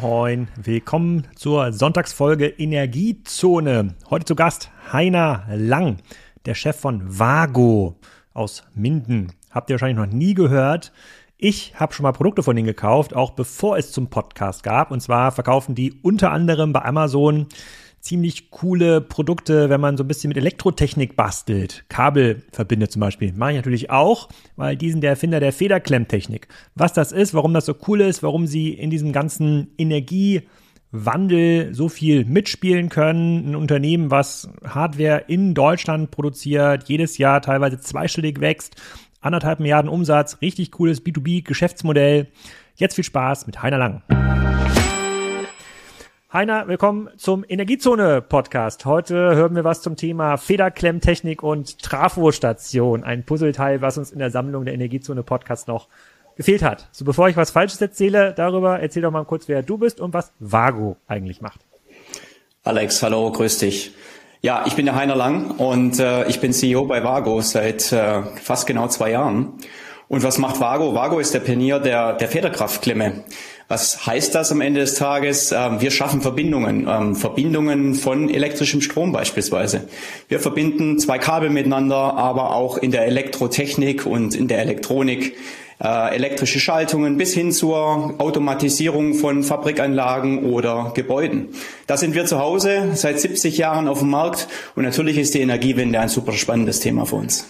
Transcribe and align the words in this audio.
Moin, 0.00 0.48
willkommen 0.56 1.26
zur 1.34 1.74
Sonntagsfolge 1.74 2.46
Energiezone. 2.46 3.96
Heute 4.08 4.24
zu 4.24 4.34
Gast 4.34 4.70
Heiner 4.90 5.44
Lang, 5.54 5.98
der 6.46 6.54
Chef 6.54 6.76
von 6.76 7.18
Vago 7.18 7.98
aus 8.32 8.64
Minden. 8.74 9.32
Habt 9.50 9.68
ihr 9.68 9.74
wahrscheinlich 9.74 9.98
noch 9.98 10.10
nie 10.10 10.32
gehört. 10.32 10.92
Ich 11.36 11.74
habe 11.78 11.92
schon 11.92 12.04
mal 12.04 12.12
Produkte 12.12 12.42
von 12.42 12.56
denen 12.56 12.66
gekauft, 12.66 13.14
auch 13.14 13.32
bevor 13.32 13.76
es 13.76 13.92
zum 13.92 14.08
Podcast 14.08 14.62
gab. 14.62 14.90
Und 14.90 15.00
zwar 15.00 15.32
verkaufen 15.32 15.74
die 15.74 15.92
unter 16.00 16.30
anderem 16.30 16.72
bei 16.72 16.82
Amazon 16.82 17.46
ziemlich 18.00 18.50
coole 18.50 19.00
Produkte, 19.00 19.68
wenn 19.68 19.80
man 19.80 19.96
so 19.96 20.04
ein 20.04 20.08
bisschen 20.08 20.28
mit 20.28 20.36
Elektrotechnik 20.38 21.16
bastelt. 21.16 21.84
Kabel 21.88 22.42
verbindet 22.50 22.90
zum 22.92 23.00
Beispiel. 23.00 23.32
Mache 23.32 23.50
ich 23.50 23.56
natürlich 23.56 23.90
auch, 23.90 24.28
weil 24.56 24.76
die 24.76 24.90
sind 24.90 25.02
der 25.02 25.10
Erfinder 25.10 25.40
der 25.40 25.52
Federklemmtechnik. 25.52 26.48
Was 26.74 26.92
das 26.92 27.12
ist, 27.12 27.34
warum 27.34 27.54
das 27.54 27.66
so 27.66 27.74
cool 27.86 28.00
ist, 28.00 28.22
warum 28.22 28.46
sie 28.46 28.70
in 28.70 28.90
diesem 28.90 29.12
ganzen 29.12 29.68
Energiewandel 29.76 31.74
so 31.74 31.88
viel 31.88 32.24
mitspielen 32.24 32.88
können. 32.88 33.50
Ein 33.50 33.56
Unternehmen, 33.56 34.10
was 34.10 34.48
Hardware 34.64 35.24
in 35.28 35.54
Deutschland 35.54 36.10
produziert, 36.10 36.88
jedes 36.88 37.18
Jahr 37.18 37.42
teilweise 37.42 37.78
zweistellig 37.80 38.40
wächst. 38.40 38.76
Anderthalb 39.20 39.60
Milliarden 39.60 39.90
Umsatz, 39.90 40.38
richtig 40.40 40.70
cooles 40.70 41.04
B2B-Geschäftsmodell. 41.04 42.28
Jetzt 42.76 42.94
viel 42.94 43.04
Spaß 43.04 43.46
mit 43.46 43.62
Heiner 43.62 43.76
Lang. 43.76 44.02
Heiner, 46.32 46.68
willkommen 46.68 47.08
zum 47.16 47.44
Energiezone-Podcast. 47.48 48.84
Heute 48.84 49.16
hören 49.34 49.56
wir 49.56 49.64
was 49.64 49.82
zum 49.82 49.96
Thema 49.96 50.36
Federklemmtechnik 50.36 51.42
und 51.42 51.82
Trafostation. 51.82 53.02
Ein 53.02 53.24
Puzzleteil, 53.24 53.80
was 53.82 53.98
uns 53.98 54.12
in 54.12 54.20
der 54.20 54.30
Sammlung 54.30 54.64
der 54.64 54.74
Energiezone-Podcast 54.74 55.66
noch 55.66 55.88
gefehlt 56.36 56.62
hat. 56.62 56.88
So, 56.92 57.04
bevor 57.04 57.28
ich 57.28 57.36
was 57.36 57.50
Falsches 57.50 57.80
erzähle 57.80 58.32
darüber, 58.32 58.78
erzähl 58.78 59.02
doch 59.02 59.10
mal 59.10 59.24
kurz, 59.24 59.48
wer 59.48 59.64
du 59.64 59.76
bist 59.76 60.00
und 60.00 60.14
was 60.14 60.30
Vago 60.38 60.98
eigentlich 61.08 61.40
macht. 61.40 61.62
Alex, 62.62 63.02
hallo, 63.02 63.32
grüß 63.32 63.58
dich. 63.58 63.96
Ja, 64.40 64.62
ich 64.66 64.76
bin 64.76 64.86
der 64.86 64.94
Heiner 64.94 65.16
Lang 65.16 65.56
und 65.58 65.98
äh, 65.98 66.28
ich 66.28 66.38
bin 66.38 66.52
CEO 66.52 66.84
bei 66.84 67.02
Vago 67.02 67.40
seit 67.40 67.90
äh, 67.90 68.22
fast 68.36 68.68
genau 68.68 68.86
zwei 68.86 69.10
Jahren. 69.10 69.54
Und 70.06 70.22
was 70.22 70.38
macht 70.38 70.60
Vago? 70.60 70.94
Vago 70.94 71.18
ist 71.18 71.34
der 71.34 71.40
Pionier 71.40 71.80
der, 71.80 72.12
der 72.12 72.28
Federkraftklemme. 72.28 73.24
Was 73.70 74.04
heißt 74.04 74.34
das 74.34 74.50
am 74.50 74.62
Ende 74.62 74.80
des 74.80 74.94
Tages? 74.94 75.52
Ähm, 75.52 75.80
wir 75.80 75.92
schaffen 75.92 76.22
Verbindungen, 76.22 76.88
ähm, 76.90 77.14
Verbindungen 77.14 77.94
von 77.94 78.28
elektrischem 78.28 78.80
Strom 78.80 79.12
beispielsweise. 79.12 79.88
Wir 80.26 80.40
verbinden 80.40 80.98
zwei 80.98 81.18
Kabel 81.18 81.50
miteinander, 81.50 82.16
aber 82.16 82.56
auch 82.56 82.78
in 82.78 82.90
der 82.90 83.06
Elektrotechnik 83.06 84.06
und 84.06 84.34
in 84.34 84.48
der 84.48 84.58
Elektronik 84.58 85.36
äh, 85.80 86.16
elektrische 86.16 86.58
Schaltungen 86.58 87.16
bis 87.16 87.32
hin 87.32 87.52
zur 87.52 88.16
Automatisierung 88.18 89.14
von 89.14 89.44
Fabrikanlagen 89.44 90.50
oder 90.52 90.90
Gebäuden. 90.96 91.50
Da 91.86 91.96
sind 91.96 92.16
wir 92.16 92.26
zu 92.26 92.40
Hause 92.40 92.90
seit 92.94 93.20
70 93.20 93.56
Jahren 93.56 93.86
auf 93.86 94.00
dem 94.00 94.10
Markt 94.10 94.48
und 94.74 94.82
natürlich 94.82 95.16
ist 95.16 95.34
die 95.34 95.42
Energiewende 95.42 96.00
ein 96.00 96.08
super 96.08 96.32
spannendes 96.32 96.80
Thema 96.80 97.06
für 97.06 97.14
uns. 97.14 97.46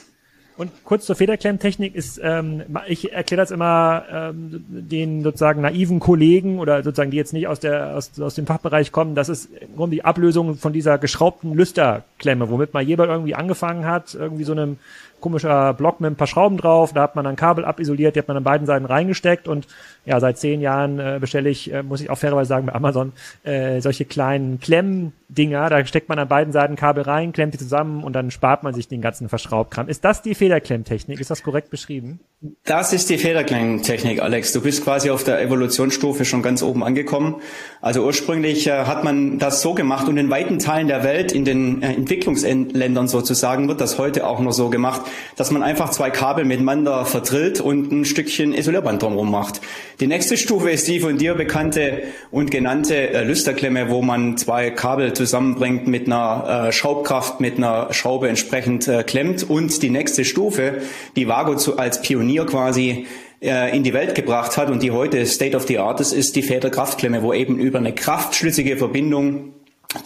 Und 0.60 0.84
kurz 0.84 1.06
zur 1.06 1.16
Federklemmtechnik 1.16 1.94
ist, 1.94 2.20
ähm, 2.22 2.64
ich 2.86 3.14
erkläre 3.14 3.40
das 3.40 3.50
immer 3.50 4.04
ähm, 4.12 4.62
den 4.68 5.22
sozusagen 5.22 5.62
naiven 5.62 6.00
Kollegen 6.00 6.58
oder 6.58 6.82
sozusagen 6.82 7.10
die 7.10 7.16
jetzt 7.16 7.32
nicht 7.32 7.48
aus 7.48 7.60
der 7.60 7.96
aus, 7.96 8.20
aus 8.20 8.34
dem 8.34 8.44
Fachbereich 8.44 8.92
kommen, 8.92 9.14
das 9.14 9.30
ist 9.30 9.48
im 9.58 9.74
Grunde 9.74 9.96
die 9.96 10.04
Ablösung 10.04 10.56
von 10.56 10.74
dieser 10.74 10.98
geschraubten 10.98 11.54
Lüsterklemme, 11.54 12.50
womit 12.50 12.74
mal 12.74 12.82
jemand 12.82 13.08
irgendwie 13.08 13.34
angefangen 13.34 13.86
hat, 13.86 14.14
irgendwie 14.14 14.44
so 14.44 14.52
einem 14.52 14.76
komischer 15.20 15.74
Block 15.74 16.00
mit 16.00 16.10
ein 16.10 16.16
paar 16.16 16.26
Schrauben 16.26 16.56
drauf, 16.56 16.92
da 16.92 17.02
hat 17.02 17.16
man 17.16 17.24
dann 17.24 17.36
Kabel 17.36 17.64
abisoliert, 17.64 18.14
die 18.14 18.20
hat 18.20 18.28
man 18.28 18.36
an 18.36 18.44
beiden 18.44 18.66
Seiten 18.66 18.84
reingesteckt 18.84 19.48
und 19.48 19.66
ja, 20.04 20.18
seit 20.20 20.38
zehn 20.38 20.60
Jahren 20.60 20.98
äh, 20.98 21.18
bestelle 21.20 21.50
ich, 21.50 21.72
äh, 21.72 21.82
muss 21.82 22.00
ich 22.00 22.10
auch 22.10 22.18
fairerweise 22.18 22.48
sagen, 22.48 22.66
bei 22.66 22.74
Amazon 22.74 23.12
äh, 23.42 23.80
solche 23.80 24.04
kleinen 24.04 24.60
Klemmdinger, 24.60 25.68
da 25.68 25.84
steckt 25.84 26.08
man 26.08 26.18
an 26.18 26.28
beiden 26.28 26.52
Seiten 26.52 26.76
Kabel 26.76 27.04
rein, 27.04 27.32
klemmt 27.32 27.54
die 27.54 27.58
zusammen 27.58 28.02
und 28.04 28.14
dann 28.14 28.30
spart 28.30 28.62
man 28.62 28.74
sich 28.74 28.88
den 28.88 29.00
ganzen 29.00 29.28
Verschraubkram. 29.28 29.88
Ist 29.88 30.04
das 30.04 30.22
die 30.22 30.34
Federklemmtechnik? 30.34 31.20
Ist 31.20 31.30
das 31.30 31.42
korrekt 31.42 31.70
beschrieben? 31.70 32.20
Das 32.64 32.94
ist 32.94 33.10
die 33.10 33.18
Federklemmtechnik, 33.18 34.22
Alex. 34.22 34.54
Du 34.54 34.62
bist 34.62 34.82
quasi 34.82 35.10
auf 35.10 35.24
der 35.24 35.42
Evolutionsstufe 35.42 36.24
schon 36.24 36.40
ganz 36.40 36.62
oben 36.62 36.82
angekommen. 36.82 37.34
Also 37.82 38.02
ursprünglich 38.02 38.66
äh, 38.66 38.84
hat 38.84 39.04
man 39.04 39.38
das 39.38 39.60
so 39.60 39.74
gemacht 39.74 40.08
und 40.08 40.16
in 40.16 40.30
weiten 40.30 40.58
Teilen 40.58 40.88
der 40.88 41.04
Welt, 41.04 41.32
in 41.32 41.44
den 41.44 41.82
äh, 41.82 41.92
Entwicklungsländern 41.92 43.08
sozusagen, 43.08 43.68
wird 43.68 43.82
das 43.82 43.98
heute 43.98 44.26
auch 44.26 44.40
noch 44.40 44.52
so 44.52 44.70
gemacht, 44.70 45.02
dass 45.36 45.50
man 45.50 45.62
einfach 45.62 45.90
zwei 45.90 46.08
Kabel 46.08 46.46
miteinander 46.46 47.04
verdrillt 47.04 47.60
und 47.60 47.92
ein 47.92 48.06
Stückchen 48.06 48.54
Isolierband 48.54 49.02
drumherum 49.02 49.30
macht. 49.30 49.60
Die 50.00 50.06
nächste 50.06 50.38
Stufe 50.38 50.70
ist 50.70 50.88
die 50.88 51.00
von 51.00 51.18
dir 51.18 51.34
bekannte 51.34 52.04
und 52.30 52.50
genannte 52.50 53.10
äh, 53.10 53.22
Lüsterklemme, 53.22 53.90
wo 53.90 54.00
man 54.00 54.38
zwei 54.38 54.70
Kabel 54.70 55.12
zusammenbringt 55.12 55.88
mit 55.88 56.06
einer 56.06 56.68
äh, 56.68 56.72
Schraubkraft, 56.72 57.40
mit 57.40 57.58
einer 57.58 57.92
Schraube 57.92 58.30
entsprechend 58.30 58.88
äh, 58.88 59.02
klemmt. 59.02 59.42
Und 59.50 59.82
die 59.82 59.90
nächste 59.90 60.24
Stufe, 60.24 60.80
die 61.16 61.28
Vago 61.28 61.56
zu, 61.56 61.76
als 61.76 62.00
Pionier 62.00 62.29
quasi 62.38 63.06
äh, 63.40 63.76
in 63.76 63.82
die 63.82 63.92
Welt 63.92 64.14
gebracht 64.14 64.56
hat 64.56 64.70
und 64.70 64.82
die 64.82 64.90
heute 64.90 65.24
State 65.26 65.56
of 65.56 65.66
the 65.66 65.78
Art 65.78 66.00
ist, 66.00 66.12
ist 66.12 66.36
die 66.36 66.42
Federkraftklemme, 66.42 67.22
wo 67.22 67.32
eben 67.32 67.58
über 67.58 67.78
eine 67.78 67.94
kraftschlüssige 67.94 68.76
Verbindung 68.76 69.54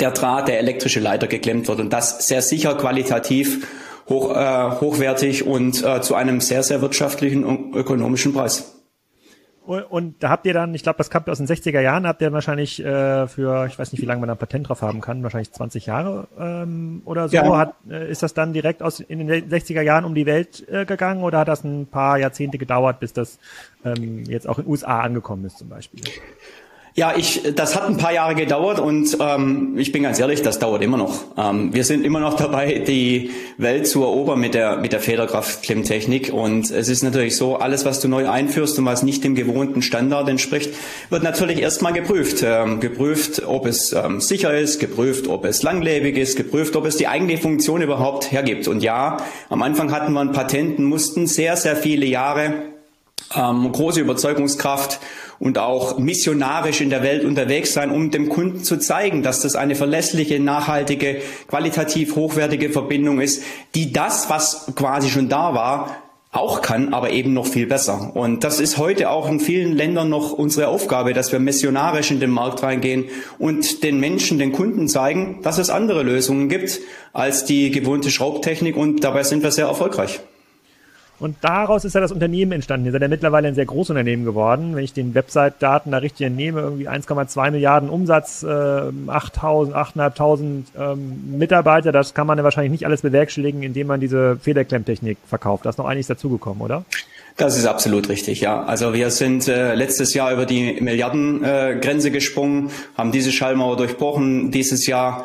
der 0.01 0.13
Draht, 0.13 0.49
der 0.49 0.59
elektrische 0.59 1.01
Leiter 1.01 1.27
geklemmt 1.27 1.69
wird 1.69 1.81
und 1.81 1.93
das 1.93 2.27
sehr 2.27 2.43
sicher 2.43 2.75
qualitativ 2.75 3.67
hoch, 4.09 4.35
äh, 4.35 4.81
hochwertig 4.81 5.47
und 5.47 5.83
äh, 5.83 6.01
zu 6.01 6.15
einem 6.15 6.41
sehr, 6.41 6.63
sehr 6.63 6.81
wirtschaftlichen 6.81 7.45
und 7.45 7.75
ökonomischen 7.75 8.33
Preis. 8.33 8.84
Und, 9.67 9.83
und 9.85 10.23
da 10.23 10.29
habt 10.29 10.45
ihr 10.47 10.53
dann, 10.53 10.75
ich 10.75 10.83
glaube, 10.83 10.99
das 10.99 11.11
kommt 11.11 11.29
aus 11.31 11.39
den 11.39 11.47
60er 11.47 11.81
Jahren, 11.81 12.07
habt 12.07 12.21
ihr 12.21 12.33
wahrscheinlich 12.33 12.85
äh, 12.85 13.27
für, 13.27 13.67
ich 13.67 13.79
weiß 13.79 13.93
nicht, 13.93 14.03
wie 14.03 14.07
lange 14.07 14.21
man 14.21 14.29
da 14.29 14.35
ein 14.35 14.39
Patent 14.39 14.69
drauf 14.69 14.83
haben 14.83 15.01
kann, 15.01 15.23
wahrscheinlich 15.23 15.53
20 15.53 15.87
Jahre 15.87 16.29
ähm, 16.39 17.01
oder 17.07 17.29
so. 17.29 17.37
Ja. 17.37 17.57
Hat, 17.57 17.75
äh, 17.89 18.11
ist 18.11 18.23
das 18.23 18.35
dann 18.35 18.53
direkt 18.53 18.83
aus 18.83 19.01
in 19.01 19.27
den 19.27 19.51
60er 19.51 19.81
Jahren 19.81 20.05
um 20.05 20.15
die 20.15 20.27
Welt 20.27 20.69
äh, 20.69 20.85
gegangen 20.85 21.23
oder 21.23 21.39
hat 21.39 21.49
das 21.49 21.65
ein 21.65 21.87
paar 21.87 22.19
Jahrzehnte 22.19 22.59
gedauert, 22.59 23.01
bis 23.01 23.15
das 23.15 23.39
ähm, 23.85 24.25
jetzt 24.25 24.47
auch 24.47 24.59
in 24.59 24.65
den 24.65 24.71
USA 24.71 25.01
angekommen 25.01 25.47
ist 25.47 25.59
zum 25.59 25.71
Beispiel? 25.71 26.03
Ja, 26.97 27.15
ich, 27.17 27.43
das 27.57 27.75
hat 27.75 27.89
ein 27.89 27.97
paar 27.97 28.13
Jahre 28.13 28.37
gedauert 28.37 28.79
und 28.79 29.17
ähm, 29.19 29.75
ich 29.77 29.91
bin 29.91 30.05
ganz 30.05 30.21
ehrlich, 30.21 30.43
das 30.43 30.61
dauert 30.61 30.81
immer 30.81 30.97
noch. 30.97 31.25
Ähm, 31.37 31.75
wir 31.75 31.83
sind 31.83 32.05
immer 32.05 32.21
noch 32.21 32.37
dabei, 32.37 32.85
die 32.87 33.33
Welt 33.59 33.89
zu 33.89 34.03
erobern 34.05 34.39
mit 34.39 34.55
der 34.55 34.77
mit 34.77 34.93
der 34.93 35.01
Federkraft-Klemmtechnik 35.01 36.33
und 36.33 36.71
es 36.71 36.89
ist 36.89 37.03
natürlich 37.03 37.37
so, 37.37 37.57
alles, 37.57 37.85
was 37.85 37.99
du 37.99 38.07
neu 38.07 38.29
einführst 38.29 38.79
und 38.79 38.85
was 38.85 39.03
nicht 39.03 39.25
dem 39.25 39.35
gewohnten 39.35 39.83
Standard 39.83 40.29
entspricht, 40.29 40.73
wird 41.11 41.25
natürlich 41.25 41.61
erstmal 41.61 41.93
geprüft. 41.93 42.45
Ähm, 42.47 42.79
geprüft, 42.79 43.43
ob 43.45 43.67
es 43.67 43.93
ähm, 43.93 44.21
sicher 44.21 44.57
ist, 44.57 44.79
geprüft, 44.79 45.27
ob 45.27 45.47
es 45.47 45.65
langlebig 45.65 46.17
ist, 46.17 46.37
geprüft, 46.37 46.77
ob 46.77 46.87
es 46.87 46.97
die 46.97 47.09
eigene 47.09 47.39
Funktion 47.39 47.83
überhaupt 47.83 48.31
hergibt. 48.31 48.69
Und 48.69 48.85
ja, 48.85 49.17
am 49.49 49.63
Anfang 49.63 49.91
hatten 49.91 50.13
wir 50.13 50.21
ein 50.21 50.31
Patent, 50.31 50.79
mussten 50.79 51.27
sehr, 51.27 51.57
sehr 51.57 51.75
viele 51.75 52.07
Jahre 52.07 52.74
ähm, 53.35 53.73
große 53.73 54.01
Überzeugungskraft 54.01 55.01
und 55.39 55.59
auch 55.59 55.99
missionarisch 55.99 56.81
in 56.81 56.91
der 56.91 57.03
Welt 57.03 57.25
unterwegs 57.25 57.73
sein, 57.73 57.91
um 57.91 58.11
dem 58.11 58.29
Kunden 58.29 58.63
zu 58.63 58.79
zeigen, 58.79 59.23
dass 59.23 59.41
das 59.41 59.57
eine 59.57 59.75
verlässliche, 59.75 60.41
nachhaltige, 60.41 61.21
qualitativ 61.49 62.17
hochwertige 62.17 62.71
Verbindung 62.71 63.21
ist, 63.21 63.43
die 63.75 63.93
das, 63.93 64.31
was 64.31 64.73
quasi 64.75 65.11
schon 65.11 65.29
da 65.29 65.55
war, 65.55 65.97
auch 66.35 66.63
kann, 66.63 66.93
aber 66.93 67.11
eben 67.11 67.33
noch 67.33 67.47
viel 67.47 67.67
besser. 67.67 68.11
Und 68.15 68.43
das 68.43 68.59
ist 68.59 68.77
heute 68.77 69.11
auch 69.11 69.29
in 69.29 69.39
vielen 69.39 69.77
Ländern 69.77 70.09
noch 70.09 70.33
unsere 70.33 70.67
Aufgabe, 70.67 71.13
dass 71.13 71.31
wir 71.31 71.39
missionarisch 71.39 72.11
in 72.11 72.19
den 72.19 72.31
Markt 72.31 72.63
reingehen 72.65 73.05
und 73.39 73.85
den 73.85 74.01
Menschen, 74.01 74.39
den 74.39 74.51
Kunden 74.51 74.89
zeigen, 74.89 75.41
dass 75.43 75.59
es 75.59 75.71
andere 75.71 76.03
Lösungen 76.03 76.49
gibt 76.49 76.81
als 77.13 77.45
die 77.45 77.71
gewohnte 77.71 78.11
Schraubtechnik 78.11 78.77
und 78.77 79.05
dabei 79.05 79.23
sind 79.23 79.45
wir 79.45 79.53
sehr 79.53 79.67
erfolgreich. 79.67 80.21
Und 81.25 81.37
daraus 81.41 81.87
ist 81.87 81.95
ja 81.95 82.03
das 82.03 82.13
Unternehmen 82.13 82.53
entstanden. 82.53 82.85
Ihr 82.85 82.93
seid 82.93 83.01
ja 83.01 83.09
mittlerweile 83.09 83.49
ein 83.49 83.55
sehr 83.55 83.65
großes 83.65 83.93
Unternehmen 83.93 84.27
geworden. 84.27 84.77
Wenn 84.77 84.85
ich 84.85 84.93
den 84.93 85.15
Website-Daten 85.15 85.91
da 85.91 85.97
richtig 85.97 86.27
entnehme, 86.27 86.61
irgendwie 86.61 86.87
1,2 86.87 87.51
Milliarden 87.51 87.89
Umsatz, 87.89 88.43
äh, 88.43 88.47
8.000, 88.47 89.73
8.500 89.73 90.65
ähm, 90.79 91.39
Mitarbeiter, 91.39 91.93
das 91.93 92.13
kann 92.13 92.27
man 92.27 92.37
ja 92.37 92.45
wahrscheinlich 92.45 92.73
nicht 92.73 92.85
alles 92.85 93.01
bewerkstelligen, 93.01 93.63
indem 93.63 93.87
man 93.87 94.01
diese 94.01 94.37
Federklemmtechnik 94.37 95.17
verkauft. 95.27 95.65
Da 95.65 95.71
ist 95.71 95.79
noch 95.79 95.87
einiges 95.87 96.09
dazugekommen, 96.09 96.61
oder? 96.61 96.85
Das 97.39 97.57
ist 97.57 97.65
absolut 97.65 98.11
richtig, 98.11 98.43
ja. 98.43 98.63
Also 98.63 98.93
wir 98.93 99.09
sind 99.09 99.49
äh, 99.49 99.75
letztes 99.75 100.13
Jahr 100.13 100.31
über 100.31 100.45
die 100.45 100.79
Milliardengrenze 100.79 102.09
äh, 102.09 102.11
gesprungen, 102.11 102.69
haben 102.99 103.13
diese 103.13 103.33
Schallmauer 103.33 103.79
durchbrochen. 103.79 104.51
Dieses 104.51 104.87
Jahr 104.87 105.25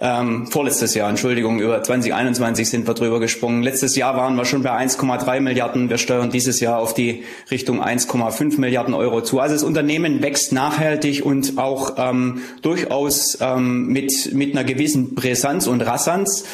ähm, 0.00 0.46
vorletztes 0.46 0.94
Jahr, 0.94 1.10
Entschuldigung, 1.10 1.58
über 1.58 1.82
2021 1.82 2.70
sind 2.70 2.86
wir 2.86 2.94
drüber 2.94 3.18
gesprungen. 3.18 3.64
Letztes 3.64 3.96
Jahr 3.96 4.16
waren 4.16 4.36
wir 4.36 4.44
schon 4.44 4.62
bei 4.62 4.70
1,3 4.70 5.40
Milliarden. 5.40 5.90
Wir 5.90 5.98
steuern 5.98 6.30
dieses 6.30 6.60
Jahr 6.60 6.78
auf 6.78 6.94
die 6.94 7.24
Richtung 7.50 7.82
1,5 7.82 8.60
Milliarden 8.60 8.94
Euro 8.94 9.22
zu. 9.22 9.40
Also 9.40 9.56
das 9.56 9.64
Unternehmen 9.64 10.22
wächst 10.22 10.52
nachhaltig 10.52 11.26
und 11.26 11.58
auch 11.58 11.94
ähm, 11.96 12.42
durchaus 12.62 13.38
ähm, 13.40 13.88
mit, 13.88 14.32
mit 14.34 14.52
einer 14.52 14.62
gewissen 14.62 15.16
Brisanz 15.16 15.66
und 15.66 15.80
Rassanz. 15.80 16.44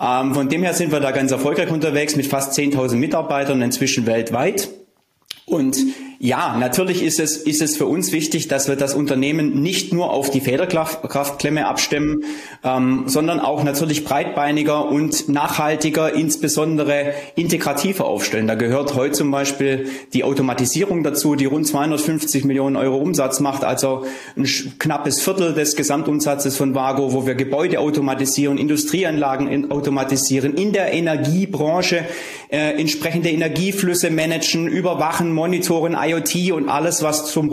Ähm, 0.00 0.34
von 0.34 0.48
dem 0.48 0.64
her 0.64 0.74
sind 0.74 0.90
wir 0.90 0.98
da 0.98 1.12
ganz 1.12 1.30
erfolgreich 1.30 1.70
unterwegs 1.70 2.16
mit 2.16 2.26
fast 2.26 2.58
10.000 2.58 2.96
Mitarbeitern 2.96 3.62
inzwischen 3.62 4.06
weltweit. 4.06 4.70
Und 5.46 5.78
ja, 6.20 6.56
natürlich 6.58 7.04
ist 7.04 7.20
es, 7.20 7.36
ist 7.36 7.62
es 7.62 7.76
für 7.76 7.86
uns 7.86 8.10
wichtig, 8.10 8.48
dass 8.48 8.66
wir 8.66 8.74
das 8.74 8.94
Unternehmen 8.94 9.62
nicht 9.62 9.92
nur 9.92 10.10
auf 10.10 10.30
die 10.30 10.40
Federkraftklemme 10.40 11.64
abstimmen, 11.64 12.24
ähm, 12.64 13.04
sondern 13.06 13.38
auch 13.38 13.62
natürlich 13.62 14.04
breitbeiniger 14.04 14.86
und 14.86 15.28
nachhaltiger, 15.28 16.12
insbesondere 16.12 17.14
integrativer 17.36 18.06
aufstellen. 18.06 18.48
Da 18.48 18.56
gehört 18.56 18.96
heute 18.96 19.12
zum 19.12 19.30
Beispiel 19.30 19.86
die 20.12 20.24
Automatisierung 20.24 21.04
dazu, 21.04 21.36
die 21.36 21.44
rund 21.44 21.68
250 21.68 22.44
Millionen 22.44 22.74
Euro 22.74 22.96
Umsatz 22.96 23.38
macht, 23.38 23.62
also 23.62 24.04
ein 24.36 24.44
knappes 24.80 25.20
Viertel 25.20 25.54
des 25.54 25.76
Gesamtumsatzes 25.76 26.56
von 26.56 26.74
Vago, 26.74 27.12
wo 27.12 27.26
wir 27.28 27.36
Gebäude 27.36 27.78
automatisieren, 27.78 28.58
Industrieanlagen 28.58 29.70
automatisieren, 29.70 30.54
in 30.54 30.72
der 30.72 30.92
Energiebranche 30.92 32.06
äh, 32.48 32.80
entsprechende 32.80 33.30
Energieflüsse 33.30 34.10
managen, 34.10 34.66
überwachen, 34.66 35.32
monitoren, 35.32 35.94
IoT 36.08 36.52
und 36.52 36.68
alles, 36.68 37.02
was 37.02 37.30
zum, 37.30 37.50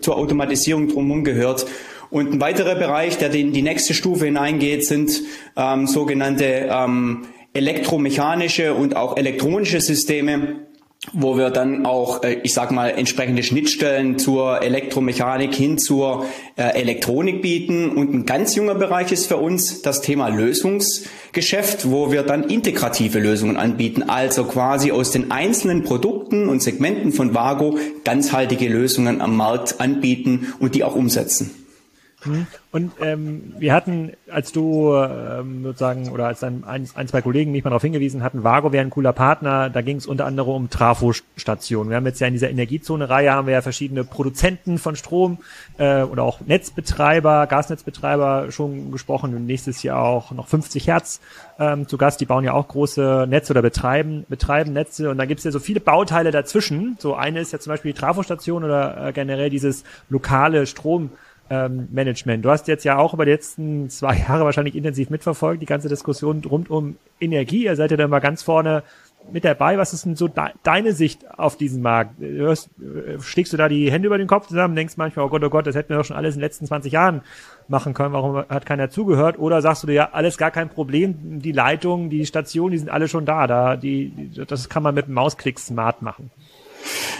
zur 0.00 0.16
Automatisierung 0.16 0.88
drumherum 0.88 1.24
gehört. 1.24 1.66
Und 2.10 2.32
ein 2.32 2.40
weiterer 2.40 2.76
Bereich, 2.76 3.18
der 3.18 3.32
in 3.34 3.52
die 3.52 3.62
nächste 3.62 3.94
Stufe 3.94 4.26
hineingeht, 4.26 4.84
sind 4.86 5.22
ähm, 5.56 5.86
sogenannte 5.86 6.68
ähm, 6.70 7.26
elektromechanische 7.52 8.74
und 8.74 8.96
auch 8.96 9.16
elektronische 9.16 9.80
Systeme 9.80 10.66
wo 11.12 11.36
wir 11.36 11.50
dann 11.50 11.84
auch, 11.84 12.22
äh, 12.22 12.38
ich 12.42 12.54
sag 12.54 12.70
mal, 12.70 12.88
entsprechende 12.88 13.42
Schnittstellen 13.42 14.18
zur 14.18 14.62
Elektromechanik 14.62 15.54
hin 15.54 15.78
zur 15.78 16.26
äh, 16.56 16.62
Elektronik 16.80 17.42
bieten. 17.42 17.90
Und 17.90 18.14
ein 18.14 18.26
ganz 18.26 18.54
junger 18.54 18.74
Bereich 18.74 19.12
ist 19.12 19.26
für 19.26 19.36
uns 19.36 19.82
das 19.82 20.00
Thema 20.00 20.28
Lösungsgeschäft, 20.28 21.90
wo 21.90 22.10
wir 22.10 22.22
dann 22.22 22.44
integrative 22.44 23.18
Lösungen 23.18 23.56
anbieten, 23.56 24.02
also 24.02 24.44
quasi 24.44 24.92
aus 24.92 25.10
den 25.10 25.30
einzelnen 25.30 25.84
Produkten 25.84 26.48
und 26.48 26.62
Segmenten 26.62 27.12
von 27.12 27.34
Vago 27.34 27.78
ganzhaltige 28.04 28.68
Lösungen 28.68 29.20
am 29.20 29.36
Markt 29.36 29.80
anbieten 29.80 30.54
und 30.58 30.74
die 30.74 30.84
auch 30.84 30.94
umsetzen. 30.94 31.63
Mhm. 32.24 32.46
Und 32.72 32.92
ähm, 33.00 33.54
wir 33.58 33.72
hatten, 33.72 34.12
als 34.30 34.52
du 34.52 34.94
ähm, 34.94 35.62
sozusagen, 35.62 36.08
oder 36.08 36.26
als 36.26 36.42
ein, 36.42 36.64
ein, 36.64 36.86
zwei 36.86 37.22
Kollegen 37.22 37.52
mich 37.52 37.62
mal 37.64 37.70
darauf 37.70 37.82
hingewiesen 37.82 38.22
hatten, 38.22 38.42
Vago 38.42 38.72
wäre 38.72 38.84
ein 38.84 38.90
cooler 38.90 39.12
Partner, 39.12 39.70
da 39.70 39.80
ging 39.80 39.96
es 39.96 40.06
unter 40.06 40.26
anderem 40.26 40.54
um 40.54 40.70
Trafostationen. 40.70 41.90
Wir 41.90 41.96
haben 41.96 42.06
jetzt 42.06 42.20
ja 42.20 42.26
in 42.26 42.32
dieser 42.32 42.50
Energiezone-Reihe 42.50 43.32
haben 43.32 43.46
wir 43.46 43.54
ja 43.54 43.62
verschiedene 43.62 44.04
Produzenten 44.04 44.78
von 44.78 44.96
Strom 44.96 45.38
äh, 45.78 46.02
oder 46.02 46.24
auch 46.24 46.40
Netzbetreiber, 46.40 47.46
Gasnetzbetreiber 47.46 48.50
schon 48.50 48.90
gesprochen 48.90 49.34
und 49.34 49.46
nächstes 49.46 49.82
Jahr 49.82 50.02
auch 50.02 50.32
noch 50.32 50.48
50 50.48 50.88
Hertz 50.88 51.20
ähm, 51.58 51.86
zu 51.86 51.98
Gast. 51.98 52.20
Die 52.20 52.26
bauen 52.26 52.44
ja 52.44 52.54
auch 52.54 52.68
große 52.68 53.26
Netze 53.28 53.52
oder 53.52 53.62
betreiben, 53.62 54.24
betreiben 54.28 54.72
Netze 54.72 55.10
und 55.10 55.18
da 55.18 55.26
gibt 55.26 55.38
es 55.38 55.44
ja 55.44 55.50
so 55.50 55.60
viele 55.60 55.80
Bauteile 55.80 56.30
dazwischen. 56.30 56.96
So 56.98 57.14
eine 57.14 57.40
ist 57.40 57.52
ja 57.52 57.60
zum 57.60 57.72
Beispiel 57.72 57.92
die 57.92 57.98
Trafostation 57.98 58.64
oder 58.64 59.08
äh, 59.08 59.12
generell 59.12 59.50
dieses 59.50 59.84
lokale 60.08 60.66
Strom 60.66 61.10
ähm, 61.50 61.88
Management. 61.90 62.44
Du 62.44 62.50
hast 62.50 62.68
jetzt 62.68 62.84
ja 62.84 62.96
auch 62.96 63.14
über 63.14 63.24
die 63.24 63.32
letzten 63.32 63.90
zwei 63.90 64.16
Jahre 64.16 64.44
wahrscheinlich 64.44 64.74
intensiv 64.74 65.10
mitverfolgt, 65.10 65.62
die 65.62 65.66
ganze 65.66 65.88
Diskussion 65.88 66.42
rund 66.44 66.70
um 66.70 66.96
Energie. 67.20 67.64
Ihr 67.64 67.76
seid 67.76 67.90
ja 67.90 67.96
da 67.96 68.08
mal 68.08 68.20
ganz 68.20 68.42
vorne 68.42 68.82
mit 69.32 69.44
dabei. 69.44 69.78
Was 69.78 69.92
ist 69.92 70.04
denn 70.04 70.16
so 70.16 70.28
de 70.28 70.44
deine 70.62 70.92
Sicht 70.92 71.38
auf 71.38 71.56
diesen 71.56 71.82
Markt? 71.82 72.18
Hörst, 72.20 72.70
äh, 72.80 73.20
schlägst 73.20 73.52
du 73.52 73.56
da 73.56 73.68
die 73.68 73.90
Hände 73.90 74.06
über 74.06 74.18
den 74.18 74.26
Kopf 74.26 74.48
zusammen, 74.48 74.74
denkst 74.74 74.96
manchmal, 74.96 75.26
oh 75.26 75.28
Gott, 75.28 75.44
oh 75.44 75.50
Gott, 75.50 75.66
das 75.66 75.74
hätten 75.74 75.90
wir 75.90 75.96
doch 75.96 76.04
schon 76.04 76.16
alles 76.16 76.34
in 76.34 76.40
den 76.40 76.46
letzten 76.46 76.66
20 76.66 76.92
Jahren 76.92 77.22
machen 77.68 77.94
können, 77.94 78.12
warum 78.12 78.36
hat 78.36 78.66
keiner 78.66 78.90
zugehört? 78.90 79.38
Oder 79.38 79.62
sagst 79.62 79.82
du 79.82 79.86
dir, 79.86 79.94
ja, 79.94 80.08
alles 80.12 80.36
gar 80.36 80.50
kein 80.50 80.68
Problem, 80.68 81.40
die 81.40 81.52
Leitungen, 81.52 82.10
die 82.10 82.26
Stationen, 82.26 82.72
die 82.72 82.78
sind 82.78 82.90
alle 82.90 83.08
schon 83.08 83.24
da, 83.24 83.46
da 83.46 83.76
die, 83.76 84.30
das 84.46 84.68
kann 84.68 84.82
man 84.82 84.94
mit 84.94 85.06
einem 85.06 85.14
Mausklick 85.14 85.58
smart 85.58 86.02
machen. 86.02 86.30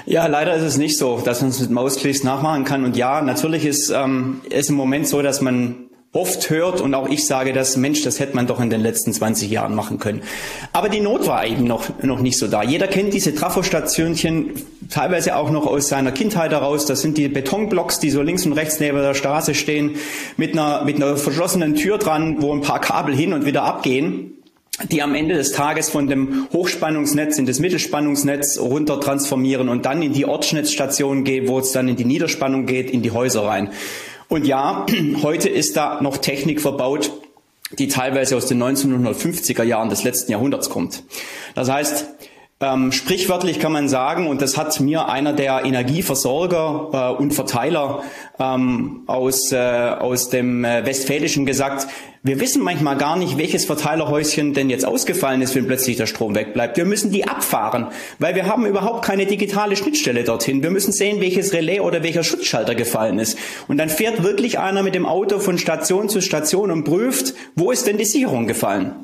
Ja, 0.06 0.26
leider 0.26 0.54
ist 0.54 0.62
es 0.62 0.76
nicht 0.76 0.98
so, 0.98 1.20
dass 1.24 1.40
man 1.40 1.50
es 1.50 1.60
mit 1.60 1.70
Mausklicks 1.70 2.24
nachmachen 2.24 2.64
kann. 2.64 2.84
Und 2.84 2.96
ja, 2.96 3.22
natürlich 3.22 3.64
ist 3.64 3.90
ähm, 3.90 4.40
es 4.50 4.68
im 4.68 4.76
Moment 4.76 5.08
so, 5.08 5.22
dass 5.22 5.40
man 5.40 5.84
oft 6.14 6.48
hört 6.48 6.80
und 6.80 6.94
auch 6.94 7.08
ich 7.08 7.26
sage 7.26 7.52
das, 7.52 7.76
Mensch, 7.76 8.02
das 8.02 8.20
hätte 8.20 8.36
man 8.36 8.46
doch 8.46 8.60
in 8.60 8.70
den 8.70 8.80
letzten 8.80 9.12
20 9.12 9.50
Jahren 9.50 9.74
machen 9.74 9.98
können. 9.98 10.22
Aber 10.72 10.88
die 10.88 11.00
Not 11.00 11.26
war 11.26 11.44
eben 11.44 11.64
noch, 11.64 11.86
noch 12.02 12.20
nicht 12.20 12.38
so 12.38 12.46
da. 12.46 12.62
Jeder 12.62 12.86
kennt 12.86 13.12
diese 13.12 13.34
Trafostationchen, 13.34 14.52
teilweise 14.88 15.34
auch 15.34 15.50
noch 15.50 15.66
aus 15.66 15.88
seiner 15.88 16.12
Kindheit 16.12 16.52
heraus. 16.52 16.86
Das 16.86 17.00
sind 17.00 17.18
die 17.18 17.28
Betonblocks, 17.28 17.98
die 17.98 18.10
so 18.10 18.22
links 18.22 18.46
und 18.46 18.52
rechts 18.52 18.78
neben 18.78 18.98
der 18.98 19.14
Straße 19.14 19.54
stehen, 19.54 19.96
mit 20.36 20.52
einer, 20.52 20.84
mit 20.84 20.96
einer 20.96 21.16
verschlossenen 21.16 21.74
Tür 21.74 21.98
dran, 21.98 22.36
wo 22.40 22.54
ein 22.54 22.60
paar 22.60 22.80
Kabel 22.80 23.14
hin 23.14 23.32
und 23.32 23.44
wieder 23.44 23.64
abgehen 23.64 24.34
die 24.90 25.02
am 25.02 25.14
Ende 25.14 25.34
des 25.36 25.52
Tages 25.52 25.88
von 25.88 26.08
dem 26.08 26.48
Hochspannungsnetz 26.52 27.38
in 27.38 27.46
das 27.46 27.60
Mittelspannungsnetz 27.60 28.58
runter 28.58 29.00
transformieren 29.00 29.68
und 29.68 29.86
dann 29.86 30.02
in 30.02 30.12
die 30.12 30.26
Ortsnetzstation 30.26 31.24
gehen, 31.24 31.48
wo 31.48 31.60
es 31.60 31.72
dann 31.72 31.88
in 31.88 31.96
die 31.96 32.04
Niederspannung 32.04 32.66
geht, 32.66 32.90
in 32.90 33.02
die 33.02 33.12
Häuser 33.12 33.44
rein. 33.44 33.70
Und 34.28 34.46
ja, 34.46 34.84
heute 35.22 35.48
ist 35.48 35.76
da 35.76 36.00
noch 36.02 36.16
Technik 36.18 36.60
verbaut, 36.60 37.12
die 37.78 37.88
teilweise 37.88 38.36
aus 38.36 38.46
den 38.46 38.62
1950er 38.62 39.62
Jahren 39.62 39.90
des 39.90 40.02
letzten 40.02 40.32
Jahrhunderts 40.32 40.70
kommt. 40.70 41.04
Das 41.54 41.70
heißt, 41.70 42.06
ähm, 42.60 42.92
sprichwörtlich 42.92 43.58
kann 43.58 43.72
man 43.72 43.88
sagen, 43.88 44.26
und 44.26 44.40
das 44.40 44.56
hat 44.56 44.78
mir 44.80 45.08
einer 45.08 45.32
der 45.32 45.64
Energieversorger 45.64 47.14
äh, 47.16 47.22
und 47.22 47.34
Verteiler 47.34 48.02
ähm, 48.38 49.02
aus, 49.06 49.52
äh, 49.52 49.58
aus 49.58 50.30
dem 50.30 50.64
äh, 50.64 50.86
Westfälischen 50.86 51.46
gesagt, 51.46 51.88
wir 52.26 52.40
wissen 52.40 52.62
manchmal 52.62 52.96
gar 52.96 53.16
nicht, 53.16 53.36
welches 53.36 53.66
Verteilerhäuschen 53.66 54.54
denn 54.54 54.70
jetzt 54.70 54.86
ausgefallen 54.86 55.42
ist, 55.42 55.54
wenn 55.54 55.66
plötzlich 55.66 55.98
der 55.98 56.06
Strom 56.06 56.34
wegbleibt. 56.34 56.78
Wir 56.78 56.86
müssen 56.86 57.12
die 57.12 57.28
abfahren, 57.28 57.88
weil 58.18 58.34
wir 58.34 58.46
haben 58.46 58.64
überhaupt 58.64 59.04
keine 59.04 59.26
digitale 59.26 59.76
Schnittstelle 59.76 60.24
dorthin. 60.24 60.62
Wir 60.62 60.70
müssen 60.70 60.90
sehen, 60.90 61.20
welches 61.20 61.52
Relais 61.52 61.80
oder 61.80 62.02
welcher 62.02 62.24
Schutzschalter 62.24 62.74
gefallen 62.74 63.18
ist. 63.18 63.36
Und 63.68 63.76
dann 63.76 63.90
fährt 63.90 64.22
wirklich 64.22 64.58
einer 64.58 64.82
mit 64.82 64.94
dem 64.94 65.04
Auto 65.04 65.38
von 65.38 65.58
Station 65.58 66.08
zu 66.08 66.22
Station 66.22 66.70
und 66.70 66.84
prüft, 66.84 67.34
wo 67.56 67.70
ist 67.70 67.86
denn 67.86 67.98
die 67.98 68.06
Sicherung 68.06 68.46
gefallen. 68.46 68.94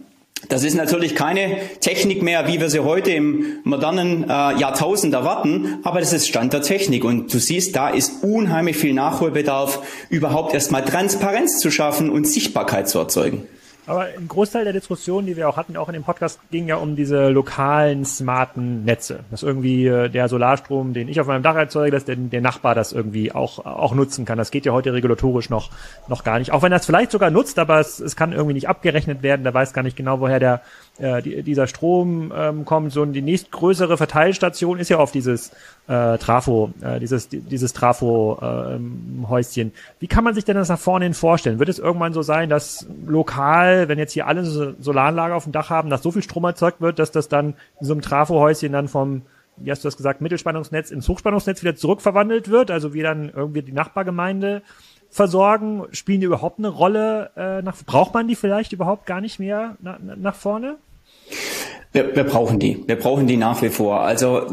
Das 0.49 0.65
ist 0.65 0.75
natürlich 0.75 1.15
keine 1.15 1.59
Technik 1.81 2.23
mehr, 2.23 2.49
wie 2.49 2.61
wir 2.61 2.71
sie 2.71 2.81
heute 2.81 3.11
im 3.11 3.59
modernen 3.65 4.25
äh, 4.25 4.27
Jahrtausend 4.27 5.13
erwarten, 5.13 5.79
aber 5.83 6.01
das 6.01 6.13
ist 6.13 6.29
Stand 6.29 6.53
der 6.53 6.63
Technik. 6.63 7.05
Und 7.05 7.33
du 7.33 7.39
siehst, 7.39 7.77
da 7.77 7.91
ist 7.91 8.25
unheimlich 8.25 8.77
viel 8.77 8.95
Nachholbedarf, 8.95 9.83
überhaupt 10.09 10.55
erstmal 10.55 10.85
Transparenz 10.85 11.59
zu 11.59 11.71
schaffen 11.71 12.11
und 12.11 12.27
Sichtbarkeit 12.27 12.89
zu 12.89 12.99
erzeugen. 12.99 13.47
Aber 13.87 14.03
ein 14.03 14.29
Großteil 14.29 14.65
der 14.65 14.73
Diskussion, 14.73 15.27
die 15.27 15.37
wir 15.37 15.49
auch 15.49 15.57
hatten, 15.57 15.77
auch 15.77 15.89
in 15.89 15.95
dem 15.95 16.05
Podcast, 16.05 16.39
ging 16.51 16.69
ja 16.69 16.77
um 16.77 16.97
diese 16.97 17.29
lokalen, 17.29 18.05
smarten 18.05 18.85
Netze. 18.85 19.21
Dass 19.31 19.43
irgendwie 19.43 19.87
äh, 19.87 20.09
der 20.09 20.29
Solarstrom, 20.29 20.93
den 20.93 21.09
ich 21.09 21.21
auf 21.21 21.27
meinem 21.27 21.43
Dach 21.43 21.57
erzeuge, 21.57 21.91
dass 21.91 22.05
der, 22.05 22.17
der 22.17 22.41
Nachbar 22.41 22.75
das 22.75 22.93
irgendwie 22.93 23.33
auch, 23.33 23.65
auch 23.65 23.95
nutzen 23.95 24.25
kann. 24.25 24.39
Das 24.39 24.51
geht 24.51 24.67
ja 24.67 24.73
heute 24.73 24.93
regulatorisch 24.93 25.51
noch, 25.51 25.71
noch 26.09 26.25
gar 26.25 26.39
nicht. 26.39 26.53
Auch 26.53 26.63
wenn 26.63 26.73
er 26.73 26.79
es 26.79 26.87
vielleicht 26.87 27.11
sogar 27.11 27.31
nutzt, 27.31 27.59
aber 27.59 27.81
es, 27.81 28.01
es 28.01 28.17
kann 28.17 28.33
irgendwie 28.33 28.55
nicht 28.55 28.69
abgerechnet 28.69 29.23
werden. 29.23 29.43
Der 29.43 29.55
weiß 29.55 29.73
gar 29.73 29.83
nicht 29.83 29.97
genau, 29.97 30.21
woher 30.21 30.39
der, 30.39 30.61
äh, 30.99 31.23
die, 31.23 31.43
dieser 31.43 31.67
Strom 31.67 32.33
ähm, 32.37 32.65
kommt. 32.65 32.93
So 32.93 33.05
die 33.05 33.23
nächstgrößere 33.23 33.97
Verteilstation 33.97 34.79
ist 34.79 34.91
ja 34.91 34.99
auf 34.99 35.13
dieses 35.13 35.51
äh, 35.89 36.19
Trafo, 36.19 36.73
äh, 36.83 37.01
dieses, 37.01 37.29
dieses 37.29 37.73
Trafo-Häuschen. 37.73 39.69
Äh, 39.69 39.73
Wie 39.99 40.07
kann 40.07 40.25
man 40.25 40.35
sich 40.35 40.45
denn 40.45 40.57
das 40.57 40.69
nach 40.69 40.79
vorne 40.79 41.05
hin 41.05 41.15
vorstellen? 41.15 41.59
Wird 41.59 41.69
es 41.69 41.79
irgendwann 41.79 42.13
so 42.13 42.23
sein, 42.23 42.49
dass 42.49 42.87
lokal, 43.07 43.80
wenn 43.89 43.99
jetzt 43.99 44.13
hier 44.13 44.27
alle 44.27 44.45
so 44.45 44.75
Solaranlage 44.79 45.35
auf 45.35 45.45
dem 45.45 45.53
Dach 45.53 45.71
haben, 45.71 45.91
dass 45.91 46.03
so 46.03 46.11
viel 46.11 46.23
Strom 46.23 46.45
erzeugt 46.45 46.81
wird, 46.81 46.99
dass 46.99 47.11
das 47.11 47.29
dann 47.29 47.55
in 47.81 47.87
so 47.87 47.93
einem 47.93 48.03
Trafo-Häuschen 48.03 48.73
dann 48.73 48.89
vom 48.89 49.23
wie 49.63 49.71
hast 49.71 49.85
du 49.85 49.89
das 49.89 49.97
gesagt, 49.97 50.23
Mittelspannungsnetz 50.23 50.91
ins 50.91 51.09
Hochspannungsnetz 51.09 51.63
wieder 51.63 51.77
zurückverwandelt 51.77 52.49
wird, 52.49 52.71
also 52.71 52.95
wie 52.95 53.03
dann 53.03 53.31
irgendwie 53.35 53.63
die 53.63 53.73
Nachbargemeinde 53.73 54.63
versorgen? 55.11 55.85
Spielen 55.91 56.21
die 56.21 56.27
überhaupt 56.27 56.59
eine 56.59 56.69
Rolle? 56.69 57.31
Äh, 57.37 57.63
nach, 57.63 57.77
braucht 57.85 58.15
man 58.15 58.29
die 58.29 58.37
vielleicht 58.37 58.73
überhaupt 58.73 59.07
gar 59.07 59.21
nicht 59.21 59.39
mehr 59.39 59.77
na, 59.81 59.99
nach 60.01 60.35
vorne? 60.35 60.77
Wir, 61.93 62.15
wir 62.15 62.25
brauchen 62.25 62.59
die. 62.59 62.85
Wir 62.87 62.97
brauchen 62.97 63.27
die 63.27 63.37
nach 63.37 63.61
wie 63.63 63.69
vor. 63.69 64.01
Also 64.01 64.47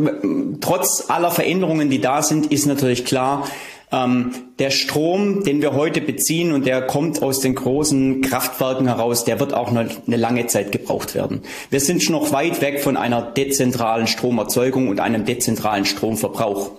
trotz 0.60 1.10
aller 1.10 1.30
Veränderungen, 1.30 1.90
die 1.90 2.02
da 2.02 2.24
sind, 2.24 2.52
ist 2.52 2.66
natürlich 2.66 3.06
klar, 3.06 3.48
ähm, 3.92 4.32
der 4.60 4.70
Strom, 4.70 5.44
den 5.44 5.62
wir 5.62 5.74
heute 5.74 6.02
beziehen 6.02 6.52
und 6.52 6.66
der 6.66 6.82
kommt 6.82 7.22
aus 7.22 7.40
den 7.40 7.56
großen 7.56 8.22
Kraftwerken 8.22 8.88
heraus, 8.88 9.24
der 9.24 9.40
wird 9.40 9.54
auch 9.54 9.72
noch 9.72 9.86
eine 10.06 10.18
lange 10.18 10.48
Zeit 10.48 10.72
gebraucht 10.72 11.16
werden. 11.16 11.42
Wir 11.70 11.80
sind 11.80 12.10
noch 12.10 12.32
weit 12.34 12.62
weg 12.62 12.82
von 12.82 12.98
einer 12.98 13.22
dezentralen 13.22 14.08
Stromerzeugung 14.08 14.90
und 14.90 15.00
einem 15.00 15.26
dezentralen 15.26 15.86
Stromverbrauch. 15.86 16.72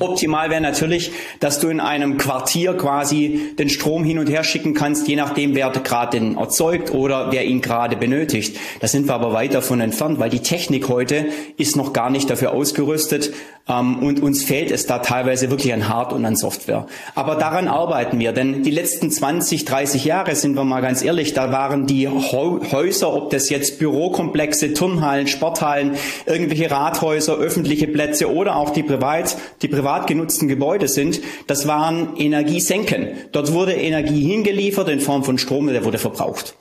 Optimal 0.00 0.50
wäre 0.50 0.60
natürlich, 0.60 1.12
dass 1.38 1.60
du 1.60 1.68
in 1.68 1.78
einem 1.78 2.18
Quartier 2.18 2.74
quasi 2.74 3.52
den 3.56 3.68
Strom 3.68 4.04
hin 4.04 4.18
und 4.18 4.28
her 4.28 4.42
schicken 4.42 4.74
kannst, 4.74 5.06
je 5.06 5.14
nachdem, 5.16 5.54
wer 5.54 5.70
gerade 5.70 6.18
den 6.18 6.36
erzeugt 6.36 6.92
oder 6.92 7.30
wer 7.30 7.44
ihn 7.44 7.60
gerade 7.60 7.96
benötigt. 7.96 8.58
Da 8.80 8.88
sind 8.88 9.06
wir 9.06 9.14
aber 9.14 9.32
weit 9.32 9.54
davon 9.54 9.80
entfernt, 9.80 10.18
weil 10.18 10.30
die 10.30 10.40
Technik 10.40 10.88
heute 10.88 11.26
ist 11.56 11.76
noch 11.76 11.92
gar 11.92 12.10
nicht 12.10 12.28
dafür 12.28 12.52
ausgerüstet 12.52 13.32
und 13.66 14.22
uns 14.22 14.44
fehlt 14.44 14.70
es 14.70 14.86
da 14.86 15.00
teilweise 15.00 15.50
wirklich 15.50 15.72
an 15.72 15.88
Hard- 15.88 16.12
und 16.12 16.24
an 16.24 16.36
Software. 16.36 16.86
Aber 17.16 17.34
daran 17.34 17.66
arbeiten 17.66 18.20
wir, 18.20 18.30
denn 18.30 18.62
die 18.62 18.70
letzten 18.70 19.10
20, 19.10 19.64
30 19.64 20.04
Jahre, 20.04 20.36
sind 20.36 20.54
wir 20.54 20.62
mal 20.62 20.82
ganz 20.82 21.02
ehrlich, 21.02 21.34
da 21.34 21.50
waren 21.50 21.86
die 21.86 22.06
Häuser, 22.08 23.12
ob 23.12 23.30
das 23.30 23.50
jetzt 23.50 23.80
Bürokomplexe, 23.80 24.72
Turnhallen, 24.72 25.26
Sporthallen, 25.26 25.96
irgendwelche 26.26 26.70
Rathäuser, 26.70 27.34
öffentliche 27.38 27.88
Plätze 27.88 28.32
oder 28.32 28.54
auch 28.54 28.70
die 28.70 28.84
Privat, 28.84 29.36
die 29.62 29.68
privat 29.68 30.06
genutzten 30.06 30.46
Gebäude 30.46 30.86
sind, 30.86 31.20
das 31.48 31.66
waren 31.66 32.16
Energiesenken. 32.16 33.08
Dort 33.32 33.52
wurde 33.52 33.72
Energie 33.72 34.22
hingeliefert 34.22 34.88
in 34.88 35.00
Form 35.00 35.24
von 35.24 35.38
Strom, 35.38 35.66
der 35.66 35.84
wurde 35.84 35.98
verbraucht. 35.98 36.54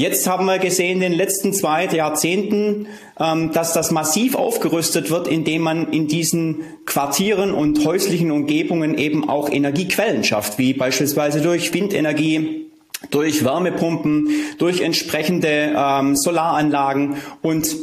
Jetzt 0.00 0.26
haben 0.26 0.46
wir 0.46 0.58
gesehen 0.58 1.02
in 1.02 1.10
den 1.10 1.12
letzten 1.12 1.52
zwei 1.52 1.84
Jahrzehnten, 1.84 2.86
ähm, 3.20 3.52
dass 3.52 3.74
das 3.74 3.90
massiv 3.90 4.34
aufgerüstet 4.34 5.10
wird, 5.10 5.28
indem 5.28 5.60
man 5.60 5.92
in 5.92 6.08
diesen 6.08 6.62
Quartieren 6.86 7.52
und 7.52 7.84
häuslichen 7.84 8.30
Umgebungen 8.30 8.96
eben 8.96 9.28
auch 9.28 9.50
Energiequellen 9.50 10.24
schafft, 10.24 10.56
wie 10.56 10.72
beispielsweise 10.72 11.42
durch 11.42 11.74
Windenergie, 11.74 12.70
durch 13.10 13.44
Wärmepumpen, 13.44 14.30
durch 14.56 14.80
entsprechende 14.80 15.74
ähm, 15.76 16.16
Solaranlagen 16.16 17.16
und 17.42 17.76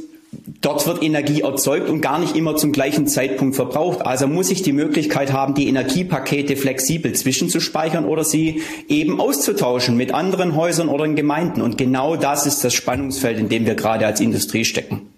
dort 0.62 0.86
wird 0.88 1.03
Energie 1.03 1.41
erzeugt 1.41 1.89
und 1.89 2.01
gar 2.01 2.19
nicht 2.19 2.36
immer 2.36 2.55
zum 2.55 2.72
gleichen 2.72 3.07
Zeitpunkt 3.07 3.55
verbraucht. 3.55 4.05
Also 4.05 4.27
muss 4.27 4.50
ich 4.51 4.62
die 4.62 4.74
Möglichkeit 4.74 5.31
haben, 5.31 5.53
die 5.53 5.67
Energiepakete 5.67 6.55
flexibel 6.55 7.13
zwischenzuspeichern 7.13 8.05
oder 8.05 8.24
sie 8.24 8.62
eben 8.88 9.19
auszutauschen 9.19 9.96
mit 9.98 10.13
anderen 10.13 10.55
Häusern 10.55 10.89
oder 10.89 11.05
in 11.05 11.15
Gemeinden. 11.15 11.62
Und 11.62 11.77
genau 11.77 12.15
das 12.15 12.46
ist 12.46 12.63
das 12.63 12.74
Spannungsfeld, 12.74 13.39
in 13.39 13.50
dem 13.50 13.65
wir 13.65 13.75
gerade 13.75 14.05
als 14.05 14.19
Industrie 14.19 14.65
stecken. 14.65 15.13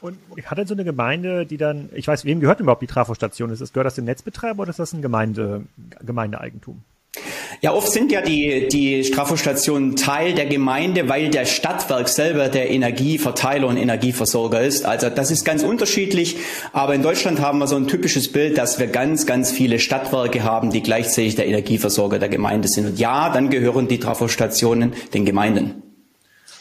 Und 0.00 0.16
hat 0.44 0.58
denn 0.58 0.66
so 0.66 0.74
eine 0.74 0.84
Gemeinde, 0.84 1.44
die 1.44 1.56
dann, 1.56 1.90
ich 1.92 2.06
weiß, 2.06 2.24
wem 2.24 2.38
gehört 2.38 2.60
überhaupt 2.60 2.82
die 2.82 2.86
Trafostation? 2.86 3.50
Ist 3.50 3.60
das, 3.60 3.72
gehört 3.72 3.86
das 3.86 3.96
dem 3.96 4.04
Netzbetreiber 4.04 4.62
oder 4.62 4.70
ist 4.70 4.78
das 4.78 4.92
ein 4.92 5.02
Gemeinde, 5.02 5.64
Gemeindeeigentum? 6.00 6.82
Ja, 7.60 7.72
oft 7.72 7.90
sind 7.90 8.12
ja 8.12 8.20
die, 8.20 8.68
die 8.68 9.02
Strafostationen 9.02 9.96
Teil 9.96 10.34
der 10.34 10.46
Gemeinde, 10.46 11.08
weil 11.08 11.28
der 11.28 11.44
Stadtwerk 11.44 12.08
selber 12.08 12.48
der 12.48 12.70
Energieverteiler 12.70 13.66
und 13.66 13.76
Energieversorger 13.76 14.60
ist. 14.60 14.84
Also 14.84 15.10
das 15.10 15.32
ist 15.32 15.44
ganz 15.44 15.64
unterschiedlich. 15.64 16.36
Aber 16.72 16.94
in 16.94 17.02
Deutschland 17.02 17.40
haben 17.40 17.58
wir 17.58 17.66
so 17.66 17.74
ein 17.74 17.88
typisches 17.88 18.30
Bild, 18.30 18.58
dass 18.58 18.78
wir 18.78 18.86
ganz, 18.86 19.26
ganz 19.26 19.50
viele 19.50 19.80
Stadtwerke 19.80 20.44
haben, 20.44 20.70
die 20.70 20.82
gleichzeitig 20.82 21.34
der 21.34 21.48
Energieversorger 21.48 22.20
der 22.20 22.28
Gemeinde 22.28 22.68
sind. 22.68 22.86
Und 22.86 22.98
ja, 23.00 23.30
dann 23.30 23.50
gehören 23.50 23.88
die 23.88 23.98
Trafostationen 23.98 24.92
den 25.12 25.24
Gemeinden. 25.24 25.87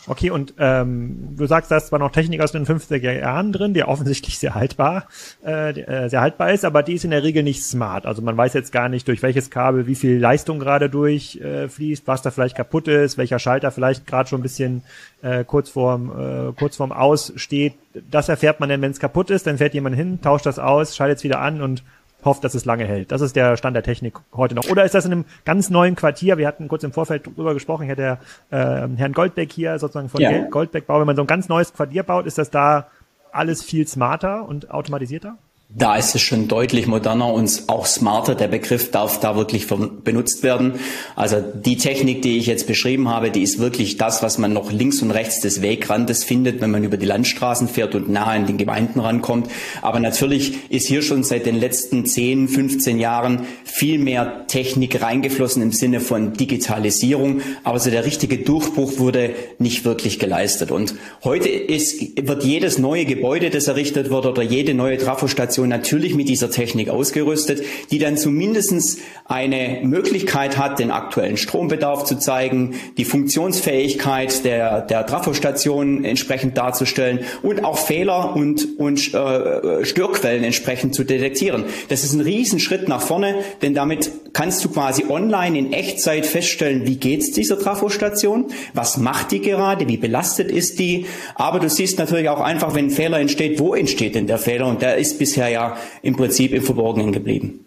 Okay, 0.09 0.29
und 0.29 0.53
ähm, 0.57 1.35
du 1.35 1.45
sagst, 1.47 1.69
da 1.69 1.77
ist 1.77 1.87
zwar 1.87 1.99
noch 1.99 2.11
Technik 2.11 2.41
aus 2.41 2.53
den 2.53 2.65
50er 2.65 3.11
Jahren 3.11 3.51
drin, 3.51 3.73
die 3.73 3.83
offensichtlich 3.83 4.39
sehr 4.39 4.55
haltbar, 4.55 5.07
äh, 5.45 5.71
äh, 5.71 6.07
sehr 6.07 6.21
haltbar 6.21 6.53
ist, 6.53 6.63
aber 6.63 6.81
die 6.81 6.93
ist 6.93 7.03
in 7.03 7.11
der 7.11 7.23
Regel 7.23 7.43
nicht 7.43 7.61
smart. 7.63 8.05
Also 8.05 8.21
man 8.21 8.37
weiß 8.37 8.53
jetzt 8.53 8.71
gar 8.71 8.87
nicht, 8.87 9.05
durch 9.09 9.21
welches 9.21 9.49
Kabel 9.49 9.85
wie 9.85 9.95
viel 9.95 10.17
Leistung 10.17 10.59
gerade 10.59 10.89
durchfließt, 10.89 12.03
äh, 12.03 12.07
was 12.07 12.21
da 12.21 12.31
vielleicht 12.31 12.55
kaputt 12.55 12.87
ist, 12.87 13.17
welcher 13.17 13.37
Schalter 13.37 13.69
vielleicht 13.69 14.07
gerade 14.07 14.29
schon 14.29 14.39
ein 14.39 14.43
bisschen 14.43 14.83
äh, 15.21 15.43
kurz 15.43 15.69
vorm 15.69 16.11
äh, 16.17 16.53
kurz 16.57 16.77
vorm 16.77 16.93
Aus 16.93 17.33
steht. 17.35 17.73
Das 18.09 18.29
erfährt 18.29 18.61
man 18.61 18.69
dann, 18.69 18.81
wenn 18.81 18.91
es 18.91 18.99
kaputt 18.99 19.29
ist, 19.29 19.45
dann 19.45 19.57
fährt 19.57 19.73
jemand 19.73 19.97
hin, 19.97 20.21
tauscht 20.21 20.45
das 20.45 20.57
aus, 20.57 20.95
schaltet 20.95 21.17
es 21.17 21.23
wieder 21.25 21.41
an 21.41 21.61
und 21.61 21.83
hofft, 22.27 22.43
dass 22.43 22.53
es 22.53 22.65
lange 22.65 22.85
hält. 22.85 23.11
Das 23.11 23.21
ist 23.21 23.35
der 23.35 23.57
Stand 23.57 23.75
der 23.75 23.83
Technik 23.83 24.15
heute 24.35 24.55
noch. 24.55 24.69
Oder 24.69 24.85
ist 24.85 24.93
das 24.93 25.05
in 25.05 25.11
einem 25.11 25.25
ganz 25.45 25.69
neuen 25.69 25.95
Quartier? 25.95 26.37
Wir 26.37 26.47
hatten 26.47 26.67
kurz 26.67 26.83
im 26.83 26.91
Vorfeld 26.91 27.25
drüber 27.25 27.53
gesprochen, 27.53 27.85
ich 27.85 27.91
hatte 27.91 28.19
äh, 28.51 28.87
Herrn 28.97 29.13
Goldbeck 29.13 29.51
hier 29.51 29.79
sozusagen 29.79 30.09
von 30.09 30.21
ja. 30.21 30.47
Goldbeck 30.49 30.85
Bau. 30.87 30.99
Wenn 30.99 31.07
man 31.07 31.15
so 31.15 31.23
ein 31.23 31.27
ganz 31.27 31.49
neues 31.49 31.73
Quartier 31.73 32.03
baut, 32.03 32.27
ist 32.27 32.37
das 32.37 32.51
da 32.51 32.87
alles 33.31 33.63
viel 33.63 33.87
smarter 33.87 34.47
und 34.47 34.71
automatisierter? 34.71 35.37
Da 35.69 35.97
ist 35.97 36.15
es 36.15 36.21
schon 36.21 36.47
deutlich 36.47 36.87
moderner 36.87 37.33
und 37.33 37.63
auch 37.67 37.85
smarter. 37.85 38.35
Der 38.35 38.47
Begriff 38.47 38.89
darf 38.89 39.19
da 39.19 39.35
wirklich 39.35 39.67
benutzt 39.67 40.41
werden. 40.41 40.75
Also 41.17 41.41
die 41.41 41.75
Technik, 41.75 42.21
die 42.21 42.37
ich 42.37 42.45
jetzt 42.45 42.67
beschrieben 42.67 43.09
habe, 43.09 43.31
die 43.31 43.43
ist 43.43 43.59
wirklich 43.59 43.97
das, 43.97 44.23
was 44.23 44.37
man 44.37 44.53
noch 44.53 44.71
links 44.71 45.01
und 45.01 45.11
rechts 45.11 45.41
des 45.41 45.61
Wegrandes 45.61 46.23
findet, 46.23 46.61
wenn 46.61 46.71
man 46.71 46.85
über 46.85 46.95
die 46.95 47.05
Landstraßen 47.05 47.67
fährt 47.67 47.95
und 47.95 48.07
nahe 48.07 48.37
in 48.37 48.45
den 48.45 48.55
Gemeinden 48.55 49.01
rankommt. 49.01 49.51
Aber 49.81 49.99
natürlich 49.99 50.71
ist 50.71 50.87
hier 50.87 51.01
schon 51.01 51.25
seit 51.25 51.45
den 51.45 51.59
letzten 51.59 52.05
10, 52.05 52.47
15 52.47 52.97
Jahren 52.97 53.45
viel 53.65 53.99
mehr 53.99 54.47
Technik 54.47 55.01
reingeflossen 55.01 55.61
im 55.61 55.73
Sinne 55.73 55.99
von 55.99 56.31
Digitalisierung. 56.31 57.41
Aber 57.65 57.79
so 57.79 57.91
der 57.91 58.05
richtige 58.05 58.37
Durchbruch 58.37 58.99
wurde 58.99 59.31
nicht 59.59 59.83
wirklich 59.83 60.17
geleistet. 60.17 60.71
Und 60.71 60.95
heute 61.25 61.49
ist, 61.49 62.25
wird 62.25 62.45
jedes 62.45 62.77
neue 62.77 63.03
Gebäude, 63.03 63.49
das 63.49 63.67
errichtet 63.67 64.09
wird 64.09 64.25
oder 64.25 64.43
jede 64.43 64.73
neue 64.73 64.97
Trafostation 64.97 65.56
Applikation 65.57 65.69
natürlich 65.69 66.15
mit 66.15 66.29
dieser 66.29 66.51
Technik 66.51 66.89
ausgerüstet, 66.89 67.63
die 67.91 67.99
dann 67.99 68.17
zumindestens 68.17 68.99
eine 69.25 69.79
Möglichkeit 69.83 70.57
hat, 70.57 70.79
den 70.79 70.91
aktuellen 70.91 71.37
Strombedarf 71.37 72.05
zu 72.05 72.17
zeigen, 72.17 72.75
die 72.97 73.05
Funktionsfähigkeit 73.05 74.45
der, 74.45 74.81
der 74.81 75.05
Trafostation 75.05 76.05
entsprechend 76.05 76.57
darzustellen 76.57 77.19
und 77.41 77.63
auch 77.63 77.77
Fehler 77.77 78.35
und, 78.35 78.79
und 78.79 79.13
äh, 79.13 79.83
Störquellen 79.83 80.43
entsprechend 80.43 80.95
zu 80.95 81.03
detektieren. 81.03 81.65
Das 81.89 82.03
ist 82.03 82.13
ein 82.13 82.21
Riesenschritt 82.21 82.87
nach 82.87 83.01
vorne, 83.01 83.35
denn 83.61 83.73
damit 83.73 84.11
kannst 84.33 84.63
du 84.63 84.69
quasi 84.69 85.05
online 85.09 85.57
in 85.57 85.73
Echtzeit 85.73 86.25
feststellen, 86.25 86.85
wie 86.85 86.97
geht's 86.97 87.31
dieser 87.31 87.59
Trafostation, 87.59 88.45
was 88.73 88.97
macht 88.97 89.31
die 89.31 89.41
gerade, 89.41 89.87
wie 89.87 89.97
belastet 89.97 90.51
ist 90.51 90.79
die, 90.79 91.05
aber 91.35 91.59
du 91.59 91.69
siehst 91.69 91.97
natürlich 91.97 92.29
auch 92.29 92.39
einfach, 92.39 92.75
wenn 92.75 92.85
ein 92.85 92.91
Fehler 92.91 93.19
entsteht, 93.19 93.59
wo 93.59 93.73
entsteht 93.73 94.15
denn 94.15 94.27
der 94.27 94.37
Fehler 94.37 94.67
und 94.67 94.81
der 94.81 94.97
ist 94.97 95.19
bisher 95.19 95.46
ja 95.47 95.77
im 96.01 96.15
Prinzip 96.15 96.53
im 96.53 96.61
Verborgenen 96.61 97.11
geblieben. 97.11 97.65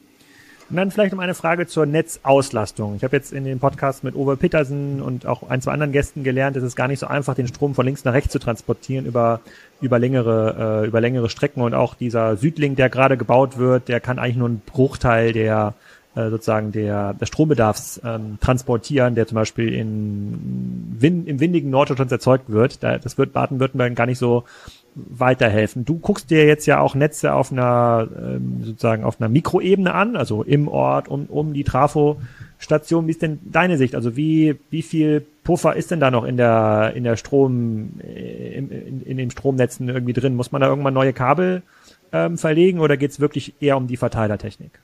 Und 0.70 0.76
dann 0.76 0.92
vielleicht 0.92 1.12
noch 1.12 1.20
eine 1.20 1.34
Frage 1.34 1.66
zur 1.66 1.84
Netzauslastung. 1.84 2.94
Ich 2.94 3.02
habe 3.02 3.16
jetzt 3.16 3.32
in 3.32 3.42
dem 3.42 3.58
Podcast 3.58 4.04
mit 4.04 4.14
Uwe 4.14 4.36
Petersen 4.36 5.02
und 5.02 5.26
auch 5.26 5.50
ein, 5.50 5.60
zwei 5.60 5.72
anderen 5.72 5.90
Gästen 5.90 6.22
gelernt, 6.22 6.56
es 6.56 6.62
ist 6.62 6.76
gar 6.76 6.86
nicht 6.86 7.00
so 7.00 7.08
einfach, 7.08 7.34
den 7.34 7.48
Strom 7.48 7.74
von 7.74 7.84
links 7.84 8.04
nach 8.04 8.12
rechts 8.12 8.30
zu 8.30 8.38
transportieren 8.38 9.04
über, 9.04 9.40
über 9.80 9.98
längere, 9.98 10.82
äh, 10.84 10.86
über 10.86 11.00
längere 11.00 11.28
Strecken 11.28 11.62
und 11.62 11.74
auch 11.74 11.94
dieser 11.94 12.36
Südlink, 12.36 12.76
der 12.76 12.88
gerade 12.88 13.16
gebaut 13.16 13.58
wird, 13.58 13.88
der 13.88 13.98
kann 13.98 14.20
eigentlich 14.20 14.36
nur 14.36 14.46
einen 14.46 14.62
Bruchteil 14.64 15.32
der, 15.32 15.74
äh, 16.14 16.30
sozusagen 16.30 16.70
der, 16.70 17.14
des 17.14 17.26
Strombedarfs 17.28 18.00
ähm, 18.04 18.38
transportieren, 18.40 19.16
der 19.16 19.26
zum 19.26 19.34
Beispiel 19.36 19.74
in 19.74 20.96
Win 20.98 21.26
im 21.26 21.40
windigen 21.40 21.70
Norddeutschland 21.70 22.12
erzeugt 22.12 22.48
wird. 22.48 22.82
Da, 22.84 22.98
das 22.98 23.18
wird 23.18 23.32
Baden-Württemberg 23.32 23.96
gar 23.96 24.06
nicht 24.06 24.18
so 24.18 24.44
weiterhelfen. 24.94 25.84
Du 25.84 25.98
guckst 25.98 26.30
dir 26.30 26.46
jetzt 26.46 26.66
ja 26.66 26.80
auch 26.80 26.94
Netze 26.94 27.32
auf 27.32 27.52
einer 27.52 28.08
ähm, 28.16 28.62
sozusagen 28.64 29.04
auf 29.04 29.20
einer 29.20 29.28
Mikroebene 29.28 29.94
an, 29.94 30.16
also 30.16 30.42
im 30.42 30.68
Ort 30.68 31.08
um, 31.08 31.26
um 31.26 31.52
die 31.54 31.64
Trafo-Station. 31.64 33.06
Wie 33.06 33.12
ist 33.12 33.22
denn 33.22 33.38
deine 33.44 33.78
Sicht? 33.78 33.94
Also 33.94 34.16
wie 34.16 34.56
wie 34.70 34.82
viel 34.82 35.24
Puffer 35.44 35.76
ist 35.76 35.90
denn 35.90 36.00
da 36.00 36.10
noch 36.10 36.24
in 36.24 36.36
der 36.36 36.92
in 36.94 37.04
der 37.04 37.16
Strom 37.16 38.00
äh, 38.02 38.54
in, 38.54 38.70
in, 38.70 39.02
in 39.02 39.16
den 39.16 39.30
Stromnetzen 39.30 39.88
irgendwie 39.88 40.12
drin? 40.12 40.36
Muss 40.36 40.52
man 40.52 40.60
da 40.60 40.68
irgendwann 40.68 40.94
neue 40.94 41.12
Kabel 41.12 41.62
ähm, 42.12 42.38
verlegen 42.38 42.80
oder 42.80 42.96
geht 42.96 43.12
es 43.12 43.20
wirklich 43.20 43.54
eher 43.60 43.76
um 43.76 43.86
die 43.86 43.96
Verteilertechnik? 43.96 44.80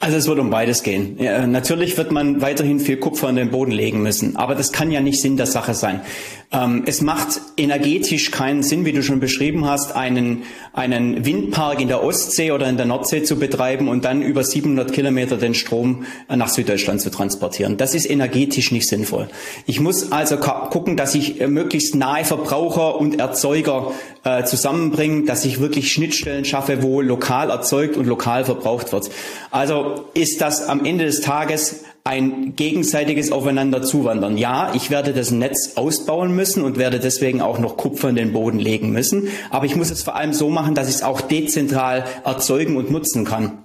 Also 0.00 0.16
es 0.16 0.28
wird 0.28 0.38
um 0.38 0.50
beides 0.50 0.84
gehen. 0.84 1.16
Ja, 1.18 1.44
natürlich 1.46 1.96
wird 1.96 2.12
man 2.12 2.40
weiterhin 2.40 2.78
viel 2.78 2.98
Kupfer 2.98 3.28
in 3.30 3.36
den 3.36 3.50
Boden 3.50 3.72
legen 3.72 4.00
müssen, 4.00 4.36
aber 4.36 4.54
das 4.54 4.70
kann 4.70 4.92
ja 4.92 5.00
nicht 5.00 5.20
Sinn 5.20 5.36
der 5.36 5.46
Sache 5.46 5.74
sein. 5.74 6.02
Ähm, 6.50 6.84
es 6.86 7.02
macht 7.02 7.42
energetisch 7.58 8.30
keinen 8.30 8.62
Sinn, 8.62 8.86
wie 8.86 8.92
du 8.92 9.02
schon 9.02 9.20
beschrieben 9.20 9.66
hast, 9.66 9.94
einen, 9.94 10.44
einen 10.72 11.26
Windpark 11.26 11.78
in 11.78 11.88
der 11.88 12.02
Ostsee 12.02 12.52
oder 12.52 12.66
in 12.70 12.78
der 12.78 12.86
Nordsee 12.86 13.22
zu 13.22 13.36
betreiben 13.38 13.86
und 13.86 14.06
dann 14.06 14.22
über 14.22 14.42
700 14.42 14.90
Kilometer 14.90 15.36
den 15.36 15.54
Strom 15.54 16.06
nach 16.34 16.48
Süddeutschland 16.48 17.02
zu 17.02 17.10
transportieren. 17.10 17.76
Das 17.76 17.94
ist 17.94 18.08
energetisch 18.08 18.72
nicht 18.72 18.88
sinnvoll. 18.88 19.28
Ich 19.66 19.80
muss 19.80 20.10
also 20.10 20.38
gucken, 20.38 20.96
dass 20.96 21.14
ich 21.14 21.38
äh, 21.38 21.48
möglichst 21.48 21.94
nahe 21.94 22.24
Verbraucher 22.24 22.98
und 22.98 23.20
Erzeuger 23.20 23.92
äh, 24.24 24.44
zusammenbringe, 24.44 25.24
dass 25.24 25.44
ich 25.44 25.60
wirklich 25.60 25.92
Schnittstellen 25.92 26.46
schaffe, 26.46 26.82
wo 26.82 27.02
lokal 27.02 27.50
erzeugt 27.50 27.98
und 27.98 28.06
lokal 28.06 28.46
verbraucht 28.46 28.92
wird. 28.92 29.10
Also 29.50 30.06
ist 30.14 30.40
das 30.40 30.66
am 30.66 30.86
Ende 30.86 31.04
des 31.04 31.20
Tages 31.20 31.84
ein 32.08 32.56
gegenseitiges 32.56 33.32
Aufeinander 33.32 33.82
zuwandern. 33.82 34.38
Ja, 34.38 34.72
ich 34.74 34.88
werde 34.88 35.12
das 35.12 35.30
Netz 35.30 35.72
ausbauen 35.76 36.34
müssen 36.34 36.62
und 36.62 36.78
werde 36.78 37.00
deswegen 37.00 37.42
auch 37.42 37.58
noch 37.58 37.76
Kupfer 37.76 38.08
in 38.08 38.16
den 38.16 38.32
Boden 38.32 38.58
legen 38.58 38.92
müssen. 38.92 39.28
Aber 39.50 39.66
ich 39.66 39.76
muss 39.76 39.90
es 39.90 40.02
vor 40.02 40.16
allem 40.16 40.32
so 40.32 40.48
machen, 40.48 40.74
dass 40.74 40.88
ich 40.88 40.96
es 40.96 41.02
auch 41.02 41.20
dezentral 41.20 42.06
erzeugen 42.24 42.78
und 42.78 42.90
nutzen 42.90 43.26
kann. 43.26 43.58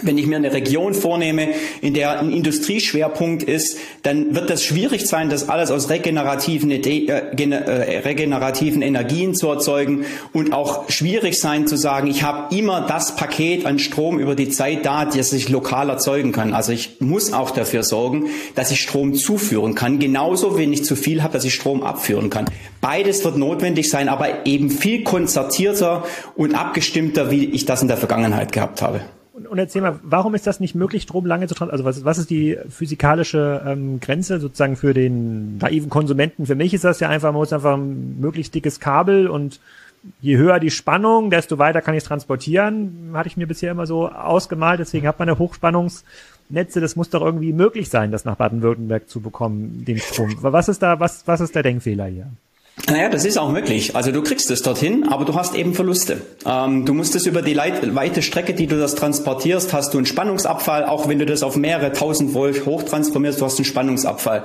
Wenn 0.00 0.16
ich 0.16 0.26
mir 0.26 0.36
eine 0.36 0.52
Region 0.52 0.94
vornehme, 0.94 1.48
in 1.80 1.92
der 1.92 2.20
ein 2.20 2.30
Industrieschwerpunkt 2.30 3.42
ist, 3.42 3.78
dann 4.04 4.32
wird 4.36 4.48
das 4.48 4.62
schwierig 4.62 5.06
sein, 5.06 5.28
das 5.28 5.48
alles 5.48 5.72
aus 5.72 5.90
regenerativen, 5.90 6.70
äh, 6.70 7.06
äh, 7.06 7.98
regenerativen 7.98 8.80
Energien 8.80 9.34
zu 9.34 9.48
erzeugen 9.48 10.04
und 10.32 10.52
auch 10.52 10.88
schwierig 10.88 11.40
sein 11.40 11.66
zu 11.66 11.76
sagen, 11.76 12.06
ich 12.06 12.22
habe 12.22 12.54
immer 12.54 12.86
das 12.86 13.16
Paket 13.16 13.66
an 13.66 13.80
Strom 13.80 14.20
über 14.20 14.36
die 14.36 14.50
Zeit 14.50 14.86
da, 14.86 15.04
das 15.04 15.32
ich 15.32 15.48
lokal 15.48 15.90
erzeugen 15.90 16.30
kann. 16.30 16.54
Also 16.54 16.70
ich 16.70 17.00
muss 17.00 17.32
auch 17.32 17.50
dafür 17.50 17.82
sorgen, 17.82 18.26
dass 18.54 18.70
ich 18.70 18.80
Strom 18.80 19.14
zuführen 19.14 19.74
kann, 19.74 19.98
genauso 19.98 20.56
wenn 20.56 20.72
ich 20.72 20.84
zu 20.84 20.94
viel 20.94 21.24
habe, 21.24 21.32
dass 21.32 21.44
ich 21.44 21.54
Strom 21.54 21.82
abführen 21.82 22.30
kann. 22.30 22.44
Beides 22.80 23.24
wird 23.24 23.36
notwendig 23.36 23.90
sein, 23.90 24.08
aber 24.08 24.46
eben 24.46 24.70
viel 24.70 25.02
konzertierter 25.02 26.04
und 26.36 26.54
abgestimmter, 26.54 27.32
wie 27.32 27.46
ich 27.46 27.64
das 27.64 27.82
in 27.82 27.88
der 27.88 27.96
Vergangenheit 27.96 28.52
gehabt 28.52 28.80
habe. 28.80 29.00
Und, 29.48 29.58
erzähl 29.58 29.82
mal, 29.82 29.98
warum 30.02 30.34
ist 30.34 30.46
das 30.46 30.60
nicht 30.60 30.74
möglich, 30.74 31.02
Strom 31.02 31.26
lange 31.26 31.46
zu 31.46 31.54
transportieren? 31.54 31.86
Also 31.86 32.00
was, 32.00 32.04
was 32.04 32.18
ist 32.18 32.30
die 32.30 32.58
physikalische 32.68 33.62
ähm, 33.66 34.00
Grenze 34.00 34.40
sozusagen 34.40 34.76
für 34.76 34.94
den 34.94 35.58
naiven 35.58 35.90
Konsumenten? 35.90 36.46
Für 36.46 36.54
mich 36.54 36.74
ist 36.74 36.84
das 36.84 37.00
ja 37.00 37.08
einfach, 37.08 37.32
man 37.32 37.40
muss 37.40 37.52
einfach 37.52 37.76
ein 37.76 38.20
möglichst 38.20 38.54
dickes 38.54 38.80
Kabel 38.80 39.28
und 39.28 39.60
je 40.20 40.36
höher 40.36 40.60
die 40.60 40.70
Spannung, 40.70 41.30
desto 41.30 41.58
weiter 41.58 41.82
kann 41.82 41.94
ich 41.94 42.02
es 42.02 42.08
transportieren. 42.08 43.10
Hatte 43.14 43.28
ich 43.28 43.36
mir 43.36 43.46
bisher 43.46 43.72
immer 43.72 43.86
so 43.86 44.08
ausgemalt, 44.08 44.80
deswegen 44.80 45.06
hat 45.06 45.18
man 45.18 45.28
eine 45.28 45.38
Hochspannungsnetze. 45.38 46.80
Das 46.80 46.96
muss 46.96 47.10
doch 47.10 47.22
irgendwie 47.22 47.52
möglich 47.52 47.88
sein, 47.88 48.10
das 48.10 48.24
nach 48.24 48.36
Baden-Württemberg 48.36 49.08
zu 49.08 49.20
bekommen, 49.20 49.84
den 49.84 49.98
Strom. 49.98 50.34
Was 50.40 50.68
ist 50.68 50.82
da, 50.82 51.00
was, 51.00 51.26
was 51.26 51.40
ist 51.40 51.54
der 51.54 51.62
Denkfehler 51.62 52.06
hier? 52.06 52.28
Naja, 52.86 53.10
das 53.10 53.24
ist 53.24 53.36
auch 53.36 53.50
möglich. 53.50 53.96
Also 53.96 54.12
du 54.12 54.22
kriegst 54.22 54.50
es 54.50 54.62
dorthin, 54.62 55.08
aber 55.08 55.24
du 55.24 55.34
hast 55.34 55.54
eben 55.54 55.74
Verluste. 55.74 56.22
Ähm, 56.46 56.86
du 56.86 56.94
musst 56.94 57.14
es 57.16 57.26
über 57.26 57.42
die 57.42 57.52
Leit 57.52 57.94
weite 57.94 58.22
Strecke, 58.22 58.54
die 58.54 58.66
du 58.66 58.78
das 58.78 58.94
transportierst, 58.94 59.72
hast 59.72 59.92
du 59.92 59.98
einen 59.98 60.06
Spannungsabfall. 60.06 60.86
Auch 60.86 61.06
wenn 61.08 61.18
du 61.18 61.26
das 61.26 61.42
auf 61.42 61.56
mehrere 61.56 61.92
tausend 61.92 62.32
Volt 62.32 62.64
hochtransformierst, 62.64 63.40
du 63.40 63.44
hast 63.44 63.58
einen 63.58 63.66
Spannungsabfall. 63.66 64.44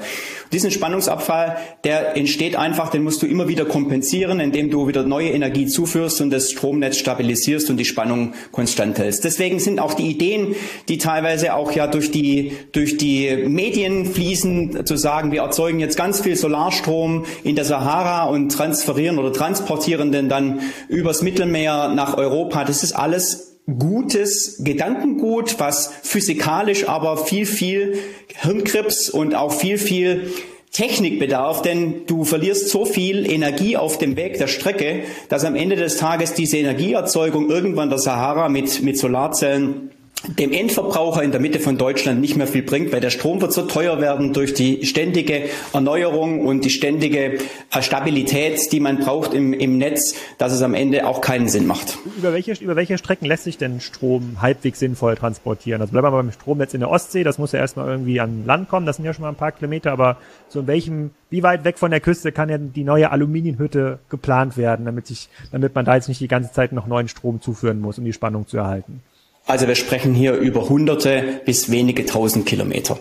Diesen 0.52 0.72
Spannungsabfall, 0.72 1.58
der 1.84 2.18
entsteht 2.18 2.56
einfach, 2.58 2.90
den 2.90 3.04
musst 3.04 3.22
du 3.22 3.28
immer 3.28 3.48
wieder 3.48 3.66
kompensieren, 3.66 4.40
indem 4.40 4.70
du 4.70 4.88
wieder 4.88 5.04
neue 5.04 5.30
Energie 5.30 5.68
zuführst 5.68 6.20
und 6.20 6.30
das 6.30 6.52
Stromnetz 6.52 6.98
stabilisierst 6.98 7.70
und 7.70 7.78
die 7.78 7.86
Spannung 7.86 8.34
konstant 8.52 8.98
hältst. 8.98 9.24
Deswegen 9.24 9.60
sind 9.60 9.80
auch 9.80 9.94
die 9.94 10.10
Ideen, 10.10 10.56
die 10.90 10.98
teilweise 10.98 11.54
auch 11.56 11.72
ja 11.72 11.88
durch 11.88 12.12
die, 12.12 12.52
durch 12.74 12.98
die 12.98 13.46
Medien 13.48 14.06
fließen, 14.06 14.86
zu 14.86 14.98
sagen, 14.98 15.32
wir 15.32 15.42
erzeugen 15.42 15.80
jetzt 15.80 15.98
ganz 15.98 16.22
viel 16.22 16.36
Solarstrom 16.36 17.26
in 17.44 17.56
der 17.56 17.66
Sahara 17.66 18.23
und 18.24 18.50
transferieren 18.50 19.20
oder 19.20 19.34
transportieren 19.34 20.12
den 20.12 20.30
dann 20.30 20.62
übers 20.88 21.22
Mittelmeer 21.22 21.90
nach 21.90 22.18
Europa. 22.18 22.64
Das 22.64 22.84
ist 22.84 22.94
alles 22.94 23.58
gutes 23.66 24.64
Gedankengut, 24.64 25.60
was 25.60 25.92
physikalisch 26.04 26.88
aber 26.90 27.18
viel, 27.18 27.46
viel 27.46 27.98
Hirnkrips 28.42 29.10
und 29.10 29.36
auch 29.36 29.54
viel, 29.54 29.78
viel 29.78 30.32
Technik 30.74 31.20
bedarf, 31.20 31.62
denn 31.62 32.08
du 32.08 32.24
verlierst 32.24 32.70
so 32.70 32.84
viel 32.84 33.30
Energie 33.32 33.78
auf 33.78 34.00
dem 34.00 34.16
Weg 34.18 34.40
der 34.40 34.48
Strecke, 34.48 35.04
dass 35.30 35.46
am 35.46 35.56
Ende 35.56 35.76
des 35.76 35.98
Tages 35.98 36.34
diese 36.34 36.58
Energieerzeugung 36.58 37.50
irgendwann 37.50 37.90
der 37.90 38.00
Sahara 38.00 38.50
mit, 38.50 38.82
mit 38.82 38.98
Solarzellen 38.98 39.92
dem 40.28 40.54
Endverbraucher 40.54 41.22
in 41.22 41.32
der 41.32 41.42
Mitte 41.42 41.60
von 41.60 41.78
Deutschland 41.78 42.22
nicht 42.22 42.38
mehr 42.38 42.48
viel 42.48 42.64
bringt, 42.64 42.94
weil 42.94 43.02
der 43.02 43.10
Strom 43.10 43.42
wird 43.42 43.52
so 43.52 43.64
teuer 43.64 44.00
werden 44.00 44.32
durch 44.32 44.54
die 44.54 44.86
ständige 44.86 45.50
Erneuerung 45.74 46.46
und 46.46 46.64
die 46.64 46.70
ständige 46.70 47.40
äh, 47.72 47.82
Stabilität, 47.82 48.72
die 48.72 48.80
man 48.80 49.00
braucht 49.00 49.34
im, 49.34 49.52
im 49.52 49.78
Netz, 49.78 50.16
dass 50.38 50.54
es 50.54 50.62
am 50.62 50.74
Ende 50.74 51.08
auch 51.08 51.20
keinen 51.20 51.50
Sinn 51.50 51.68
macht. 51.68 51.98
Über 52.18 52.32
welche, 52.32 52.54
über 52.54 52.78
welche 52.78 52.98
Strecken 52.98 53.26
lässt 53.26 53.44
sich 53.44 53.58
denn 53.58 53.82
Strom 53.82 54.38
halbwegs 54.42 54.80
sinnvoll 54.80 55.16
transportieren? 55.16 55.82
Also 55.82 55.92
bleiben 55.92 56.06
wir 56.08 56.12
mal 56.12 56.24
beim 56.24 56.32
Stromnetz 56.32 56.74
in 56.74 56.80
der 56.80 56.90
Ostsee, 56.90 57.24
das 57.24 57.38
muss 57.38 57.52
ja 57.52 57.60
erstmal 57.60 57.90
irgendwie 57.90 58.22
an 58.22 58.46
Land 58.46 58.70
kommen, 58.70 58.86
das 58.86 58.96
sind 58.96 59.06
ja 59.06 59.14
schon 59.14 59.24
mal 59.24 59.30
ein 59.30 59.36
paar 59.36 59.52
Kilometer, 59.52 59.92
aber 59.92 60.18
so 60.48 60.62
in 60.62 60.68
welchem, 60.68 61.12
wie 61.32 61.44
weit 61.44 61.66
weg 61.66 61.78
von 61.78 61.92
der 61.92 62.00
Küste 62.00 62.32
kann 62.32 62.48
ja 62.48 62.58
die 62.58 62.86
neue 62.86 63.12
Aluminiumhütte 63.12 64.00
geplant 64.10 64.56
werden, 64.56 64.86
damit 64.86 65.08
sich, 65.08 65.28
damit 65.52 65.76
man 65.76 65.84
da 65.84 65.96
jetzt 65.96 66.08
nicht 66.08 66.22
die 66.22 66.30
ganze 66.30 66.54
Zeit 66.54 66.72
noch 66.72 66.88
neuen 66.88 67.10
Strom 67.10 67.42
zuführen 67.42 67.82
muss, 67.82 67.98
um 67.98 68.06
die 68.06 68.14
Spannung 68.14 68.48
zu 68.48 68.58
erhalten? 68.58 69.02
Also 69.46 69.68
wir 69.68 69.76
sprechen 69.76 70.14
hier 70.14 70.36
über 70.36 70.70
hunderte 70.70 71.42
bis 71.46 71.70
wenige 71.70 72.06
tausend 72.06 72.46
Kilometer. 72.46 72.98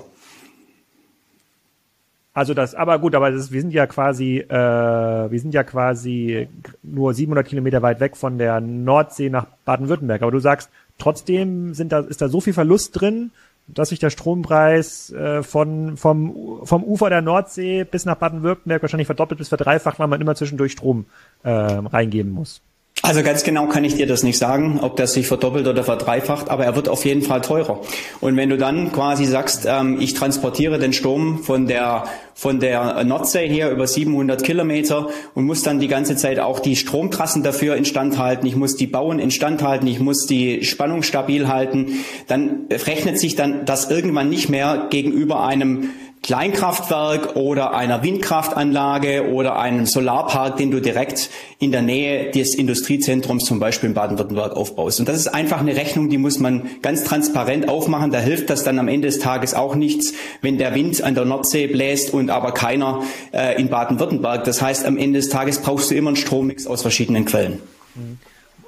Also 2.35 2.55
das, 2.55 2.75
aber 2.75 2.99
gut, 2.99 3.15
aber 3.15 3.31
das, 3.31 3.53
wir 3.53 3.61
sind 3.61 3.75
ja 3.75 3.87
quasi, 3.87 4.39
äh, 4.39 4.51
wir 4.51 5.39
sind 5.39 5.53
ja 5.53 5.65
quasi 5.65 6.49
nur 6.83 7.13
700 7.13 7.47
Kilometer 7.47 7.83
weit 7.83 8.01
weg 8.01 8.17
von 8.17 8.39
der 8.39 8.61
Nordsee 8.61 9.29
nach 9.29 9.47
Baden-Württemberg. 9.67 10.23
Aber 10.23 10.31
du 10.31 10.39
sagst, 10.39 10.71
trotzdem 10.99 11.75
sind 11.75 11.93
da, 11.93 12.01
ist 12.01 12.23
da 12.23 12.29
so 12.29 12.41
viel 12.41 12.55
Verlust 12.55 12.99
drin, 12.99 13.33
dass 13.69 13.91
sich 13.91 13.99
der 13.99 14.11
Strompreis 14.11 15.11
äh, 15.13 15.43
von 15.43 15.97
vom 15.99 16.61
vom 16.65 16.85
Ufer 16.85 17.11
der 17.11 17.21
Nordsee 17.21 17.85
bis 17.85 18.07
nach 18.07 18.17
Baden-Württemberg 18.17 18.81
wahrscheinlich 18.83 19.07
verdoppelt 19.07 19.39
bis 19.39 19.49
verdreifacht, 19.49 19.99
weil 19.99 20.09
man 20.09 20.21
immer 20.21 20.35
zwischendurch 20.35 20.73
Strom 20.73 21.05
äh, 21.43 21.51
reingeben 21.51 22.33
muss. 22.33 22.63
Also 23.05 23.25
ganz 23.25 23.43
genau 23.43 23.67
kann 23.67 23.83
ich 23.85 23.97
dir 23.97 24.07
das 24.07 24.23
nicht 24.23 24.39
sagen, 24.39 24.79
ob 24.81 24.95
das 24.95 25.13
sich 25.13 25.27
verdoppelt 25.27 25.67
oder 25.67 25.83
verdreifacht, 25.83 26.49
aber 26.49 26.65
er 26.65 26.77
wird 26.77 26.89
auf 26.89 27.05
jeden 27.05 27.23
Fall 27.23 27.41
teurer. 27.41 27.81
Und 28.21 28.37
wenn 28.37 28.49
du 28.49 28.57
dann 28.57 28.93
quasi 28.93 29.25
sagst, 29.25 29.67
ähm, 29.69 30.01
ich 30.01 30.15
transportiere 30.15 30.79
den 30.79 30.93
Strom 30.93 31.43
von 31.43 31.67
der 31.67 32.05
von 32.35 32.61
der 32.61 33.05
Nordsee 33.05 33.47
her 33.49 33.71
über 33.71 33.87
700 33.87 34.43
Kilometer 34.43 35.09
und 35.35 35.45
muss 35.45 35.63
dann 35.63 35.81
die 35.81 35.89
ganze 35.89 36.17
Zeit 36.17 36.39
auch 36.39 36.61
die 36.61 36.77
Stromtrassen 36.77 37.43
dafür 37.43 37.77
instand 37.77 38.19
halten, 38.19 38.47
ich 38.47 38.57
muss 38.57 38.75
die 38.77 38.87
Bauen 38.87 39.19
instand 39.19 39.63
halten, 39.63 39.87
ich 39.87 40.01
muss 40.01 40.27
die 40.27 40.65
Spannung 40.65 41.03
stabil 41.03 41.49
halten, 41.49 42.05
dann 42.29 42.67
rechnet 42.71 43.19
sich 43.19 43.37
dann 43.37 43.67
das 43.67 43.91
irgendwann 43.91 44.31
nicht 44.31 44.49
mehr 44.49 44.87
gegenüber 44.91 45.45
einem 45.45 45.91
Kleinkraftwerk 46.23 47.35
oder 47.35 47.75
einer 47.75 48.05
Windkraftanlage 48.05 49.33
oder 49.33 49.59
einem 49.59 49.87
Solarpark, 49.87 50.57
den 50.57 50.71
du 50.71 50.81
direkt 50.81 51.31
in 51.59 51.73
der 51.73 51.83
Nähe 51.83 52.31
des 52.31 52.55
Industriezentrums 52.55 53.45
zum 53.45 53.59
Beispiel 53.59 53.89
in 53.89 53.95
Baden-Württemberg 53.95 54.57
aufbaust. 54.57 55.01
Und 55.01 55.09
das 55.09 55.17
ist 55.17 55.27
einfach 55.27 55.59
eine 55.59 55.75
Rechnung, 55.75 56.11
die 56.11 56.19
muss 56.19 56.39
man 56.39 56.71
ganz 56.81 57.03
transparent 57.03 57.69
aufmachen. 57.69 58.13
Da 58.13 58.21
hilft 58.21 58.51
das 58.51 58.63
dann 58.63 58.79
am 58.79 58.87
Ende 58.87 59.09
des 59.09 59.19
Tages 59.19 59.55
auch 59.55 59.75
nichts, 59.75 60.15
wenn 60.43 60.59
der 60.59 60.77
Wind 60.77 61.03
an 61.03 61.17
der 61.17 61.25
Nordsee 61.25 61.67
bläst 61.67 62.15
und 62.15 62.31
aber 62.31 62.53
keiner 62.53 63.03
äh, 63.33 63.61
in 63.61 63.69
Baden-Württemberg. 63.69 64.45
Das 64.45 64.63
heißt, 64.63 64.87
am 64.87 64.97
Ende 64.97 65.19
des 65.19 65.29
Tages 65.29 65.59
brauchst 65.59 65.91
du 65.91 65.97
immer 65.97 66.11
einen 66.11 66.17
Strommix 66.17 66.69
aus 66.69 66.83
verschiedenen 66.83 67.25
Quellen. 67.25 67.61
Mhm 67.97 68.19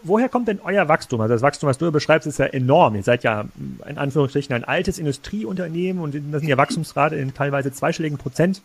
woher 0.04 0.28
kommt 0.28 0.48
denn 0.48 0.60
euer 0.62 0.88
Wachstum? 0.88 1.20
Also 1.20 1.34
das 1.34 1.42
Wachstum, 1.42 1.68
was 1.68 1.78
du 1.78 1.90
beschreibst, 1.90 2.26
ist 2.26 2.38
ja 2.38 2.46
enorm. 2.46 2.94
Ihr 2.94 3.02
seid 3.02 3.24
ja 3.24 3.46
in 3.88 3.98
Anführungsstrichen 3.98 4.54
ein 4.54 4.64
altes 4.64 4.98
Industrieunternehmen 4.98 6.02
und 6.02 6.14
das 6.14 6.40
sind 6.40 6.48
ja 6.48 6.56
Wachstumsrate 6.56 7.16
in 7.16 7.34
teilweise 7.34 7.72
zweistelligen 7.72 8.18
Prozent. 8.18 8.62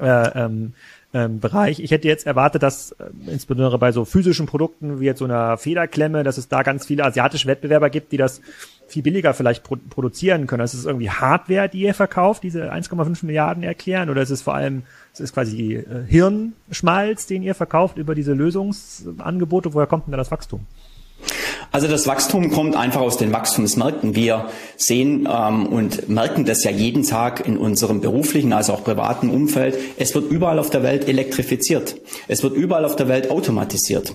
Äh, 0.00 0.06
ähm, 0.06 0.72
ähm, 1.14 1.40
Bereich. 1.40 1.78
Ich 1.80 1.90
hätte 1.90 2.08
jetzt 2.08 2.26
erwartet, 2.26 2.62
dass 2.62 2.92
äh, 2.92 3.04
insbesondere 3.26 3.78
bei 3.78 3.92
so 3.92 4.06
physischen 4.06 4.46
Produkten 4.46 5.00
wie 5.00 5.04
jetzt 5.04 5.18
so 5.18 5.26
einer 5.26 5.58
Federklemme, 5.58 6.22
dass 6.22 6.38
es 6.38 6.48
da 6.48 6.62
ganz 6.62 6.86
viele 6.86 7.04
asiatische 7.04 7.46
Wettbewerber 7.48 7.90
gibt, 7.90 8.12
die 8.12 8.16
das 8.16 8.40
viel 8.88 9.02
billiger 9.02 9.34
vielleicht 9.34 9.62
pro 9.62 9.76
produzieren 9.90 10.46
können. 10.46 10.64
Ist 10.64 10.86
irgendwie 10.86 11.10
Hardware, 11.10 11.68
die 11.68 11.80
ihr 11.80 11.92
verkauft, 11.94 12.42
diese 12.42 12.72
1,5 12.72 13.26
Milliarden 13.26 13.62
erklären, 13.62 14.08
oder 14.08 14.22
ist 14.22 14.30
es 14.30 14.40
vor 14.40 14.54
allem, 14.54 14.84
es 15.12 15.20
ist 15.20 15.34
quasi 15.34 15.74
äh, 15.74 15.84
Hirnschmalz, 16.06 17.26
den 17.26 17.42
ihr 17.42 17.54
verkauft 17.54 17.98
über 17.98 18.14
diese 18.14 18.32
Lösungsangebote? 18.32 19.74
Woher 19.74 19.86
kommt 19.86 20.06
denn 20.06 20.12
da 20.12 20.18
das 20.18 20.30
Wachstum? 20.30 20.66
Also 21.70 21.88
das 21.88 22.06
Wachstum 22.06 22.50
kommt 22.50 22.76
einfach 22.76 23.00
aus 23.00 23.16
den 23.16 23.32
Wachstumsmärkten. 23.32 24.14
Wir 24.14 24.50
sehen 24.76 25.26
ähm, 25.30 25.66
und 25.66 26.08
merken 26.08 26.44
das 26.44 26.64
ja 26.64 26.70
jeden 26.70 27.02
Tag 27.02 27.46
in 27.46 27.56
unserem 27.56 28.02
beruflichen, 28.02 28.52
also 28.52 28.74
auch 28.74 28.84
privaten 28.84 29.30
Umfeld. 29.30 29.78
Es 29.96 30.14
wird 30.14 30.30
überall 30.30 30.58
auf 30.58 30.68
der 30.68 30.82
Welt 30.82 31.08
elektrifiziert. 31.08 31.96
Es 32.28 32.42
wird 32.42 32.54
überall 32.54 32.84
auf 32.84 32.96
der 32.96 33.08
Welt 33.08 33.30
automatisiert. 33.30 34.14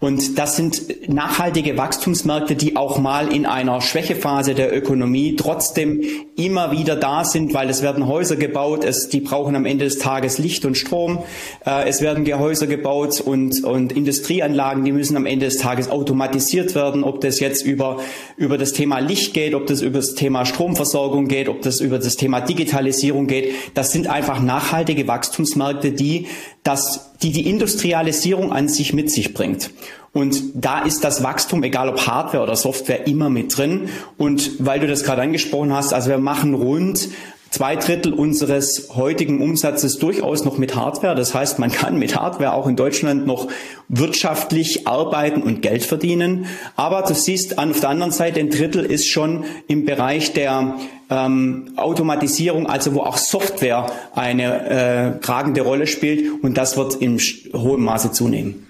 Und 0.00 0.38
das 0.38 0.56
sind 0.56 1.10
nachhaltige 1.10 1.76
Wachstumsmärkte, 1.76 2.56
die 2.56 2.74
auch 2.74 2.98
mal 2.98 3.30
in 3.30 3.44
einer 3.44 3.82
Schwächephase 3.82 4.54
der 4.54 4.74
Ökonomie 4.74 5.36
trotzdem 5.36 6.02
immer 6.36 6.72
wieder 6.72 6.96
da 6.96 7.22
sind, 7.22 7.52
weil 7.52 7.68
es 7.68 7.82
werden 7.82 8.06
Häuser 8.06 8.36
gebaut, 8.36 8.82
es, 8.82 9.10
die 9.10 9.20
brauchen 9.20 9.54
am 9.54 9.66
Ende 9.66 9.84
des 9.84 9.98
Tages 9.98 10.38
Licht 10.38 10.64
und 10.64 10.78
Strom, 10.78 11.18
äh, 11.66 11.86
es 11.86 12.00
werden 12.00 12.24
Gehäuser 12.24 12.66
gebaut 12.66 13.20
und, 13.20 13.62
und 13.62 13.92
Industrieanlagen, 13.92 14.86
die 14.86 14.92
müssen 14.92 15.18
am 15.18 15.26
Ende 15.26 15.44
des 15.44 15.58
Tages 15.58 15.90
automatisiert 15.90 16.74
werden, 16.74 17.04
ob 17.04 17.20
das 17.20 17.38
jetzt 17.38 17.66
über, 17.66 18.00
über 18.38 18.56
das 18.56 18.72
Thema 18.72 19.00
Licht 19.00 19.34
geht, 19.34 19.54
ob 19.54 19.66
das 19.66 19.82
über 19.82 19.98
das 19.98 20.14
Thema 20.14 20.46
Stromversorgung 20.46 21.28
geht, 21.28 21.50
ob 21.50 21.60
das 21.60 21.80
über 21.80 21.98
das 21.98 22.16
Thema 22.16 22.40
Digitalisierung 22.40 23.26
geht. 23.26 23.52
Das 23.74 23.92
sind 23.92 24.06
einfach 24.06 24.40
nachhaltige 24.40 25.06
Wachstumsmärkte, 25.06 25.92
die 25.92 26.26
das, 26.62 27.09
die 27.22 27.32
die 27.32 27.48
Industrialisierung 27.48 28.52
an 28.52 28.68
sich 28.68 28.92
mit 28.92 29.10
sich 29.10 29.34
bringt. 29.34 29.70
Und 30.12 30.42
da 30.54 30.80
ist 30.80 31.04
das 31.04 31.22
Wachstum, 31.22 31.62
egal 31.62 31.88
ob 31.88 32.06
Hardware 32.06 32.42
oder 32.42 32.56
Software, 32.56 33.06
immer 33.06 33.30
mit 33.30 33.56
drin. 33.56 33.88
Und 34.16 34.52
weil 34.58 34.80
du 34.80 34.88
das 34.88 35.04
gerade 35.04 35.22
angesprochen 35.22 35.72
hast, 35.72 35.92
also 35.92 36.10
wir 36.10 36.18
machen 36.18 36.54
rund 36.54 37.08
zwei 37.50 37.76
Drittel 37.76 38.12
unseres 38.12 38.90
heutigen 38.94 39.42
Umsatzes 39.42 39.98
durchaus 39.98 40.44
noch 40.44 40.56
mit 40.56 40.76
Hardware. 40.76 41.14
Das 41.14 41.34
heißt, 41.34 41.58
man 41.58 41.70
kann 41.70 41.98
mit 41.98 42.16
Hardware 42.16 42.54
auch 42.54 42.66
in 42.66 42.76
Deutschland 42.76 43.26
noch 43.26 43.48
wirtschaftlich 43.88 44.86
arbeiten 44.86 45.42
und 45.42 45.60
Geld 45.60 45.84
verdienen. 45.84 46.46
Aber 46.76 47.02
du 47.02 47.14
siehst 47.14 47.58
auf 47.58 47.80
der 47.80 47.90
anderen 47.90 48.12
Seite, 48.12 48.40
ein 48.40 48.50
Drittel 48.50 48.84
ist 48.84 49.08
schon 49.08 49.44
im 49.66 49.84
Bereich 49.84 50.32
der 50.32 50.76
ähm, 51.10 51.72
Automatisierung, 51.76 52.66
also 52.66 52.94
wo 52.94 53.00
auch 53.00 53.18
Software 53.18 53.86
eine 54.14 55.16
äh, 55.16 55.20
tragende 55.20 55.62
Rolle 55.62 55.86
spielt 55.86 56.42
und 56.42 56.56
das 56.56 56.76
wird 56.76 56.94
in 56.94 57.18
hohem 57.52 57.82
Maße 57.82 58.12
zunehmen 58.12 58.69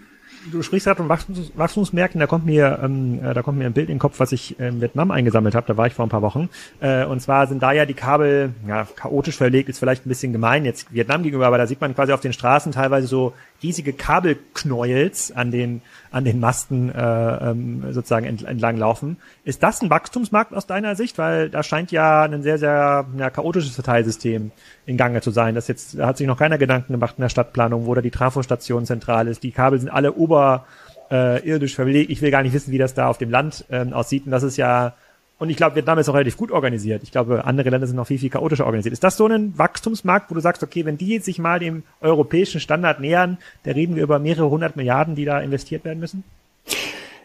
du 0.51 0.63
sprichst 0.63 0.87
gerade 0.87 0.99
von 0.99 1.09
Wachstums, 1.09 1.53
Wachstumsmärkten, 1.55 2.21
da 2.21 2.27
kommt 2.27 2.47
mir, 2.47 2.81
ähm, 2.83 3.21
äh, 3.23 3.35
da 3.35 3.43
kommt 3.43 3.59
mir 3.59 3.67
ein 3.67 3.73
Bild 3.73 3.89
in 3.89 3.97
den 3.97 4.01
Kopf, 4.01 4.21
was 4.21 4.33
ich 4.33 4.59
in 4.59 4.81
Vietnam 4.81 5.11
eingesammelt 5.11 5.55
habe, 5.55 5.67
da 5.67 5.77
war 5.77 5.87
ich 5.87 5.95
vor 5.95 6.07
ein 6.07 6.09
paar 6.09 6.23
Wochen. 6.23 6.49
Äh, 6.81 7.05
und 7.05 7.21
zwar 7.21 7.47
sind 7.47 7.63
da 7.63 7.73
ja 7.73 7.87
die 7.87 7.95
Kabel, 7.95 8.55
ja, 8.67 8.87
chaotisch 8.97 9.37
verlegt, 9.37 9.69
ist 9.69 9.79
vielleicht 9.79 10.07
ein 10.07 10.09
bisschen 10.09 10.33
gemein 10.33 10.65
jetzt 10.65 10.93
Vietnam 10.93 11.23
gegenüber, 11.23 11.47
aber 11.47 11.59
da 11.59 11.67
sieht 11.67 11.81
man 11.81 11.95
quasi 11.95 12.13
auf 12.13 12.21
den 12.21 12.33
Straßen 12.33 12.73
teilweise 12.73 13.07
so 13.07 13.35
riesige 13.63 13.93
Kabelknäuels 13.93 15.33
an 15.33 15.51
den, 15.51 15.83
an 16.11 16.25
den 16.25 16.41
Masten 16.41 16.95
äh, 16.95 17.51
ähm, 17.51 17.93
sozusagen 17.93 18.27
entlang 18.27 18.77
laufen. 18.77 19.19
Ist 19.45 19.63
das 19.63 19.83
ein 19.83 19.91
Wachstumsmarkt 19.91 20.55
aus 20.55 20.67
deiner 20.67 20.97
Sicht? 20.97 21.19
Weil 21.19 21.51
da 21.51 21.63
scheint 21.63 21.93
ja 21.93 22.23
ein 22.23 22.43
sehr, 22.43 22.59
sehr 22.59 23.07
ja, 23.17 23.31
chaotisches 23.31 23.75
Verteilsystem 23.75 24.51
in 24.87 24.97
Gange 24.97 25.21
zu 25.21 25.31
sein. 25.31 25.55
Das 25.55 25.69
jetzt 25.69 25.99
da 25.99 26.07
hat 26.07 26.17
sich 26.17 26.27
noch 26.27 26.39
keiner 26.39 26.59
Gedanken 26.59 26.93
gemacht 26.93 27.15
in 27.19 27.23
der 27.23 27.29
Stadtplanung, 27.29 27.87
wo 27.87 27.95
da 27.95 28.01
die 28.01 28.11
Trafostation 28.11 28.87
zentral 28.87 29.29
ist. 29.29 29.43
Die 29.43 29.53
Kabel 29.53 29.79
sind 29.79 29.91
alle 29.91 30.15
oberirdisch 30.15 31.73
äh, 31.73 31.75
verlegt. 31.75 32.11
Ich 32.11 32.23
will 32.23 32.31
gar 32.31 32.43
nicht 32.43 32.55
wissen, 32.55 32.73
wie 32.73 32.79
das 32.79 32.95
da 32.95 33.09
auf 33.09 33.19
dem 33.19 33.31
Land 33.31 33.65
ähm, 33.71 33.93
aussieht. 33.93 34.25
Und 34.25 34.33
das 34.33 34.43
ist 34.43 34.57
ja 34.57 34.95
und 35.41 35.51
ich 35.51 35.57
glaube, 35.57 35.75
Vietnam 35.75 35.99
ist 35.99 36.09
auch 36.11 36.15
relativ 36.15 36.37
gut 36.37 36.53
organisiert. 36.53 37.03
Ich 37.03 37.11
glaube, 37.13 37.47
andere 37.47 37.71
Länder 37.71 37.87
sind 37.87 37.97
noch 37.97 38.07
viel, 38.07 38.19
viel 38.19 38.29
chaotischer 38.29 38.67
organisiert. 38.67 38.93
Ist 38.93 39.03
das 39.03 39.17
so 39.17 39.27
ein 39.27 39.59
Wachstumsmarkt, 39.59 40.31
wo 40.31 40.35
du 40.35 40.41
sagst, 40.41 40.63
okay, 40.63 40.85
wenn 40.85 40.99
die 40.99 41.19
sich 41.19 41.39
mal 41.39 41.59
dem 41.59 41.83
europäischen 42.03 42.61
Standard 42.61 43.01
nähern, 43.01 43.39
da 43.63 43.71
reden 43.73 43.97
wir 43.97 44.03
über 44.03 44.19
mehrere 44.19 44.51
hundert 44.51 44.77
Milliarden, 44.77 45.15
die 45.15 45.25
da 45.25 45.41
investiert 45.41 45.87
werden 45.87 45.99
müssen? 45.99 46.25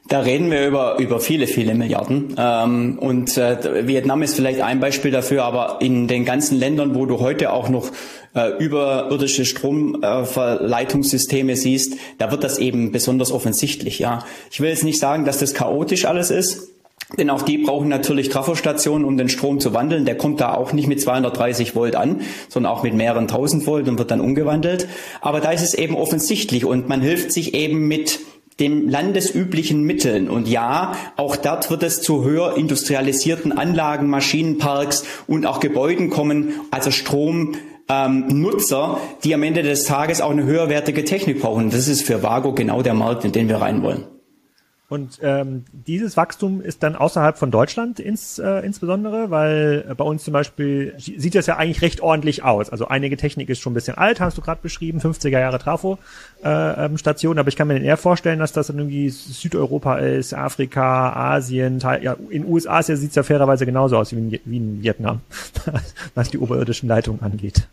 Da 0.07 0.21
reden 0.21 0.49
wir 0.49 0.65
über, 0.65 0.97
über 0.97 1.19
viele, 1.19 1.45
viele 1.45 1.75
Milliarden. 1.75 2.35
Ähm, 2.37 2.97
und 2.99 3.37
äh, 3.37 3.85
Vietnam 3.85 4.21
ist 4.21 4.35
vielleicht 4.35 4.61
ein 4.61 4.79
Beispiel 4.79 5.11
dafür, 5.11 5.43
aber 5.43 5.79
in 5.81 6.07
den 6.07 6.23
ganzen 6.23 6.57
Ländern, 6.57 6.95
wo 6.95 7.05
du 7.05 7.19
heute 7.19 7.51
auch 7.51 7.67
noch 7.67 7.91
äh, 8.33 8.51
überirdische 8.63 9.43
Stromverleitungssysteme 9.43 11.57
siehst, 11.57 11.97
da 12.17 12.31
wird 12.31 12.45
das 12.45 12.59
eben 12.59 12.93
besonders 12.93 13.33
offensichtlich. 13.33 13.99
Ja, 13.99 14.23
Ich 14.51 14.61
will 14.61 14.69
jetzt 14.69 14.85
nicht 14.85 14.99
sagen, 14.99 15.25
dass 15.25 15.39
das 15.39 15.53
chaotisch 15.53 16.05
alles 16.05 16.31
ist. 16.31 16.74
Denn 17.17 17.29
auch 17.29 17.43
die 17.43 17.59
brauchen 17.59 17.87
natürlich 17.87 18.29
Trafostationen, 18.29 19.05
um 19.05 19.15
den 19.15 19.29
Strom 19.29 19.59
zu 19.59 19.73
wandeln. 19.73 20.05
Der 20.05 20.17
kommt 20.17 20.41
da 20.41 20.53
auch 20.55 20.73
nicht 20.73 20.87
mit 20.87 20.99
230 20.99 21.75
Volt 21.75 21.95
an, 21.95 22.21
sondern 22.49 22.71
auch 22.71 22.83
mit 22.83 22.95
mehreren 22.95 23.27
tausend 23.27 23.67
Volt 23.67 23.87
und 23.87 23.99
wird 23.99 24.11
dann 24.11 24.21
umgewandelt. 24.21 24.87
Aber 25.21 25.39
da 25.39 25.51
ist 25.51 25.61
es 25.61 25.75
eben 25.75 25.95
offensichtlich 25.95 26.65
und 26.65 26.89
man 26.89 27.01
hilft 27.01 27.31
sich 27.31 27.53
eben 27.53 27.87
mit 27.87 28.19
den 28.59 28.89
landesüblichen 28.89 29.83
Mitteln. 29.83 30.29
Und 30.29 30.47
ja, 30.47 30.93
auch 31.15 31.35
dort 31.35 31.69
wird 31.69 31.83
es 31.83 32.01
zu 32.01 32.23
höher 32.23 32.57
industrialisierten 32.57 33.51
Anlagen, 33.51 34.09
Maschinenparks 34.09 35.05
und 35.27 35.45
auch 35.45 35.59
Gebäuden 35.59 36.09
kommen, 36.09 36.53
also 36.71 36.91
Strom. 36.91 37.55
Ähm, 37.87 38.25
Nutzer, 38.29 38.97
die 39.23 39.35
am 39.35 39.43
Ende 39.43 39.61
des 39.61 39.83
Tages 39.83 40.19
auch 40.19 40.31
eine 40.31 40.43
höherwertige 40.43 41.03
Technik 41.03 41.39
brauchen. 41.39 41.69
Das 41.69 41.87
ist 41.87 42.01
für 42.01 42.23
Vago 42.23 42.53
genau 42.53 42.81
der 42.81 42.95
Markt, 42.95 43.25
in 43.25 43.31
den 43.31 43.47
wir 43.47 43.57
rein 43.57 43.83
wollen. 43.83 44.05
Und 44.95 45.19
ähm, 45.21 45.65
dieses 45.73 46.15
Wachstum 46.15 46.61
ist 46.61 46.81
dann 46.81 46.95
außerhalb 46.95 47.37
von 47.37 47.51
Deutschland 47.51 47.99
ins, 47.99 48.39
äh, 48.39 48.65
insbesondere, 48.65 49.29
weil 49.29 49.83
äh, 49.89 49.93
bei 49.93 50.05
uns 50.05 50.23
zum 50.23 50.31
Beispiel 50.31 50.95
sieht 50.97 51.35
das 51.35 51.47
ja 51.47 51.57
eigentlich 51.57 51.81
recht 51.81 51.99
ordentlich 51.99 52.43
aus. 52.43 52.69
Also 52.69 52.87
einige 52.87 53.17
Technik 53.17 53.49
ist 53.49 53.59
schon 53.59 53.73
ein 53.73 53.75
bisschen 53.75 53.97
alt, 53.97 54.21
hast 54.21 54.37
du 54.37 54.41
gerade 54.41 54.61
beschrieben, 54.61 54.99
50er 54.99 55.37
Jahre 55.37 55.59
Trafo-Station, 55.59 57.35
äh, 57.35 57.39
aber 57.41 57.49
ich 57.49 57.57
kann 57.57 57.67
mir 57.67 57.77
eher 57.77 57.97
vorstellen, 57.97 58.39
dass 58.39 58.53
das 58.53 58.67
dann 58.67 58.77
irgendwie 58.77 59.09
Südeuropa 59.09 59.97
ist, 59.97 60.33
Afrika, 60.33 61.11
Asien, 61.11 61.81
Teil, 61.81 62.01
ja, 62.01 62.15
in 62.29 62.45
USA 62.45 62.81
sieht 62.81 63.09
es 63.09 63.15
ja 63.15 63.23
fairerweise 63.23 63.65
genauso 63.65 63.97
aus 63.97 64.13
wie 64.13 64.15
in, 64.15 64.39
wie 64.45 64.57
in 64.57 64.81
Vietnam, 64.81 65.19
was 66.15 66.29
die 66.29 66.37
oberirdischen 66.37 66.87
Leitungen 66.87 67.21
angeht. 67.21 67.67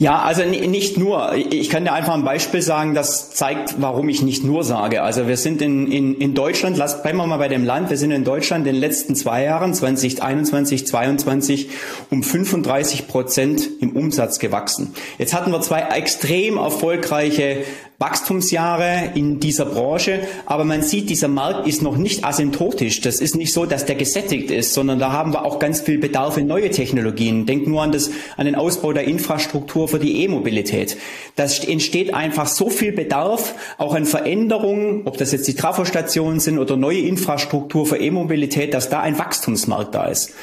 Ja, 0.00 0.22
also 0.22 0.44
nicht 0.44 0.96
nur. 0.96 1.34
Ich 1.34 1.70
kann 1.70 1.84
dir 1.84 1.92
einfach 1.92 2.14
ein 2.14 2.22
Beispiel 2.22 2.62
sagen, 2.62 2.94
das 2.94 3.30
zeigt, 3.30 3.82
warum 3.82 4.08
ich 4.08 4.22
nicht 4.22 4.44
nur 4.44 4.62
sage. 4.62 5.02
Also 5.02 5.26
wir 5.26 5.36
sind 5.36 5.60
in, 5.60 5.90
in, 5.90 6.14
in 6.14 6.34
Deutschland, 6.34 6.76
lass, 6.76 7.02
bleiben 7.02 7.18
wir 7.18 7.26
mal 7.26 7.38
bei 7.38 7.48
dem 7.48 7.64
Land, 7.64 7.90
wir 7.90 7.96
sind 7.96 8.12
in 8.12 8.22
Deutschland 8.22 8.64
in 8.64 8.74
den 8.74 8.80
letzten 8.80 9.16
zwei 9.16 9.42
Jahren, 9.42 9.74
2021, 9.74 10.86
2022, 10.86 11.70
um 12.10 12.22
35 12.22 13.08
Prozent 13.08 13.68
im 13.80 13.96
Umsatz 13.96 14.38
gewachsen. 14.38 14.94
Jetzt 15.18 15.34
hatten 15.34 15.50
wir 15.50 15.60
zwei 15.62 15.80
extrem 15.80 16.58
erfolgreiche 16.58 17.64
Wachstumsjahre 18.00 19.10
in 19.16 19.40
dieser 19.40 19.64
Branche, 19.64 20.20
aber 20.46 20.64
man 20.64 20.82
sieht, 20.82 21.10
dieser 21.10 21.26
Markt 21.26 21.66
ist 21.66 21.82
noch 21.82 21.96
nicht 21.96 22.24
asymptotisch. 22.24 23.00
Das 23.00 23.20
ist 23.20 23.34
nicht 23.34 23.52
so, 23.52 23.66
dass 23.66 23.86
der 23.86 23.96
gesättigt 23.96 24.52
ist, 24.52 24.72
sondern 24.72 25.00
da 25.00 25.10
haben 25.10 25.32
wir 25.32 25.44
auch 25.44 25.58
ganz 25.58 25.80
viel 25.80 25.98
Bedarf 25.98 26.36
in 26.36 26.46
neue 26.46 26.70
Technologien. 26.70 27.44
Denk 27.44 27.66
nur 27.66 27.82
an, 27.82 27.90
das, 27.90 28.10
an 28.36 28.46
den 28.46 28.54
Ausbau 28.54 28.92
der 28.92 29.02
Infrastruktur 29.02 29.88
für 29.88 29.98
die 29.98 30.22
E-Mobilität. 30.22 30.96
Das 31.34 31.64
entsteht 31.64 32.14
einfach 32.14 32.46
so 32.46 32.70
viel 32.70 32.92
Bedarf, 32.92 33.56
auch 33.78 33.96
an 33.96 34.04
Veränderungen, 34.04 35.02
ob 35.04 35.18
das 35.18 35.32
jetzt 35.32 35.48
die 35.48 35.54
Trafostationen 35.54 36.38
sind 36.38 36.60
oder 36.60 36.76
neue 36.76 37.00
Infrastruktur 37.00 37.84
für 37.84 37.96
E-Mobilität, 37.96 38.74
dass 38.74 38.90
da 38.90 39.00
ein 39.00 39.18
Wachstumsmarkt 39.18 39.96
da 39.96 40.06
ist. 40.06 40.34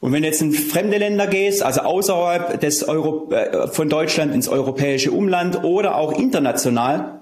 Und 0.00 0.12
wenn 0.12 0.22
du 0.22 0.28
jetzt 0.28 0.42
in 0.42 0.52
fremde 0.52 0.98
Länder 0.98 1.26
gehst, 1.26 1.62
also 1.62 1.80
außerhalb 1.80 2.60
des 2.60 2.86
Euro, 2.86 3.30
äh, 3.32 3.66
von 3.68 3.88
Deutschland 3.88 4.32
ins 4.32 4.48
europäische 4.48 5.10
Umland 5.10 5.64
oder 5.64 5.96
auch 5.96 6.12
international, 6.12 7.17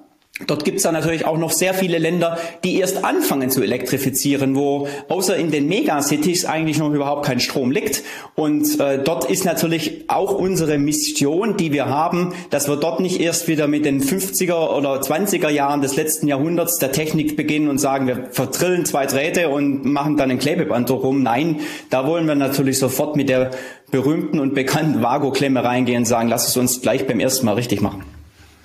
Dort 0.46 0.66
gibt 0.66 0.76
es 0.76 0.82
dann 0.82 0.92
natürlich 0.92 1.24
auch 1.24 1.38
noch 1.38 1.50
sehr 1.50 1.72
viele 1.72 1.96
Länder, 1.96 2.36
die 2.62 2.78
erst 2.78 3.04
anfangen 3.04 3.48
zu 3.48 3.62
elektrifizieren, 3.62 4.54
wo 4.54 4.86
außer 5.08 5.34
in 5.34 5.50
den 5.50 5.66
Megacities 5.66 6.44
eigentlich 6.44 6.78
noch 6.78 6.92
überhaupt 6.92 7.24
kein 7.24 7.40
Strom 7.40 7.70
liegt. 7.70 8.02
Und 8.34 8.78
äh, 8.78 9.02
dort 9.02 9.30
ist 9.30 9.46
natürlich 9.46 10.04
auch 10.08 10.34
unsere 10.34 10.76
Mission, 10.76 11.56
die 11.56 11.72
wir 11.72 11.86
haben, 11.86 12.34
dass 12.50 12.68
wir 12.68 12.76
dort 12.76 13.00
nicht 13.00 13.18
erst 13.18 13.48
wieder 13.48 13.66
mit 13.66 13.86
den 13.86 14.02
50er 14.02 14.76
oder 14.76 15.00
20er 15.00 15.48
Jahren 15.48 15.80
des 15.80 15.96
letzten 15.96 16.28
Jahrhunderts 16.28 16.76
der 16.76 16.92
Technik 16.92 17.34
beginnen 17.34 17.68
und 17.68 17.78
sagen, 17.78 18.06
wir 18.06 18.28
verdrillen 18.30 18.84
zwei 18.84 19.06
Drähte 19.06 19.48
und 19.48 19.86
machen 19.86 20.18
dann 20.18 20.30
ein 20.30 20.38
Klebeband 20.38 20.90
rum. 20.90 21.22
Nein, 21.22 21.60
da 21.88 22.06
wollen 22.06 22.26
wir 22.26 22.34
natürlich 22.34 22.78
sofort 22.78 23.16
mit 23.16 23.30
der 23.30 23.52
berühmten 23.90 24.38
und 24.40 24.54
bekannten 24.54 25.02
Vago-Klemme 25.02 25.64
reingehen 25.64 26.00
und 26.00 26.04
sagen, 26.04 26.28
lass 26.28 26.46
es 26.46 26.56
uns 26.58 26.82
gleich 26.82 27.06
beim 27.06 27.20
ersten 27.20 27.46
Mal 27.46 27.54
richtig 27.54 27.80
machen. 27.80 28.15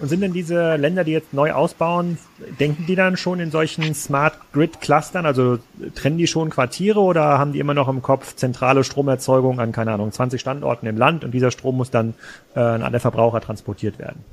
Und 0.02 0.08
sind 0.08 0.22
denn 0.22 0.34
diese 0.34 0.78
Länder, 0.78 1.04
die 1.04 1.12
jetzt 1.12 1.32
neu 1.32 1.52
ausbauen, 1.52 2.18
denken 2.60 2.86
die 2.88 2.96
dann 2.96 3.18
schon 3.18 3.40
in 3.40 3.52
solchen 3.52 3.94
Smart 3.94 4.34
Grid 4.52 4.82
Clustern? 4.82 5.28
Also 5.28 5.60
trennen 5.94 6.18
die 6.18 6.26
schon 6.26 6.50
Quartiere 6.50 7.00
oder 7.00 7.38
haben 7.38 7.54
die 7.54 7.60
immer 7.60 7.76
noch 7.76 7.88
im 7.88 8.02
Kopf 8.02 8.36
zentrale 8.36 8.84
Stromerzeugung 8.84 9.60
an, 9.60 9.72
keine 9.72 9.92
Ahnung, 9.94 10.12
20 10.12 10.42
Standorten 10.42 10.88
im 10.88 10.98
Land 10.98 11.24
und 11.24 11.32
dieser 11.32 11.52
Strom 11.52 11.78
muss 11.78 11.92
dann 11.92 12.16
äh, 12.56 12.60
an 12.60 12.82
alle 12.82 13.00
Verbraucher 13.00 13.42
transportiert 13.42 14.00
werden? 14.00 14.26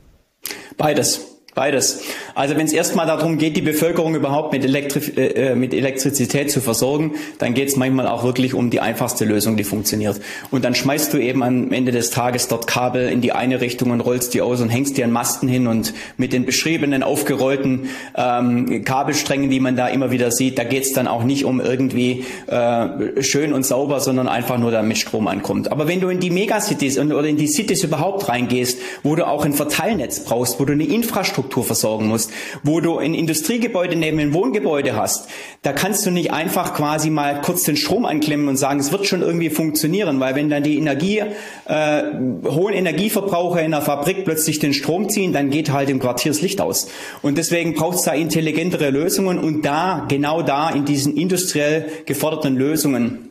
Beides. 0.78 1.38
Beides. 1.59 2.03
Also 2.37 2.57
wenn 2.57 2.66
es 2.66 2.73
erstmal 2.73 3.09
darum 3.09 3.37
geht, 3.37 3.57
die 3.57 3.62
Bevölkerung 3.62 4.14
überhaupt 4.14 4.53
mit, 4.53 4.64
Elektri 4.64 5.01
äh, 5.21 5.51
äh, 5.51 5.55
mit 5.57 5.75
Elektrizität 5.75 6.53
zu 6.53 6.61
versorgen, 6.61 7.16
dann 7.38 7.53
geht 7.53 7.66
es 7.66 7.75
manchmal 7.75 8.07
auch 8.07 8.23
wirklich 8.23 8.55
um 8.55 8.71
die 8.71 8.79
einfachste 8.79 9.25
Lösung, 9.25 9.57
die 9.57 9.64
funktioniert. 9.64 10.21
Und 10.53 10.64
dann 10.64 10.77
schmeißt 10.77 11.12
du 11.12 11.18
eben 11.18 11.42
am 11.42 11.73
Ende 11.73 11.90
des 11.90 12.11
Tages 12.11 12.47
dort 12.47 12.68
Kabel 12.68 13.09
in 13.09 13.23
die 13.23 13.33
eine 13.33 13.61
Richtung 13.61 13.90
und 13.90 14.03
rollst 14.03 14.35
die 14.35 14.40
aus 14.40 14.61
und 14.61 14.68
hängst 14.68 14.97
dir 14.97 15.05
an 15.05 15.11
Masten 15.11 15.49
hin 15.49 15.66
und 15.66 15.94
mit 16.16 16.33
den 16.33 16.47
beschriebenen 16.47 17.03
aufgerollten 17.03 17.88
ähm, 18.16 18.85
Kabelsträngen, 18.85 19.51
die 19.51 19.59
man 19.59 19.75
da 19.75 19.88
immer 19.88 20.12
wieder 20.12 20.31
sieht, 20.31 20.61
da 20.61 20.62
geht 20.62 20.85
es 20.85 20.92
dann 20.92 21.09
auch 21.09 21.25
nicht 21.25 21.44
um 21.44 21.61
irgendwie 21.61 22.25
äh, 22.47 23.21
schön 23.21 23.53
und 23.53 23.66
sauber, 23.66 23.99
sondern 23.99 24.29
einfach 24.29 24.59
nur 24.59 24.71
damit 24.71 24.99
Strom 24.99 25.27
ankommt. 25.27 25.73
Aber 25.73 25.88
wenn 25.88 25.99
du 25.99 26.09
in 26.09 26.21
die 26.21 26.31
Megacities 26.31 27.01
oder 27.01 27.25
in 27.25 27.37
die 27.37 27.49
Cities 27.49 27.83
überhaupt 27.83 28.29
reingehst, 28.29 28.79
wo 29.03 29.16
du 29.16 29.27
auch 29.27 29.44
ein 29.44 29.55
Verteilnetz 29.55 30.21
brauchst, 30.21 30.61
wo 30.61 30.64
du 30.64 30.73
eine 30.73 30.85
Infrastruktur 30.85 31.47
Infrastruktur 31.48 31.64
versorgen 31.64 32.06
musst, 32.06 32.30
wo 32.62 32.80
du 32.80 32.98
ein 32.98 33.14
Industriegebäude 33.14 33.96
neben 33.96 34.18
ein 34.18 34.32
Wohngebäude 34.32 34.94
hast, 34.96 35.28
da 35.62 35.72
kannst 35.72 36.04
du 36.06 36.11
nicht 36.11 36.32
einfach 36.32 36.74
quasi 36.74 37.11
mal 37.11 37.40
kurz 37.40 37.64
den 37.64 37.76
Strom 37.76 38.04
anklemmen 38.04 38.48
und 38.48 38.56
sagen, 38.56 38.80
es 38.80 38.92
wird 38.92 39.06
schon 39.06 39.22
irgendwie 39.22 39.50
funktionieren, 39.50 40.20
weil 40.20 40.34
wenn 40.34 40.50
dann 40.50 40.62
die 40.62 40.78
Energie, 40.78 41.22
äh, 41.66 42.02
hohen 42.44 42.74
Energieverbraucher 42.74 43.62
in 43.62 43.70
der 43.70 43.82
Fabrik 43.82 44.24
plötzlich 44.24 44.58
den 44.58 44.74
Strom 44.74 45.08
ziehen, 45.08 45.32
dann 45.32 45.50
geht 45.50 45.72
halt 45.72 45.88
im 45.90 45.98
Quartier 45.98 46.32
das 46.32 46.42
Licht 46.42 46.61
aus. 46.61 46.88
Und 47.22 47.38
deswegen 47.38 47.74
braucht 47.74 47.96
es 47.96 48.02
da 48.02 48.12
intelligentere 48.12 48.90
Lösungen 48.90 49.38
und 49.38 49.64
da, 49.64 50.06
genau 50.08 50.42
da, 50.42 50.70
in 50.70 50.84
diesen 50.84 51.16
industriell 51.16 51.87
geforderten 52.06 52.56
Lösungen, 52.56 53.27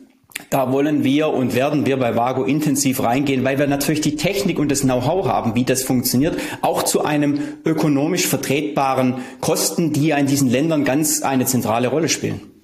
da 0.50 0.72
wollen 0.72 1.04
wir 1.04 1.28
und 1.28 1.54
werden 1.54 1.86
wir 1.86 1.96
bei 1.96 2.16
Vago 2.16 2.44
intensiv 2.44 3.02
reingehen, 3.02 3.44
weil 3.44 3.58
wir 3.58 3.66
natürlich 3.66 4.00
die 4.00 4.16
Technik 4.16 4.58
und 4.58 4.70
das 4.70 4.80
Know-how 4.82 5.26
haben, 5.26 5.54
wie 5.54 5.64
das 5.64 5.82
funktioniert, 5.82 6.36
auch 6.62 6.82
zu 6.82 7.04
einem 7.04 7.40
ökonomisch 7.64 8.26
vertretbaren 8.26 9.16
Kosten, 9.40 9.92
die 9.92 10.08
ja 10.08 10.16
in 10.16 10.26
diesen 10.26 10.50
Ländern 10.50 10.84
ganz 10.84 11.22
eine 11.22 11.46
zentrale 11.46 11.88
Rolle 11.88 12.08
spielen. 12.08 12.57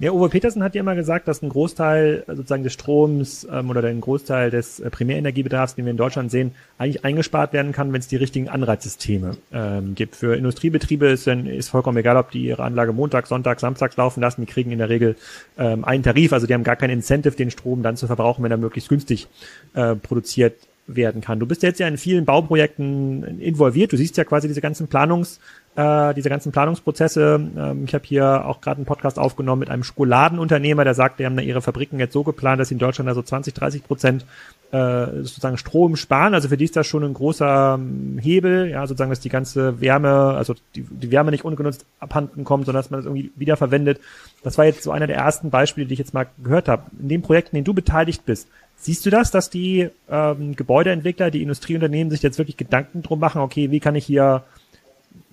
Ja, 0.00 0.12
Uwe 0.12 0.28
Petersen 0.28 0.62
hat 0.62 0.76
ja 0.76 0.80
immer 0.80 0.94
gesagt, 0.94 1.26
dass 1.26 1.42
ein 1.42 1.48
Großteil 1.48 2.22
äh, 2.28 2.36
sozusagen 2.36 2.62
des 2.62 2.72
Stroms 2.72 3.48
ähm, 3.50 3.68
oder 3.68 3.82
ein 3.82 4.00
Großteil 4.00 4.48
des 4.48 4.78
äh, 4.78 4.90
Primärenergiebedarfs, 4.90 5.74
den 5.74 5.86
wir 5.86 5.90
in 5.90 5.96
Deutschland 5.96 6.30
sehen, 6.30 6.52
eigentlich 6.78 7.04
eingespart 7.04 7.52
werden 7.52 7.72
kann, 7.72 7.92
wenn 7.92 7.98
es 7.98 8.06
die 8.06 8.14
richtigen 8.14 8.48
Anreizsysteme 8.48 9.36
ähm, 9.52 9.96
gibt. 9.96 10.14
Für 10.14 10.36
Industriebetriebe 10.36 11.08
ist, 11.08 11.26
ist 11.26 11.70
vollkommen 11.70 11.98
egal, 11.98 12.16
ob 12.16 12.30
die 12.30 12.44
ihre 12.44 12.62
Anlage 12.62 12.92
Montag, 12.92 13.26
Sonntag, 13.26 13.58
Samstags 13.58 13.96
laufen 13.96 14.20
lassen. 14.20 14.42
Die 14.42 14.46
kriegen 14.46 14.70
in 14.70 14.78
der 14.78 14.88
Regel 14.88 15.16
ähm, 15.58 15.84
einen 15.84 16.04
Tarif, 16.04 16.32
also 16.32 16.46
die 16.46 16.54
haben 16.54 16.62
gar 16.62 16.76
kein 16.76 16.90
Incentive, 16.90 17.34
den 17.34 17.50
Strom 17.50 17.82
dann 17.82 17.96
zu 17.96 18.06
verbrauchen, 18.06 18.44
wenn 18.44 18.52
er 18.52 18.56
möglichst 18.56 18.88
günstig 18.88 19.26
äh, 19.74 19.96
produziert 19.96 20.54
werden 20.88 21.20
kann. 21.20 21.38
Du 21.38 21.46
bist 21.46 21.62
jetzt 21.62 21.80
ja 21.80 21.86
in 21.86 21.98
vielen 21.98 22.24
Bauprojekten 22.24 23.40
involviert. 23.40 23.92
Du 23.92 23.96
siehst 23.96 24.16
ja 24.16 24.24
quasi 24.24 24.48
diese 24.48 24.60
ganzen 24.60 24.88
Planungs 24.88 25.38
äh, 25.78 26.12
diese 26.14 26.28
ganzen 26.28 26.50
Planungsprozesse. 26.50 27.40
Ähm, 27.56 27.84
ich 27.86 27.94
habe 27.94 28.04
hier 28.04 28.44
auch 28.46 28.60
gerade 28.60 28.78
einen 28.78 28.84
Podcast 28.84 29.16
aufgenommen 29.16 29.60
mit 29.60 29.70
einem 29.70 29.84
Schokoladenunternehmer, 29.84 30.82
der 30.82 30.94
sagt, 30.94 31.20
die 31.20 31.24
haben 31.24 31.36
da 31.36 31.42
ihre 31.42 31.62
Fabriken 31.62 32.00
jetzt 32.00 32.12
so 32.12 32.24
geplant, 32.24 32.60
dass 32.60 32.68
sie 32.68 32.74
in 32.74 32.80
Deutschland 32.80 33.08
da 33.08 33.14
so 33.14 33.22
20, 33.22 33.54
30 33.54 33.84
Prozent 33.84 34.26
äh, 34.72 35.06
sozusagen 35.22 35.56
Strom 35.56 35.94
sparen. 35.94 36.34
Also 36.34 36.48
für 36.48 36.56
die 36.56 36.64
ist 36.64 36.74
das 36.74 36.88
schon 36.88 37.04
ein 37.04 37.14
großer 37.14 37.76
ähm, 37.78 38.18
Hebel, 38.20 38.68
ja, 38.68 38.84
sozusagen, 38.88 39.10
dass 39.10 39.20
die 39.20 39.28
ganze 39.28 39.80
Wärme, 39.80 40.34
also 40.34 40.56
die, 40.74 40.82
die 40.82 41.12
Wärme 41.12 41.30
nicht 41.30 41.44
ungenutzt 41.44 41.86
abhanden 42.00 42.42
kommt, 42.42 42.66
sondern 42.66 42.82
dass 42.82 42.90
man 42.90 42.98
das 42.98 43.06
irgendwie 43.06 43.30
wiederverwendet. 43.36 44.00
Das 44.42 44.58
war 44.58 44.64
jetzt 44.64 44.82
so 44.82 44.90
einer 44.90 45.06
der 45.06 45.16
ersten 45.16 45.50
Beispiele, 45.50 45.86
die 45.86 45.92
ich 45.92 46.00
jetzt 46.00 46.12
mal 46.12 46.26
gehört 46.42 46.66
habe. 46.66 46.90
In 46.98 47.08
den 47.08 47.22
Projekten, 47.22 47.54
in 47.54 47.62
denen 47.62 47.66
du 47.66 47.74
beteiligt 47.74 48.26
bist, 48.26 48.48
Siehst 48.80 49.04
du 49.04 49.10
das, 49.10 49.32
dass 49.32 49.50
die 49.50 49.88
ähm, 50.08 50.54
Gebäudeentwickler, 50.54 51.32
die 51.32 51.42
Industrieunternehmen 51.42 52.12
sich 52.12 52.22
jetzt 52.22 52.38
wirklich 52.38 52.56
Gedanken 52.56 53.02
drum 53.02 53.18
machen, 53.18 53.40
okay, 53.40 53.72
wie 53.72 53.80
kann 53.80 53.96
ich 53.96 54.06
hier 54.06 54.44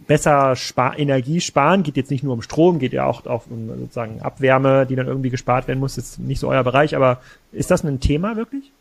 besser 0.08 0.56
spar 0.56 0.98
Energie 0.98 1.42
sparen. 1.42 1.84
Geht 1.84 1.98
jetzt 1.98 2.12
nicht 2.12 2.24
nur 2.24 2.34
um 2.34 2.42
Strom, 2.42 2.80
geht 2.80 2.94
ja 2.94 3.06
auch, 3.06 3.26
auch 3.26 3.44
um 3.50 3.68
sozusagen 3.80 4.22
Abwärme, 4.22 4.86
die 4.86 4.96
dann 4.96 5.08
irgendwie 5.08 5.30
gespart 5.30 5.68
werden 5.68 5.80
muss. 5.80 5.98
Ist 5.98 6.20
nicht 6.20 6.40
so 6.40 6.50
euer 6.50 6.64
Bereich, 6.64 6.96
aber 6.96 7.20
ist 7.52 7.72
das 7.72 7.84
ein 7.84 8.00
Thema 8.00 8.36
wirklich? 8.36 8.72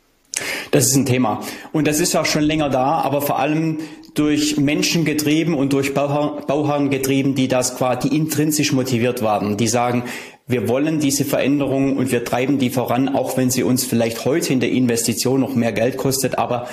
Das 0.70 0.86
ist 0.86 0.96
ein 0.96 1.06
Thema. 1.06 1.40
Und 1.72 1.86
das 1.86 2.00
ist 2.00 2.16
auch 2.16 2.26
schon 2.26 2.42
länger 2.42 2.68
da, 2.68 3.00
aber 3.00 3.22
vor 3.22 3.38
allem 3.38 3.78
durch 4.14 4.56
Menschen 4.56 5.04
getrieben 5.04 5.54
und 5.54 5.72
durch 5.72 5.94
Bauherren 5.94 6.90
getrieben, 6.90 7.34
die 7.34 7.48
das 7.48 7.76
quasi 7.76 8.08
intrinsisch 8.08 8.72
motiviert 8.72 9.22
waren. 9.22 9.56
Die 9.56 9.68
sagen, 9.68 10.04
wir 10.46 10.68
wollen 10.68 11.00
diese 11.00 11.24
Veränderung 11.24 11.96
und 11.96 12.12
wir 12.12 12.24
treiben 12.24 12.58
die 12.58 12.70
voran, 12.70 13.08
auch 13.08 13.36
wenn 13.36 13.50
sie 13.50 13.62
uns 13.62 13.84
vielleicht 13.84 14.24
heute 14.24 14.52
in 14.52 14.60
der 14.60 14.70
Investition 14.70 15.40
noch 15.40 15.54
mehr 15.54 15.72
Geld 15.72 15.96
kostet, 15.96 16.38
aber 16.38 16.68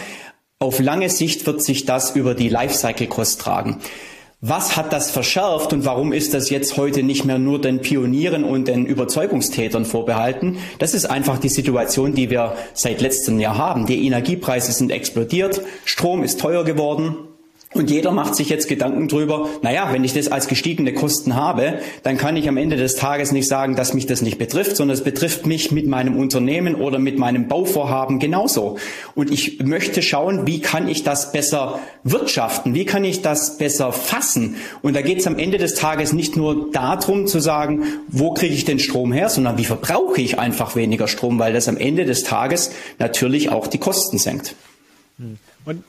auf 0.59 0.79
lange 0.79 1.09
Sicht 1.09 1.47
wird 1.47 1.63
sich 1.63 1.85
das 1.85 2.15
über 2.15 2.35
die 2.35 2.49
Lifecycle-Kost 2.49 3.41
tragen. 3.41 3.77
Was 4.43 4.75
hat 4.75 4.91
das 4.91 5.11
verschärft 5.11 5.71
und 5.71 5.85
warum 5.85 6.11
ist 6.11 6.33
das 6.33 6.49
jetzt 6.49 6.75
heute 6.75 7.03
nicht 7.03 7.25
mehr 7.25 7.37
nur 7.37 7.61
den 7.61 7.79
Pionieren 7.79 8.43
und 8.43 8.67
den 8.67 8.87
Überzeugungstätern 8.87 9.85
vorbehalten? 9.85 10.57
Das 10.79 10.95
ist 10.95 11.05
einfach 11.05 11.37
die 11.37 11.47
Situation, 11.47 12.15
die 12.15 12.31
wir 12.31 12.55
seit 12.73 13.01
letztem 13.01 13.39
Jahr 13.39 13.59
haben. 13.59 13.85
Die 13.85 14.03
Energiepreise 14.03 14.71
sind 14.71 14.91
explodiert, 14.91 15.61
Strom 15.85 16.23
ist 16.23 16.39
teuer 16.39 16.63
geworden, 16.63 17.17
und 17.73 17.89
jeder 17.89 18.11
macht 18.11 18.35
sich 18.35 18.49
jetzt 18.49 18.67
Gedanken 18.67 19.07
drüber, 19.07 19.47
naja, 19.61 19.89
wenn 19.91 20.03
ich 20.03 20.13
das 20.13 20.29
als 20.29 20.47
gestiegene 20.47 20.93
Kosten 20.93 21.35
habe, 21.35 21.79
dann 22.03 22.17
kann 22.17 22.35
ich 22.35 22.49
am 22.49 22.57
Ende 22.57 22.75
des 22.75 22.95
Tages 22.95 23.31
nicht 23.31 23.47
sagen, 23.47 23.77
dass 23.77 23.93
mich 23.93 24.05
das 24.05 24.21
nicht 24.21 24.37
betrifft, 24.37 24.75
sondern 24.75 24.97
es 24.97 25.03
betrifft 25.03 25.45
mich 25.45 25.71
mit 25.71 25.87
meinem 25.87 26.17
Unternehmen 26.17 26.75
oder 26.75 26.99
mit 26.99 27.17
meinem 27.17 27.47
Bauvorhaben 27.47 28.19
genauso. 28.19 28.77
Und 29.15 29.31
ich 29.31 29.59
möchte 29.63 30.01
schauen, 30.01 30.45
wie 30.47 30.59
kann 30.59 30.89
ich 30.89 31.03
das 31.03 31.31
besser 31.31 31.79
wirtschaften, 32.03 32.73
wie 32.73 32.83
kann 32.83 33.05
ich 33.05 33.21
das 33.21 33.57
besser 33.57 33.93
fassen. 33.93 34.57
Und 34.81 34.93
da 34.93 35.01
geht 35.01 35.19
es 35.19 35.27
am 35.27 35.39
Ende 35.39 35.57
des 35.57 35.75
Tages 35.75 36.11
nicht 36.11 36.35
nur 36.35 36.71
darum 36.73 37.25
zu 37.25 37.39
sagen, 37.39 37.83
wo 38.09 38.33
kriege 38.33 38.53
ich 38.53 38.65
den 38.65 38.79
Strom 38.79 39.13
her, 39.13 39.29
sondern 39.29 39.57
wie 39.57 39.65
verbrauche 39.65 40.19
ich 40.19 40.37
einfach 40.37 40.75
weniger 40.75 41.07
Strom, 41.07 41.39
weil 41.39 41.53
das 41.53 41.69
am 41.69 41.77
Ende 41.77 42.03
des 42.03 42.23
Tages 42.23 42.71
natürlich 42.99 43.49
auch 43.49 43.67
die 43.67 43.77
Kosten 43.77 44.17
senkt. 44.17 44.55
Hm. 45.17 45.37
Und 45.63 45.83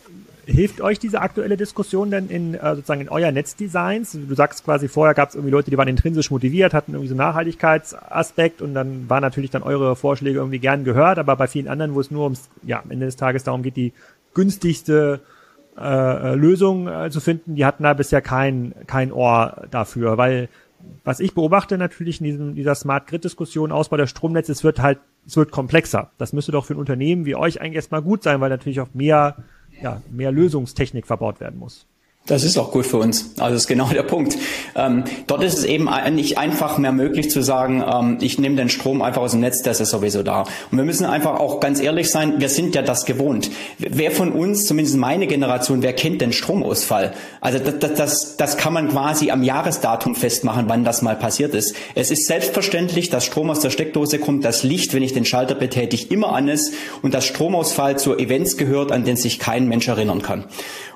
hilft 0.46 0.80
euch 0.80 0.98
diese 0.98 1.20
aktuelle 1.20 1.56
Diskussion 1.56 2.10
denn 2.10 2.28
in 2.28 2.54
äh, 2.54 2.74
sozusagen 2.74 3.00
in 3.00 3.08
euer 3.08 3.30
Netzdesigns? 3.32 4.12
Du 4.12 4.34
sagst 4.34 4.64
quasi, 4.64 4.88
vorher 4.88 5.14
gab 5.14 5.28
es 5.28 5.34
irgendwie 5.34 5.52
Leute, 5.52 5.70
die 5.70 5.78
waren 5.78 5.88
intrinsisch 5.88 6.30
motiviert, 6.30 6.74
hatten 6.74 6.92
irgendwie 6.92 7.08
so 7.08 7.14
einen 7.14 7.18
Nachhaltigkeitsaspekt 7.18 8.62
und 8.62 8.74
dann 8.74 9.08
waren 9.08 9.22
natürlich 9.22 9.50
dann 9.50 9.62
eure 9.62 9.96
Vorschläge 9.96 10.38
irgendwie 10.38 10.58
gern 10.58 10.84
gehört, 10.84 11.18
aber 11.18 11.36
bei 11.36 11.46
vielen 11.46 11.68
anderen, 11.68 11.94
wo 11.94 12.00
es 12.00 12.10
nur 12.10 12.24
ums, 12.24 12.48
ja, 12.62 12.82
am 12.82 12.90
Ende 12.90 13.06
des 13.06 13.16
Tages 13.16 13.44
darum 13.44 13.62
geht, 13.62 13.76
die 13.76 13.92
günstigste 14.34 15.20
äh, 15.78 16.32
äh 16.32 16.34
Lösung 16.34 16.88
äh, 16.88 17.10
zu 17.10 17.20
finden, 17.20 17.54
die 17.54 17.64
hatten 17.64 17.82
da 17.82 17.94
bisher 17.94 18.20
kein, 18.20 18.74
kein 18.86 19.12
Ohr 19.12 19.64
dafür, 19.70 20.18
weil 20.18 20.48
was 21.04 21.20
ich 21.20 21.34
beobachte 21.34 21.78
natürlich 21.78 22.20
in 22.20 22.24
diesem, 22.24 22.54
dieser 22.54 22.74
Smart 22.74 23.06
Grid 23.06 23.24
Diskussion, 23.24 23.72
Ausbau 23.72 23.96
der 23.96 24.06
Stromnetze, 24.06 24.52
es 24.52 24.64
wird 24.64 24.80
halt, 24.80 24.98
es 25.26 25.36
wird 25.36 25.52
komplexer. 25.52 26.10
Das 26.18 26.32
müsste 26.32 26.50
doch 26.52 26.64
für 26.64 26.74
ein 26.74 26.78
Unternehmen 26.78 27.24
wie 27.24 27.36
euch 27.36 27.60
eigentlich 27.60 27.76
erstmal 27.76 28.02
gut 28.02 28.22
sein, 28.22 28.40
weil 28.40 28.50
natürlich 28.50 28.80
auch 28.80 28.92
mehr 28.92 29.36
ja, 29.82 30.02
mehr 30.10 30.32
Lösungstechnik 30.32 31.06
verbaut 31.06 31.40
werden 31.40 31.58
muss. 31.58 31.86
Das 32.26 32.44
ist 32.44 32.56
auch 32.56 32.70
gut 32.70 32.86
für 32.86 32.98
uns. 32.98 33.32
Also 33.38 33.54
das 33.54 33.62
ist 33.62 33.66
genau 33.66 33.86
der 33.92 34.04
Punkt. 34.04 34.38
Ähm, 34.76 35.04
dort 35.26 35.42
ist 35.42 35.58
es 35.58 35.64
eben 35.64 35.88
nicht 36.14 36.38
einfach 36.38 36.78
mehr 36.78 36.92
möglich 36.92 37.30
zu 37.30 37.42
sagen, 37.42 37.82
ähm, 37.84 38.18
ich 38.20 38.38
nehme 38.38 38.54
den 38.54 38.68
Strom 38.68 39.02
einfach 39.02 39.22
aus 39.22 39.32
dem 39.32 39.40
Netz, 39.40 39.62
das 39.62 39.80
ist 39.80 39.90
sowieso 39.90 40.22
da. 40.22 40.42
Und 40.70 40.78
wir 40.78 40.84
müssen 40.84 41.04
einfach 41.04 41.40
auch 41.40 41.58
ganz 41.58 41.80
ehrlich 41.80 42.10
sein, 42.10 42.40
wir 42.40 42.48
sind 42.48 42.76
ja 42.76 42.82
das 42.82 43.06
gewohnt. 43.06 43.50
Wer 43.78 44.12
von 44.12 44.30
uns, 44.30 44.66
zumindest 44.66 44.96
meine 44.98 45.26
Generation, 45.26 45.82
wer 45.82 45.94
kennt 45.94 46.20
den 46.20 46.32
Stromausfall? 46.32 47.12
Also 47.40 47.58
das, 47.58 47.94
das, 47.94 48.36
das 48.36 48.56
kann 48.56 48.72
man 48.72 48.90
quasi 48.90 49.32
am 49.32 49.42
Jahresdatum 49.42 50.14
festmachen, 50.14 50.66
wann 50.68 50.84
das 50.84 51.02
mal 51.02 51.16
passiert 51.16 51.54
ist. 51.54 51.74
Es 51.96 52.12
ist 52.12 52.26
selbstverständlich, 52.26 53.10
dass 53.10 53.24
Strom 53.24 53.50
aus 53.50 53.60
der 53.60 53.70
Steckdose 53.70 54.20
kommt, 54.20 54.44
das 54.44 54.62
Licht, 54.62 54.94
wenn 54.94 55.02
ich 55.02 55.12
den 55.12 55.24
Schalter 55.24 55.56
betätige, 55.56 56.06
immer 56.14 56.32
an 56.34 56.46
ist 56.46 56.72
und 57.02 57.14
dass 57.14 57.26
Stromausfall 57.26 57.98
zu 57.98 58.16
Events 58.16 58.56
gehört, 58.56 58.92
an 58.92 59.04
den 59.04 59.16
sich 59.16 59.40
kein 59.40 59.66
Mensch 59.66 59.88
erinnern 59.88 60.22
kann. 60.22 60.44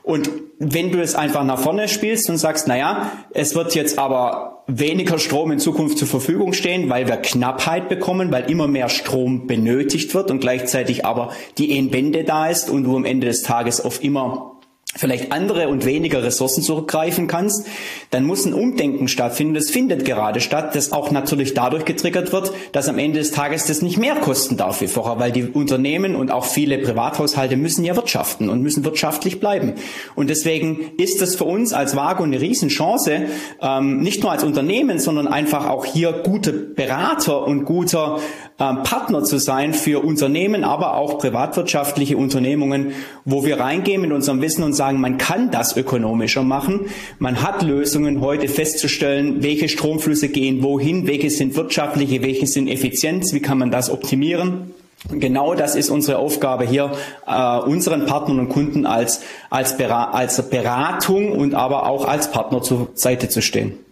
Und 0.06 0.30
wenn 0.60 0.92
du 0.92 1.00
es 1.00 1.16
einfach 1.16 1.42
nach 1.42 1.58
vorne 1.58 1.88
spielst 1.88 2.30
und 2.30 2.38
sagst, 2.38 2.68
naja, 2.68 3.10
es 3.32 3.56
wird 3.56 3.74
jetzt 3.74 3.98
aber 3.98 4.62
weniger 4.68 5.18
Strom 5.18 5.50
in 5.50 5.58
Zukunft 5.58 5.98
zur 5.98 6.06
Verfügung 6.06 6.52
stehen, 6.52 6.88
weil 6.88 7.08
wir 7.08 7.16
Knappheit 7.16 7.88
bekommen, 7.88 8.30
weil 8.30 8.48
immer 8.48 8.68
mehr 8.68 8.88
Strom 8.88 9.48
benötigt 9.48 10.14
wird 10.14 10.30
und 10.30 10.38
gleichzeitig 10.38 11.04
aber 11.04 11.32
die 11.58 11.76
Entwende 11.76 12.22
da 12.22 12.46
ist 12.46 12.70
und 12.70 12.84
du 12.84 12.94
am 12.94 13.04
Ende 13.04 13.26
des 13.26 13.42
Tages 13.42 13.80
auf 13.80 14.00
immer 14.00 14.55
vielleicht 14.96 15.32
andere 15.32 15.68
und 15.68 15.85
weniger 15.85 16.22
Ressourcen 16.22 16.62
zurückgreifen 16.62 17.26
kannst, 17.26 17.66
dann 18.11 18.24
muss 18.24 18.44
ein 18.44 18.54
Umdenken 18.54 19.09
stattfinden. 19.09 19.54
Das 19.54 19.70
findet 19.70 20.04
gerade 20.04 20.40
statt, 20.40 20.74
das 20.74 20.92
auch 20.92 21.11
natürlich 21.11 21.54
dadurch 21.54 21.85
getriggert 21.85 22.32
wird, 22.32 22.52
dass 22.72 22.88
am 22.88 22.98
Ende 22.98 23.18
des 23.18 23.30
Tages 23.30 23.66
das 23.66 23.82
nicht 23.82 23.98
mehr 23.98 24.16
kosten 24.16 24.56
darf 24.56 24.80
wie 24.80 24.87
vorher, 24.87 25.18
weil 25.18 25.32
die 25.32 25.44
Unternehmen 25.44 26.16
und 26.16 26.30
auch 26.30 26.44
viele 26.44 26.78
Privathaushalte 26.78 27.56
müssen 27.56 27.85
ja 27.85 27.96
wirtschaften 27.96 28.48
und 28.48 28.62
müssen 28.62 28.85
wirtschaftlich 28.85 29.40
bleiben. 29.40 29.74
Und 30.14 30.30
deswegen 30.30 30.92
ist 30.98 31.20
das 31.20 31.37
für 31.37 31.44
uns 31.44 31.72
als 31.72 31.96
Vago 31.96 32.22
eine 32.22 32.40
Riesenchance, 32.40 33.26
ähm, 33.61 34.00
nicht 34.00 34.22
nur 34.22 34.32
als 34.32 34.44
Unternehmen, 34.44 34.98
sondern 34.98 35.28
einfach 35.28 35.68
auch 35.68 35.85
hier 35.85 36.12
gute 36.12 36.52
Berater 36.52 37.46
und 37.46 37.64
guter 37.64 38.18
Partner 38.56 39.22
zu 39.22 39.38
sein 39.38 39.74
für 39.74 40.02
Unternehmen, 40.02 40.64
aber 40.64 40.96
auch 40.96 41.18
privatwirtschaftliche 41.18 42.16
Unternehmungen, 42.16 42.92
wo 43.26 43.44
wir 43.44 43.60
reingehen 43.60 44.00
mit 44.00 44.12
unserem 44.12 44.40
Wissen 44.40 44.62
und 44.62 44.72
sagen, 44.72 44.98
man 44.98 45.18
kann 45.18 45.50
das 45.50 45.76
ökonomischer 45.76 46.42
machen. 46.42 46.86
Man 47.18 47.42
hat 47.42 47.62
Lösungen 47.62 48.22
heute 48.22 48.48
festzustellen, 48.48 49.42
welche 49.42 49.68
Stromflüsse 49.68 50.30
gehen 50.30 50.62
wohin, 50.62 51.06
welche 51.06 51.28
sind 51.28 51.54
wirtschaftliche, 51.54 52.22
welche 52.22 52.46
sind 52.46 52.68
effizient, 52.68 53.26
wie 53.32 53.40
kann 53.40 53.58
man 53.58 53.70
das 53.70 53.90
optimieren. 53.90 54.72
Genau 55.10 55.54
das 55.54 55.76
ist 55.76 55.90
unsere 55.90 56.18
Aufgabe 56.18 56.64
hier, 56.64 56.92
äh, 57.26 57.58
unseren 57.58 58.06
Partnern 58.06 58.40
und 58.40 58.48
Kunden 58.48 58.86
als, 58.86 59.20
als 59.50 59.76
Beratung 59.76 61.32
und 61.32 61.54
aber 61.54 61.86
auch 61.86 62.06
als 62.06 62.30
Partner 62.30 62.62
zur 62.62 62.88
Seite 62.94 63.28
zu 63.28 63.42
stehen. 63.42 63.86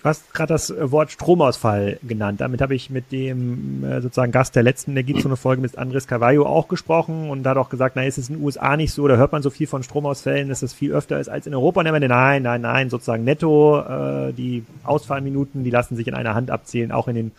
Du 0.00 0.04
hast 0.04 0.32
gerade 0.32 0.54
das 0.54 0.72
Wort 0.78 1.10
Stromausfall 1.10 1.98
genannt. 2.06 2.40
Damit 2.40 2.60
habe 2.60 2.74
ich 2.76 2.88
mit 2.88 3.10
dem 3.10 3.82
äh, 3.82 4.00
sozusagen 4.00 4.30
Gast 4.30 4.54
der 4.54 4.62
letzten 4.62 4.92
Energiezone-Folge 4.92 5.60
mit 5.60 5.76
Andres 5.76 6.06
Carvalho 6.06 6.46
auch 6.46 6.68
gesprochen 6.68 7.30
und 7.30 7.44
hat 7.44 7.56
auch 7.56 7.68
gesagt, 7.68 7.96
na, 7.96 8.04
ist 8.04 8.16
es 8.16 8.28
in 8.28 8.36
den 8.36 8.44
USA 8.44 8.76
nicht 8.76 8.92
so, 8.92 9.08
da 9.08 9.16
hört 9.16 9.32
man 9.32 9.42
so 9.42 9.50
viel 9.50 9.66
von 9.66 9.82
Stromausfällen, 9.82 10.48
dass 10.48 10.60
das 10.60 10.72
viel 10.72 10.92
öfter 10.92 11.18
ist 11.18 11.28
als 11.28 11.48
in 11.48 11.54
Europa. 11.54 11.80
Und 11.80 11.86
er 11.86 11.92
meinte, 11.92 12.08
nein, 12.08 12.42
nein, 12.42 12.60
nein, 12.60 12.90
sozusagen 12.90 13.24
netto, 13.24 13.80
äh, 13.80 14.32
die 14.32 14.64
Ausfallminuten, 14.84 15.64
die 15.64 15.70
lassen 15.70 15.96
sich 15.96 16.06
in 16.06 16.14
einer 16.14 16.34
Hand 16.34 16.52
abzählen, 16.52 16.92
auch 16.92 17.08
in 17.08 17.16
den 17.16 17.32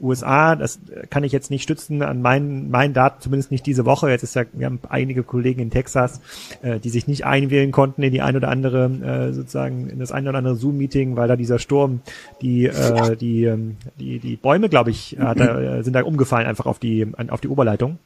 USA, 0.00 0.56
das 0.56 0.80
kann 1.10 1.24
ich 1.24 1.32
jetzt 1.32 1.50
nicht 1.50 1.62
stützen 1.62 2.02
an 2.02 2.22
meinen, 2.22 2.70
meinen 2.70 2.94
Daten, 2.94 3.20
zumindest 3.20 3.50
nicht 3.50 3.66
diese 3.66 3.84
Woche. 3.84 4.10
Jetzt 4.10 4.22
ist 4.22 4.34
ja, 4.34 4.44
wir 4.52 4.66
haben 4.66 4.80
einige 4.88 5.22
Kollegen 5.22 5.60
in 5.60 5.70
Texas, 5.70 6.20
äh, 6.62 6.78
die 6.78 6.90
sich 6.90 7.06
nicht 7.06 7.24
einwählen 7.26 7.72
konnten 7.72 8.02
in 8.02 8.12
die 8.12 8.22
ein 8.22 8.36
oder 8.36 8.48
andere, 8.48 8.86
äh, 8.86 9.32
sozusagen 9.32 9.88
in 9.88 9.98
das 9.98 10.12
ein 10.12 10.26
oder 10.28 10.38
andere 10.38 10.56
Zoom-Meeting, 10.56 11.16
weil 11.16 11.28
da 11.28 11.36
dieser 11.36 11.58
Sturm, 11.58 12.00
die, 12.40 12.66
äh, 12.66 13.16
die, 13.16 13.44
ähm, 13.44 13.76
die, 13.98 14.18
die 14.18 14.36
Bäume, 14.36 14.68
glaube 14.68 14.90
ich, 14.90 15.16
hat, 15.18 15.40
äh, 15.40 15.82
sind 15.82 15.94
da 15.94 16.02
umgefallen 16.02 16.46
einfach 16.46 16.66
auf 16.66 16.78
die, 16.78 17.06
auf 17.28 17.40
die 17.40 17.48
Oberleitung. 17.48 17.98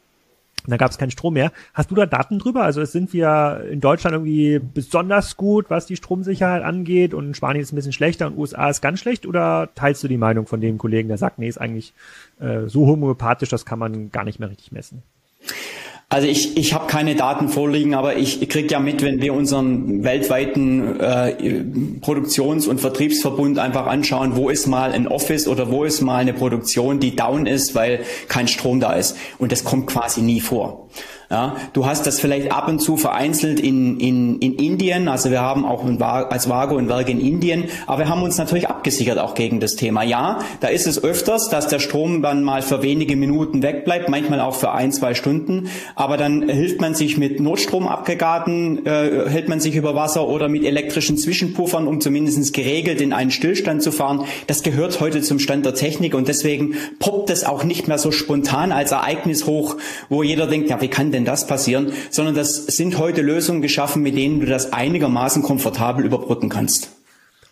Da 0.66 0.77
gab 0.77 0.90
es 0.90 0.98
keinen 0.98 1.11
Strom 1.11 1.35
mehr. 1.35 1.53
Hast 1.75 1.90
du 1.90 1.94
da 1.94 2.07
Daten 2.07 2.38
drüber? 2.38 2.62
Also 2.62 2.85
sind 2.85 3.12
wir 3.12 3.64
in 3.70 3.81
Deutschland 3.81 4.14
irgendwie 4.14 4.61
besonders 4.61 5.37
gut, 5.37 5.70
was 5.70 5.87
die 5.87 5.96
Stromsicherheit 5.96 6.62
angeht 6.62 7.14
und 7.14 7.37
Spanien 7.37 7.62
ist 7.62 7.72
ein 7.72 7.77
bisschen 7.77 7.92
schlechter 7.92 8.27
und 8.27 8.38
USA 8.38 8.70
ist 8.70 8.81
ganz 8.81 9.01
schlecht 9.01 9.27
oder 9.27 9.70
teilst 9.75 10.03
du 10.05 10.09
die 10.09 10.16
Meinung 10.16 10.46
von 10.46 10.61
dem 10.61 10.79
Kollegen, 10.79 11.09
der 11.09 11.18
sagt, 11.18 11.38
nee, 11.38 11.48
ist 11.48 11.61
eigentlich 11.61 11.92
äh, 12.40 12.66
so 12.66 12.87
homöopathisch, 12.87 13.48
das 13.48 13.66
kann 13.66 13.79
man 13.79 14.11
gar 14.11 14.25
nicht 14.25 14.38
mehr 14.38 14.51
richtig 14.51 14.72
messen? 14.72 15.03
Also 16.12 16.29
ich, 16.29 16.59
ich 16.59 16.75
habe 16.75 16.88
keine 16.88 17.14
Daten 17.14 17.48
vorliegen, 17.48 17.94
aber 17.94 18.16
ich 18.18 18.46
kriege 18.51 18.68
ja 18.68 18.81
mit, 18.81 19.01
wenn 19.01 19.22
wir 19.22 19.33
unseren 19.33 20.05
weltweiten 20.05 21.01
äh, 21.01 21.64
Produktions- 22.03 22.66
und 22.66 22.83
Vertriebsverbund 22.83 23.59
einfach 23.59 23.87
anschauen, 23.87 24.37
wo 24.37 24.51
ist 24.51 24.66
mal 24.66 24.92
ein 24.92 25.09
Office 25.09 25.48
oder 25.48 25.70
wo 25.70 25.85
ist 25.85 26.03
mal 26.03 26.18
eine 26.18 26.35
Produktion, 26.35 27.01
die 27.01 27.16
down 27.16 27.46
ist, 27.46 27.75
weil 27.75 28.01
kein 28.29 28.46
Strom 28.46 28.79
da 28.79 28.92
ist. 28.92 29.16
Und 29.38 29.53
das 29.53 29.64
kommt 29.64 29.87
quasi 29.87 30.20
nie 30.20 30.42
vor. 30.42 30.87
Ja, 31.33 31.57
du 31.73 31.87
hast 31.87 32.07
das 32.07 32.21
vielleicht 32.21 32.53
ab 32.53 32.68
und 32.68 32.81
zu 32.81 32.99
vereinzelt 32.99 33.59
in, 33.59 33.99
in, 33.99 34.38
in 34.40 34.55
Indien. 34.57 35.09
Also 35.09 35.31
wir 35.31 35.40
haben 35.40 35.64
auch 35.64 35.83
als 36.29 36.47
Vago 36.51 36.77
ein 36.77 36.90
Werk 36.90 37.09
in 37.09 37.23
Indien, 37.23 37.64
aber 37.87 38.01
wir 38.01 38.09
haben 38.11 38.23
uns 38.23 38.37
natürlich 38.37 38.68
abgesichert 38.68 39.18
auch 39.18 39.33
gegen 39.33 39.59
das 39.59 39.75
Thema. 39.75 40.03
Ja, 40.03 40.40
da 40.61 40.68
ist 40.68 40.87
es 40.87 41.03
öfters, 41.03 41.49
dass 41.49 41.68
der 41.68 41.79
Strom 41.79 42.21
dann 42.21 42.45
mal 42.45 42.61
für 42.61 42.83
wenige 42.83 43.16
Minuten 43.16 43.62
wegbleibt, 43.62 44.11
manchmal 44.11 44.40
auch 44.40 44.55
für 44.55 44.73
ein, 44.73 44.92
zwei 44.92 45.14
Stunden. 45.14 45.71
Aber 45.95 46.18
dann 46.18 46.51
hilft 46.51 46.83
man 46.83 46.95
sich 46.95 47.16
mit 47.16 47.40
Notstromaggregaten, 47.40 48.85
äh, 48.85 49.31
hält 49.31 49.49
man 49.49 49.59
sich 49.59 49.75
über 49.75 49.95
Wasser 49.95 50.29
oder 50.29 50.51
mit 50.51 50.64
elektrischen 50.64 51.16
Zwischenpuffern, 51.16 51.87
um 51.87 52.03
zumindest 52.03 52.53
geregelt 52.53 53.01
in 53.01 53.14
einen 53.14 53.31
Stillstand 53.31 53.83
zu 53.83 53.90
fahren. 53.90 54.27
Das 54.49 54.62
gehört 54.62 55.01
heute 55.01 55.23
zum 55.23 55.38
Stand 55.38 55.64
der 55.64 55.73
Technik 55.73 56.14
und 56.14 56.29
deswegen 56.29 56.75
poppt 56.99 57.31
es 57.31 57.45
auch 57.45 57.64
nicht 57.64 57.88
mehr 57.88 57.97
so 57.97 58.11
spontan 58.11 58.71
als 58.71 58.92
Ereignis 58.92 59.47
hoch, 59.47 59.77
wo 60.11 60.23
jeder 60.23 60.47
denkt, 60.47 60.68
ja, 60.68 60.79
wie 60.83 60.88
kann 60.88 61.11
denn 61.11 61.21
denn 61.22 61.32
das 61.32 61.46
passieren, 61.46 61.92
sondern 62.11 62.35
das 62.35 62.66
sind 62.66 62.98
heute 62.98 63.22
Lösungen 63.22 63.62
geschaffen, 63.62 64.02
mit 64.02 64.16
denen 64.16 64.40
du 64.40 64.46
das 64.46 64.72
einigermaßen 64.72 65.42
komfortabel 65.42 66.04
überbrücken 66.04 66.48
kannst. 66.48 66.90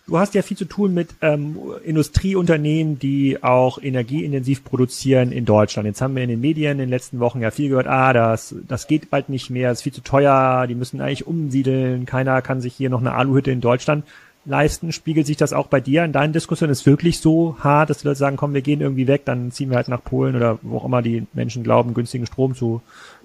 Du 0.06 0.18
hast 0.18 0.35
ja 0.35 0.42
viel 0.42 0.56
zu 0.56 0.64
tun 0.64 0.92
mit 0.92 1.11
ähm, 1.20 1.56
Industrieunternehmen, 1.85 2.98
die 2.98 3.44
auch 3.44 3.80
energieintensiv 3.80 4.64
produzieren 4.64 5.30
in 5.30 5.44
Deutschland. 5.44 5.87
Jetzt 5.87 6.02
haben 6.02 6.16
wir 6.16 6.24
in 6.24 6.28
den 6.28 6.40
Medien 6.40 6.72
in 6.72 6.78
den 6.78 6.88
letzten 6.88 7.20
Wochen 7.20 7.40
ja 7.40 7.52
viel 7.52 7.68
gehört, 7.68 7.87
ah, 7.87 8.12
das, 8.12 8.54
das 8.66 8.88
geht 8.88 9.11
bald 9.11 9.28
nicht 9.28 9.50
mehr, 9.50 9.70
ist 9.70 9.83
viel 9.83 9.92
zu 9.92 10.02
teuer, 10.02 10.66
die 10.66 10.74
müssen 10.74 11.00
eigentlich 11.00 11.28
umsiedeln, 11.28 12.06
keiner 12.06 12.42
kann 12.42 12.61
sich 12.61 12.74
hier 12.74 12.90
noch 12.90 13.00
eine 13.00 13.12
Aluhütte 13.12 13.52
in 13.52 13.61
Deutschland 13.61 14.04
leisten. 14.44 14.92
Spiegelt 14.92 15.26
sich 15.26 15.37
das 15.37 15.52
auch 15.52 15.66
bei 15.66 15.80
dir 15.80 16.04
in 16.04 16.12
deinen 16.12 16.33
Diskussionen? 16.33 16.72
Ist 16.72 16.87
wirklich 16.87 17.20
so 17.20 17.56
hart, 17.61 17.90
dass 17.90 17.98
die 17.98 18.06
Leute 18.06 18.18
sagen, 18.18 18.37
komm, 18.37 18.54
wir 18.54 18.62
gehen 18.62 18.80
irgendwie 18.80 19.06
weg, 19.06 19.24
dann 19.24 19.50
ziehen 19.50 19.70
wir 19.70 19.76
halt 19.76 19.88
nach 19.88 20.02
Polen 20.02 20.37
oder 20.37 20.59
wo 20.62 20.78
auch 20.78 20.85
immer 20.85 21.02
die 21.02 21.26
Menschen 21.33 21.62
glauben, 21.62 21.94
günstigen 21.94 22.26
Strom 22.26 22.54
zu 22.54 22.83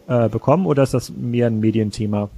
äh, 0.07 0.29
bekommen 0.29 0.65
oder 0.65 0.83
ist 0.83 0.93
das 0.93 1.11
mehr 1.11 1.47
ein 1.47 1.59
Medienthema? 1.59 2.29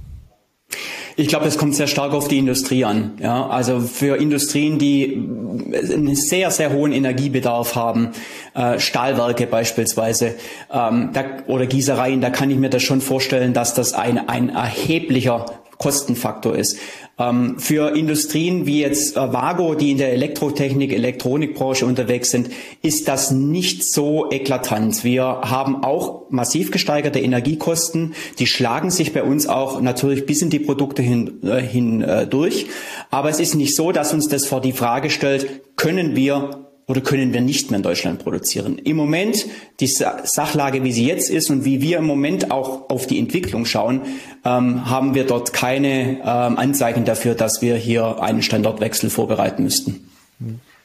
Ich 1.16 1.26
glaube, 1.26 1.46
es 1.46 1.58
kommt 1.58 1.74
sehr 1.74 1.88
stark 1.88 2.12
auf 2.12 2.28
die 2.28 2.38
Industrie 2.38 2.84
an. 2.84 3.14
Ja, 3.20 3.48
also 3.48 3.80
für 3.80 4.16
Industrien, 4.16 4.78
die 4.78 5.14
einen 5.14 6.14
sehr, 6.14 6.52
sehr 6.52 6.72
hohen 6.72 6.92
Energiebedarf 6.92 7.74
haben, 7.74 8.10
äh, 8.54 8.78
Stahlwerke 8.78 9.48
beispielsweise 9.48 10.36
ähm, 10.72 11.10
oder 11.48 11.66
Gießereien, 11.66 12.20
da 12.20 12.30
kann 12.30 12.52
ich 12.52 12.56
mir 12.56 12.70
das 12.70 12.84
schon 12.84 13.00
vorstellen, 13.00 13.52
dass 13.52 13.74
das 13.74 13.94
ein, 13.94 14.28
ein 14.28 14.48
erheblicher 14.50 15.46
Kostenfaktor 15.78 16.56
ist. 16.56 16.76
Ähm, 17.18 17.58
für 17.58 17.96
Industrien 17.96 18.66
wie 18.66 18.80
jetzt 18.80 19.16
äh, 19.16 19.32
Vago, 19.32 19.74
die 19.74 19.92
in 19.92 19.98
der 19.98 20.12
Elektrotechnik, 20.12 20.92
Elektronikbranche 20.92 21.86
unterwegs 21.86 22.30
sind, 22.30 22.50
ist 22.82 23.08
das 23.08 23.30
nicht 23.30 23.84
so 23.84 24.30
eklatant. 24.30 25.04
Wir 25.04 25.24
haben 25.24 25.82
auch 25.82 26.30
massiv 26.30 26.70
gesteigerte 26.70 27.20
Energiekosten. 27.20 28.14
Die 28.38 28.46
schlagen 28.46 28.90
sich 28.90 29.12
bei 29.12 29.22
uns 29.22 29.46
auch 29.46 29.80
natürlich 29.80 30.26
bis 30.26 30.42
in 30.42 30.50
die 30.50 30.60
Produkte 30.60 31.02
hin, 31.02 31.40
äh, 31.42 31.60
hin 31.60 32.02
äh. 32.02 32.66
Aber 33.10 33.30
es 33.30 33.40
ist 33.40 33.54
nicht 33.54 33.74
so, 33.74 33.92
dass 33.92 34.12
uns 34.12 34.28
das 34.28 34.46
vor 34.46 34.60
die 34.60 34.72
Frage 34.72 35.10
stellt, 35.10 35.76
können 35.76 36.14
wir 36.14 36.67
oder 36.88 37.02
können 37.02 37.34
wir 37.34 37.42
nicht 37.42 37.70
mehr 37.70 37.76
in 37.76 37.82
Deutschland 37.82 38.24
produzieren? 38.24 38.78
Im 38.78 38.96
Moment, 38.96 39.46
die 39.78 39.86
Sachlage, 39.86 40.82
wie 40.82 40.92
sie 40.92 41.06
jetzt 41.06 41.30
ist 41.30 41.50
und 41.50 41.66
wie 41.66 41.82
wir 41.82 41.98
im 41.98 42.06
Moment 42.06 42.50
auch 42.50 42.88
auf 42.88 43.06
die 43.06 43.18
Entwicklung 43.18 43.66
schauen, 43.66 44.00
ähm, 44.44 44.88
haben 44.90 45.14
wir 45.14 45.24
dort 45.24 45.52
keine 45.52 46.18
ähm, 46.20 46.58
Anzeichen 46.58 47.04
dafür, 47.04 47.34
dass 47.34 47.60
wir 47.60 47.76
hier 47.76 48.22
einen 48.22 48.42
Standortwechsel 48.42 49.10
vorbereiten 49.10 49.64
müssten. 49.64 50.08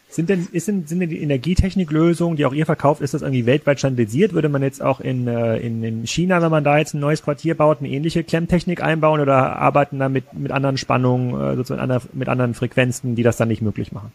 Sind 0.10 0.30
denn, 0.30 0.48
ist 0.52 0.66
sind 0.66 0.92
denn 0.92 1.10
die 1.10 1.24
Energietechniklösungen, 1.24 2.36
die 2.36 2.46
auch 2.46 2.54
ihr 2.54 2.66
verkauft, 2.66 3.02
ist 3.02 3.14
das 3.14 3.22
irgendwie 3.22 3.46
weltweit 3.46 3.80
standardisiert? 3.80 4.34
Würde 4.34 4.50
man 4.50 4.62
jetzt 4.62 4.82
auch 4.82 5.00
in, 5.00 5.28
äh, 5.28 5.58
in, 5.58 5.84
in 5.84 6.06
China, 6.06 6.42
wenn 6.42 6.52
man 6.52 6.66
da 6.66 6.78
jetzt 6.78 6.94
ein 6.94 7.00
neues 7.00 7.24
Quartier 7.24 7.56
baut, 7.56 7.80
eine 7.80 7.90
ähnliche 7.90 8.24
Klemmtechnik 8.24 8.84
einbauen 8.84 9.22
oder 9.22 9.56
arbeiten 9.56 10.00
da 10.00 10.10
mit, 10.10 10.34
mit 10.34 10.52
anderen 10.52 10.78
Spannungen, 10.78 11.34
äh, 11.34 11.56
sozusagen 11.56 12.02
mit 12.12 12.28
anderen 12.28 12.54
Frequenzen, 12.54 13.16
die 13.16 13.24
das 13.24 13.38
dann 13.38 13.48
nicht 13.48 13.62
möglich 13.62 13.94
machen? 13.94 14.12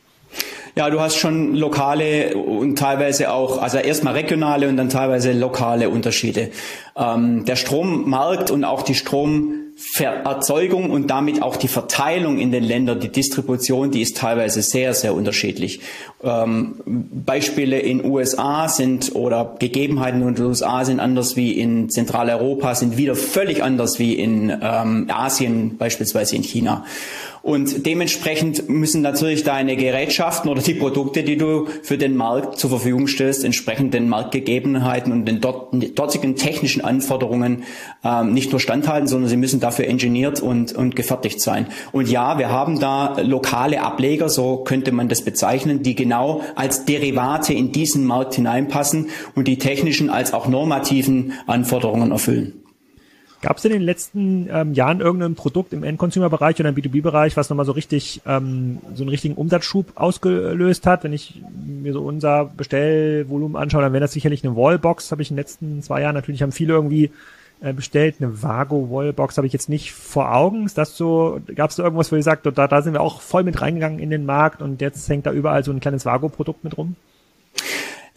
Ja, 0.79 0.91
du 0.91 1.01
hast 1.01 1.17
schon 1.17 1.57
lokale 1.57 2.37
und 2.37 2.79
teilweise 2.79 3.33
auch, 3.33 3.61
also 3.61 3.79
erstmal 3.79 4.15
regionale 4.15 4.69
und 4.69 4.77
dann 4.77 4.89
teilweise 4.89 5.33
lokale 5.33 5.89
Unterschiede. 5.89 6.51
Ähm, 6.97 7.45
der 7.45 7.57
Strommarkt 7.57 8.53
und 8.53 8.63
auch 8.63 8.83
die 8.83 8.95
Stromerzeugung 9.79 10.91
und 10.91 11.09
damit 11.09 11.43
auch 11.43 11.57
die 11.57 11.69
Verteilung 11.69 12.39
in 12.39 12.51
den 12.51 12.65
Ländern, 12.65 13.01
die 13.01 13.11
Distribution, 13.11 13.91
die 13.91 14.03
ist 14.03 14.17
teilweise 14.17 14.63
sehr, 14.63 14.95
sehr 14.95 15.15
unterschiedlich. 15.15 15.81
Ähm, 16.23 16.75
Beispiele 16.85 17.79
in 17.79 18.05
USA 18.05 18.69
sind 18.69 19.15
oder 19.15 19.57
Gegebenheiten 19.59 20.23
in 20.23 20.35
den 20.35 20.45
USA 20.45 20.85
sind 20.85 21.01
anders 21.01 21.37
wie 21.37 21.53
in 21.53 21.91
Zentraleuropa, 21.91 22.75
sind 22.75 22.97
wieder 22.97 23.15
völlig 23.15 23.63
anders 23.63 23.99
wie 23.99 24.15
in 24.15 24.51
ähm, 24.61 25.07
Asien, 25.09 25.77
beispielsweise 25.79 26.37
in 26.37 26.43
China. 26.43 26.85
Und 27.43 27.87
dementsprechend 27.87 28.69
müssen 28.69 29.01
natürlich 29.01 29.45
deine 29.45 29.77
Gerätschaften 29.77 30.51
oder 30.51 30.61
die 30.61 30.75
Produkte, 30.75 31.23
die 31.23 31.37
du 31.37 31.67
für 31.83 31.97
den 31.97 32.17
Markt 32.17 32.59
zur 32.59 32.69
Verfügung 32.69 33.07
stellst, 33.07 33.45
entsprechend 33.45 33.95
den 33.95 34.09
Marktgegebenheiten 34.09 35.13
und 35.13 35.25
den 35.25 35.41
dort, 35.41 35.73
dortigen 35.99 36.37
technischen 36.37 36.85
Anforderungen 36.85 37.63
ähm, 38.05 38.35
nicht 38.35 38.51
nur 38.51 38.61
standhalten, 38.61 39.09
sondern 39.09 39.31
sie 39.31 39.37
müssen 39.37 39.61
dafür 39.69 39.87
engineert 39.87 40.41
und, 40.41 40.73
und 40.73 40.97
gefertigt 40.97 41.41
sein. 41.41 41.67
Und 41.93 42.09
ja, 42.09 42.39
wir 42.39 42.51
haben 42.51 42.81
da 42.81 43.21
lokale 43.21 43.83
Ableger, 43.83 44.29
so 44.29 44.59
könnte 44.59 44.93
man 44.93 45.09
das 45.09 45.23
bezeichnen, 45.23 45.83
die 45.83 45.95
genau 45.95 46.43
als 46.57 46.85
Derivate 46.85 47.53
in 47.53 47.71
diesen 47.73 48.05
Markt 48.05 48.35
hineinpassen 48.35 49.11
und 49.35 49.47
die 49.47 49.59
technischen 49.59 50.11
als 50.11 50.33
auch 50.33 50.49
normativen 50.49 51.33
Anforderungen 51.47 52.13
erfüllen. 52.13 52.65
Gab 53.41 53.59
es 53.59 53.65
in 53.65 53.71
den 53.71 53.83
letzten 53.83 54.49
ähm, 54.51 54.73
Jahren 54.73 55.01
irgendein 55.01 55.37
Produkt 55.37 55.73
im 55.73 55.85
End-Consumer-Bereich 55.85 56.59
oder 56.59 56.71
im 56.71 56.75
B2B-Bereich, 56.75 57.37
was 57.37 57.51
nochmal 57.51 57.67
so 57.67 57.73
richtig 57.73 58.21
ähm, 58.27 58.79
so 58.95 59.05
einen 59.05 59.11
richtigen 59.11 59.37
Umsatzschub 59.37 59.93
ausgelöst 59.95 60.87
hat? 60.87 61.05
Wenn 61.05 61.13
ich 61.13 61.41
mir 61.55 61.93
so 61.93 62.01
unser 62.01 62.47
Bestellvolumen 62.47 63.57
anschaue, 63.57 63.83
dann 63.83 63.93
wäre 63.93 64.01
das 64.01 64.13
sicherlich 64.13 64.45
eine 64.45 64.57
Wallbox. 64.57 65.13
Habe 65.13 65.23
ich 65.23 65.31
in 65.31 65.37
den 65.37 65.43
letzten 65.43 65.83
zwei 65.83 66.01
Jahren 66.01 66.17
natürlich 66.17 66.43
haben 66.43 66.51
viele 66.51 66.73
irgendwie 66.73 67.13
bestellt. 67.61 68.17
Eine 68.21 68.43
Vago 68.43 68.91
Wallbox 68.91 69.37
habe 69.37 69.47
ich 69.47 69.53
jetzt 69.53 69.69
nicht 69.69 69.93
vor 69.93 70.35
Augen. 70.35 70.67
Ist 70.67 70.79
das 70.79 70.97
so? 70.97 71.41
Gab 71.55 71.71
es 71.71 71.77
da 71.77 71.83
irgendwas, 71.83 72.13
wo 72.13 72.17
ihr 72.17 72.23
sagt, 72.23 72.47
da, 72.47 72.67
da 72.67 72.83
sind 72.83 72.93
wir 72.93 73.01
auch 73.01 73.21
voll 73.21 73.43
mit 73.43 73.61
reingegangen 73.61 73.99
in 73.99 74.11
den 74.11 74.27
Markt 74.27 74.63
und 74.63 74.81
jetzt 74.81 75.09
hängt 75.09 75.27
da 75.27 75.33
überall 75.33 75.65
so 75.65 75.73
ein 75.73 75.81
kleines 75.81 76.05
Vago-Produkt 76.05 76.65
mit 76.65 76.77
rum? 76.77 76.97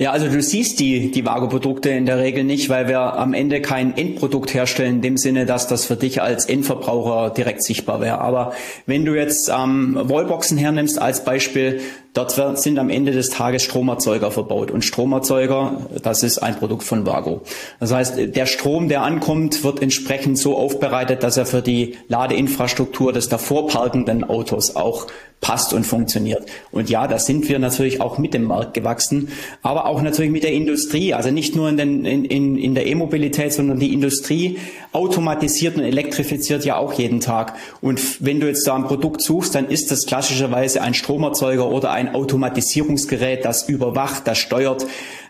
Ja, 0.02 0.14
also 0.14 0.28
du 0.28 0.42
siehst 0.42 0.80
die, 0.80 1.12
die 1.12 1.28
Vago-Produkte 1.28 1.92
in 1.92 2.08
der 2.08 2.18
Regel 2.18 2.44
nicht, 2.44 2.70
weil 2.70 2.88
wir 2.88 3.00
am 3.02 3.36
Ende 3.36 3.62
kein 3.62 3.96
Endprodukt 3.96 4.52
herstellen, 4.52 4.96
in 4.96 5.02
dem 5.04 5.18
Sinne, 5.18 5.46
dass 5.46 5.68
das 5.68 5.86
für 5.86 5.96
dich 5.96 6.24
als 6.24 6.46
Endverbraucher 6.46 7.30
direkt 7.30 7.64
sichtbar 7.64 8.02
wäre. 8.02 8.18
Aber 8.20 8.54
wenn 8.88 9.06
du 9.06 9.14
jetzt 9.14 9.52
ähm, 9.56 9.96
Wallboxen 10.02 10.58
hernimmst 10.58 11.00
als 11.00 11.24
Beispiel, 11.24 11.82
dort 12.16 12.34
sind 12.58 12.80
am 12.80 12.90
Ende 12.90 13.12
des 13.12 13.30
Tages 13.30 13.62
Stromerzeuger 13.62 14.32
verbaut. 14.32 14.72
Und 14.72 14.84
Stromerzeuger, 14.84 15.86
das 16.02 16.24
ist 16.24 16.40
ein 16.40 16.56
Produkt 16.56 16.82
von 16.82 17.06
Vago. 17.06 17.44
Das 17.80 17.94
heißt, 17.94 18.36
der 18.36 18.48
Strom, 18.48 18.90
der 18.90 19.04
ankommt, 19.04 19.64
wird 19.64 19.84
entsprechend 19.84 20.40
so 20.40 20.58
aufbereitet, 20.58 21.22
dass 21.22 21.38
er 21.38 21.46
für 21.46 21.62
die 21.62 21.96
Ladeinfrastruktur 22.08 23.14
des 23.14 23.30
davor 23.30 23.68
parkenden 23.68 24.24
Autos 24.24 24.76
auch 24.76 25.06
passt 25.42 25.74
und 25.74 25.86
funktioniert. 25.86 26.46
Und 26.72 26.90
ja, 26.90 27.08
da 27.08 27.18
sind 27.18 27.50
wir 27.50 27.58
natürlich 27.58 28.00
auch 28.00 28.20
mit 28.20 28.36
dem 28.36 28.44
Markt 28.44 28.76
gewachsen, 28.76 29.30
aber 29.64 29.88
auch 29.88 30.02
natürlich 30.04 30.32
mit 30.32 30.44
der 30.44 30.54
Industrie. 30.54 31.16
Also 31.16 31.32
nicht 31.32 31.56
nur 31.56 31.68
in, 31.68 31.78
den, 31.78 32.06
in, 32.06 32.26
in, 32.26 32.58
in 32.58 32.76
der 32.76 32.86
E-Mobilität, 32.86 33.52
sondern 33.52 33.80
die 33.80 33.92
Industrie 33.92 34.60
automatisiert 34.92 35.78
und 35.78 35.84
elektrifiziert 35.84 36.64
ja 36.64 36.78
auch 36.78 36.94
jeden 36.94 37.20
Tag. 37.20 37.56
Und 37.82 38.24
wenn 38.24 38.40
du 38.40 38.48
jetzt 38.48 38.68
da 38.68 38.76
ein 38.76 38.86
Produkt 38.86 39.24
suchst, 39.24 39.56
dann 39.56 39.68
ist 39.68 39.90
das 39.90 40.06
klassischerweise 40.06 40.82
ein 40.84 40.94
Stromerzeuger 40.94 41.68
oder 41.70 41.92
ein 41.92 42.14
Automatisierungsgerät, 42.14 43.44
das 43.44 43.68
überwacht, 43.68 44.28
das 44.28 44.38
steuert, 44.38 44.86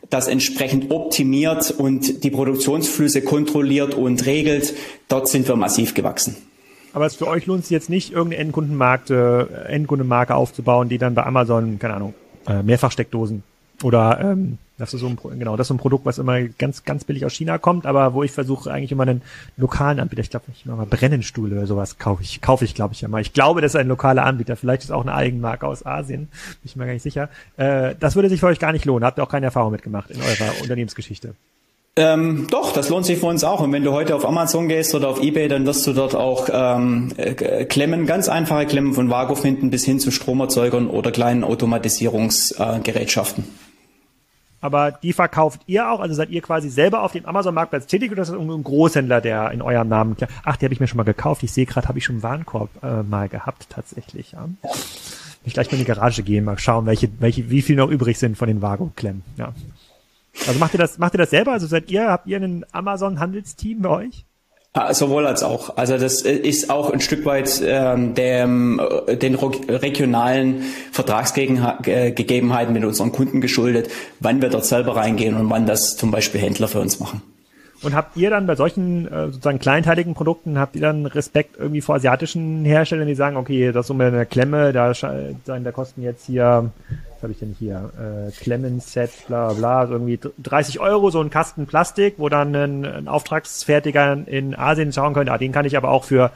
das 0.09 0.27
entsprechend 0.27 0.91
optimiert 0.91 1.71
und 1.71 2.25
die 2.25 2.31
Produktionsflüsse 2.31 3.21
kontrolliert 3.21 3.95
und 3.95 4.25
regelt. 4.25 4.73
Dort 5.07 5.29
sind 5.29 5.47
wir 5.47 5.55
massiv 5.55 5.93
gewachsen. 5.93 6.50
Aber 6.93 7.05
es 7.05 7.15
für 7.15 7.27
euch 7.27 7.45
lohnt 7.45 7.63
sich 7.63 7.71
jetzt 7.71 7.89
nicht, 7.89 8.11
irgendeine 8.11 8.43
Endkundenmarke, 8.43 9.49
äh, 9.67 9.73
Endkundenmarke 9.73 10.35
aufzubauen, 10.35 10.89
die 10.89 10.97
dann 10.97 11.15
bei 11.15 11.25
Amazon, 11.25 11.79
keine 11.79 11.95
Ahnung, 11.95 12.13
äh, 12.47 12.63
Mehrfachsteckdosen 12.63 13.43
Oder 13.83 14.19
ähm, 14.21 14.57
das 14.77 14.95
ist 14.95 15.01
so 15.01 15.07
ein, 15.07 15.17
genau, 15.37 15.55
das 15.55 15.65
ist 15.65 15.67
so 15.69 15.73
ein 15.75 15.77
Produkt, 15.77 16.05
was 16.05 16.17
immer 16.17 16.41
ganz, 16.41 16.83
ganz 16.83 17.03
billig 17.03 17.23
aus 17.23 17.33
China 17.33 17.59
kommt, 17.59 17.85
aber 17.85 18.15
wo 18.15 18.23
ich 18.23 18.31
versuche 18.31 18.71
eigentlich 18.71 18.91
immer 18.91 19.03
einen 19.03 19.21
lokalen 19.55 19.99
Anbieter, 19.99 20.21
ich 20.21 20.31
glaube, 20.31 20.45
ich 20.51 20.65
mal 20.65 20.85
Brennenstuhl 20.87 21.51
oder 21.53 21.67
sowas 21.67 21.99
kaufe 21.99 22.23
ich, 22.23 22.41
kaufe 22.41 22.65
ich, 22.65 22.73
glaube 22.73 22.95
ich 22.95 23.01
ja 23.01 23.07
mal. 23.07 23.21
Ich 23.21 23.31
glaube, 23.31 23.61
das 23.61 23.73
ist 23.73 23.79
ein 23.79 23.87
lokaler 23.87 24.25
Anbieter. 24.25 24.55
Vielleicht 24.55 24.83
ist 24.83 24.91
auch 24.91 25.01
eine 25.01 25.13
Eigenmarke 25.13 25.67
aus 25.67 25.85
Asien, 25.85 26.21
bin 26.21 26.29
ich 26.63 26.75
mir 26.75 26.85
gar 26.85 26.93
nicht 26.93 27.03
sicher. 27.03 27.29
Äh, 27.57 27.93
das 27.99 28.15
würde 28.15 28.29
sich 28.29 28.39
für 28.39 28.47
euch 28.47 28.59
gar 28.59 28.71
nicht 28.71 28.85
lohnen. 28.85 29.05
Habt 29.05 29.19
ihr 29.19 29.23
auch 29.23 29.29
keine 29.29 29.45
Erfahrung 29.45 29.71
mitgemacht 29.71 30.09
in 30.09 30.19
eurer 30.19 30.61
Unternehmensgeschichte? 30.61 31.35
Ähm, 31.97 32.47
doch, 32.49 32.71
das 32.71 32.87
lohnt 32.87 33.05
sich 33.05 33.19
für 33.19 33.25
uns 33.25 33.43
auch. 33.43 33.59
Und 33.59 33.73
wenn 33.73 33.83
du 33.83 33.91
heute 33.91 34.15
auf 34.15 34.25
Amazon 34.25 34.69
gehst 34.69 34.95
oder 34.95 35.09
auf 35.09 35.21
Ebay, 35.21 35.49
dann 35.49 35.65
wirst 35.65 35.85
du 35.85 35.91
dort 35.91 36.15
auch 36.15 36.47
ähm, 36.51 37.11
äh, 37.17 37.65
Klemmen, 37.65 38.05
ganz 38.05 38.29
einfache 38.29 38.65
Klemmen 38.65 38.93
von 38.93 39.09
Vago 39.09 39.35
finden, 39.35 39.71
bis 39.71 39.83
hin 39.83 39.99
zu 39.99 40.09
Stromerzeugern 40.09 40.87
oder 40.87 41.11
kleinen 41.11 41.43
Automatisierungsgerätschaften. 41.43 43.43
Aber 44.61 44.91
die 44.91 45.11
verkauft 45.11 45.61
ihr 45.65 45.91
auch? 45.91 45.99
Also 45.99 46.13
seid 46.13 46.29
ihr 46.29 46.41
quasi 46.41 46.69
selber 46.69 47.01
auf 47.01 47.11
dem 47.11 47.25
Amazon-Marktplatz 47.25 47.87
tätig 47.87 48.09
oder 48.11 48.21
ist 48.21 48.31
das 48.31 48.39
ein 48.39 48.63
Großhändler, 48.63 49.19
der 49.19 49.51
in 49.51 49.61
eurem 49.61 49.89
Namen... 49.89 50.15
Ach, 50.45 50.55
die 50.55 50.65
habe 50.65 50.73
ich 50.73 50.79
mir 50.79 50.87
schon 50.87 50.97
mal 50.97 51.03
gekauft. 51.03 51.43
Ich 51.43 51.51
sehe 51.51 51.65
gerade, 51.65 51.89
habe 51.89 51.97
ich 51.97 52.05
schon 52.05 52.17
einen 52.17 52.23
Warenkorb 52.23 52.69
äh, 52.83 53.03
mal 53.03 53.27
gehabt 53.27 53.67
tatsächlich. 53.69 54.33
Ja. 54.33 54.47
Ich 55.43 55.53
gleich 55.53 55.71
mal 55.71 55.73
in 55.73 55.79
die 55.79 55.85
Garage 55.85 56.21
gehen, 56.21 56.45
mal 56.45 56.59
schauen, 56.59 56.85
welche, 56.85 57.09
welche, 57.19 57.49
wie 57.49 57.63
viel 57.63 57.75
noch 57.75 57.89
übrig 57.89 58.19
sind 58.19 58.37
von 58.37 58.47
den 58.47 58.61
Vago-Klemmen. 58.61 59.23
Ja. 59.35 59.51
Also 60.47 60.59
macht 60.59 60.73
ihr 60.73 60.79
das, 60.79 60.97
macht 60.97 61.13
ihr 61.13 61.19
das 61.19 61.29
selber? 61.29 61.51
Also 61.51 61.67
seid 61.67 61.89
ihr, 61.91 62.07
habt 62.07 62.27
ihr 62.27 62.37
ein 62.37 62.65
Amazon-Handelsteam 62.71 63.81
bei 63.81 63.89
euch? 63.89 64.25
Ah, 64.73 64.93
sowohl 64.93 65.27
als 65.27 65.43
auch. 65.43 65.75
Also 65.75 65.97
das 65.97 66.21
ist 66.21 66.69
auch 66.69 66.91
ein 66.91 67.01
Stück 67.01 67.25
weit 67.25 67.61
ähm, 67.65 68.13
dem, 68.15 68.79
äh, 68.79 69.17
den 69.17 69.35
regionalen 69.35 70.61
Vertragsgegebenheiten 70.93 72.73
mit 72.73 72.85
unseren 72.85 73.11
Kunden 73.11 73.41
geschuldet, 73.41 73.89
wann 74.21 74.41
wir 74.41 74.47
dort 74.47 74.63
selber 74.63 74.95
reingehen 74.95 75.35
und 75.35 75.49
wann 75.49 75.65
das 75.65 75.97
zum 75.97 76.11
Beispiel 76.11 76.39
Händler 76.39 76.69
für 76.69 76.79
uns 76.79 77.01
machen. 77.01 77.21
Und 77.83 77.95
habt 77.95 78.15
ihr 78.15 78.29
dann 78.29 78.47
bei 78.47 78.55
solchen 78.55 79.11
äh, 79.11 79.25
sozusagen 79.25 79.59
kleinteiligen 79.59 80.13
Produkten, 80.13 80.57
habt 80.57 80.75
ihr 80.75 80.83
dann 80.83 81.05
Respekt 81.05 81.57
irgendwie 81.57 81.81
vor 81.81 81.95
asiatischen 81.95 82.63
Herstellern, 82.63 83.07
die 83.07 83.15
sagen, 83.15 83.35
okay, 83.35 83.73
das 83.73 83.83
ist 83.83 83.87
so 83.87 83.93
eine 83.93 84.25
Klemme, 84.25 84.71
da, 84.71 84.93
da 85.45 85.71
kosten 85.73 86.01
jetzt 86.01 86.27
hier 86.27 86.71
was 87.21 87.23
habe 87.23 87.33
ich 87.33 87.39
denn 87.39 87.55
hier? 87.59 87.91
Äh, 87.99 88.31
Klemmen-Set, 88.31 89.27
bla 89.27 89.53
bla, 89.53 89.81
also 89.81 89.93
irgendwie 89.93 90.19
30 90.41 90.79
Euro, 90.79 91.11
so 91.11 91.21
ein 91.21 91.29
Kasten 91.29 91.67
Plastik, 91.67 92.15
wo 92.17 92.29
dann 92.29 92.55
ein, 92.55 92.83
ein 92.83 93.07
Auftragsfertiger 93.07 94.27
in 94.27 94.55
Asien 94.55 94.91
schauen 94.91 95.13
könnte, 95.13 95.31
ah, 95.31 95.37
den 95.37 95.51
kann 95.51 95.65
ich 95.65 95.77
aber 95.77 95.89
auch 95.89 96.03
für 96.03 96.31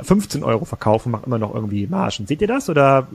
15 0.00 0.42
äh, 0.42 0.44
Euro 0.44 0.64
verkaufen, 0.64 1.10
macht 1.10 1.26
immer 1.26 1.38
noch 1.38 1.52
irgendwie 1.52 1.88
Margen. 1.88 2.28
Seht 2.28 2.40
ihr 2.40 2.46
das 2.46 2.70
oder 2.70 3.08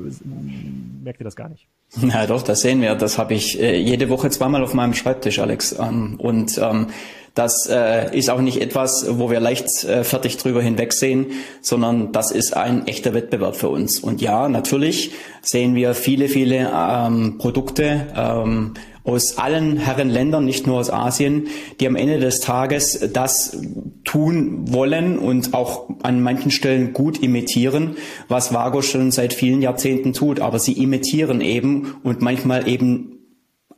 merkt 1.01 1.21
ihr 1.21 1.23
das 1.23 1.37
gar 1.37 1.47
nicht? 1.47 1.65
Na 2.01 2.25
doch, 2.25 2.41
das 2.41 2.59
sehen 2.59 2.81
wir. 2.81 2.95
Das 2.95 3.17
habe 3.17 3.35
ich 3.35 3.57
äh, 3.61 3.77
jede 3.77 4.09
Woche 4.09 4.29
zweimal 4.29 4.61
auf 4.61 4.73
meinem 4.73 4.93
Schreibtisch, 4.93 5.39
Alex. 5.39 5.79
Ähm, 5.79 6.15
und 6.17 6.57
ähm, 6.57 6.87
das 7.35 7.67
äh, 7.67 8.15
ist 8.15 8.29
auch 8.29 8.41
nicht 8.41 8.61
etwas, 8.61 9.07
wo 9.09 9.31
wir 9.31 9.39
leichtfertig 9.39 10.35
äh, 10.35 10.37
drüber 10.37 10.61
hinwegsehen, 10.61 11.27
sondern 11.61 12.11
das 12.11 12.31
ist 12.31 12.55
ein 12.55 12.87
echter 12.87 13.13
Wettbewerb 13.15 13.55
für 13.55 13.69
uns. 13.69 13.99
Und 13.99 14.21
ja, 14.21 14.47
natürlich 14.47 15.11
sehen 15.41 15.73
wir 15.73 15.95
viele, 15.95 16.27
viele 16.27 16.71
ähm, 16.71 17.39
Produkte 17.39 18.07
ähm, 18.15 18.75
aus 19.03 19.37
allen 19.37 19.77
Herrenländern, 19.77 20.45
nicht 20.45 20.67
nur 20.67 20.77
aus 20.77 20.91
Asien, 20.91 21.47
die 21.79 21.87
am 21.87 21.95
Ende 21.95 22.19
des 22.19 22.39
Tages 22.39 23.09
das 23.11 23.57
tun 24.05 24.71
wollen 24.71 25.17
und 25.17 25.53
auch 25.53 25.89
an 26.03 26.21
manchen 26.21 26.51
Stellen 26.51 26.93
gut 26.93 27.21
imitieren, 27.21 27.97
was 28.27 28.53
Vago 28.53 28.81
schon 28.81 29.11
seit 29.11 29.33
vielen 29.33 29.61
Jahrzehnten 29.61 30.13
tut. 30.13 30.39
Aber 30.39 30.59
sie 30.59 30.73
imitieren 30.73 31.41
eben 31.41 31.95
und 32.03 32.21
manchmal 32.21 32.67
eben 32.69 33.12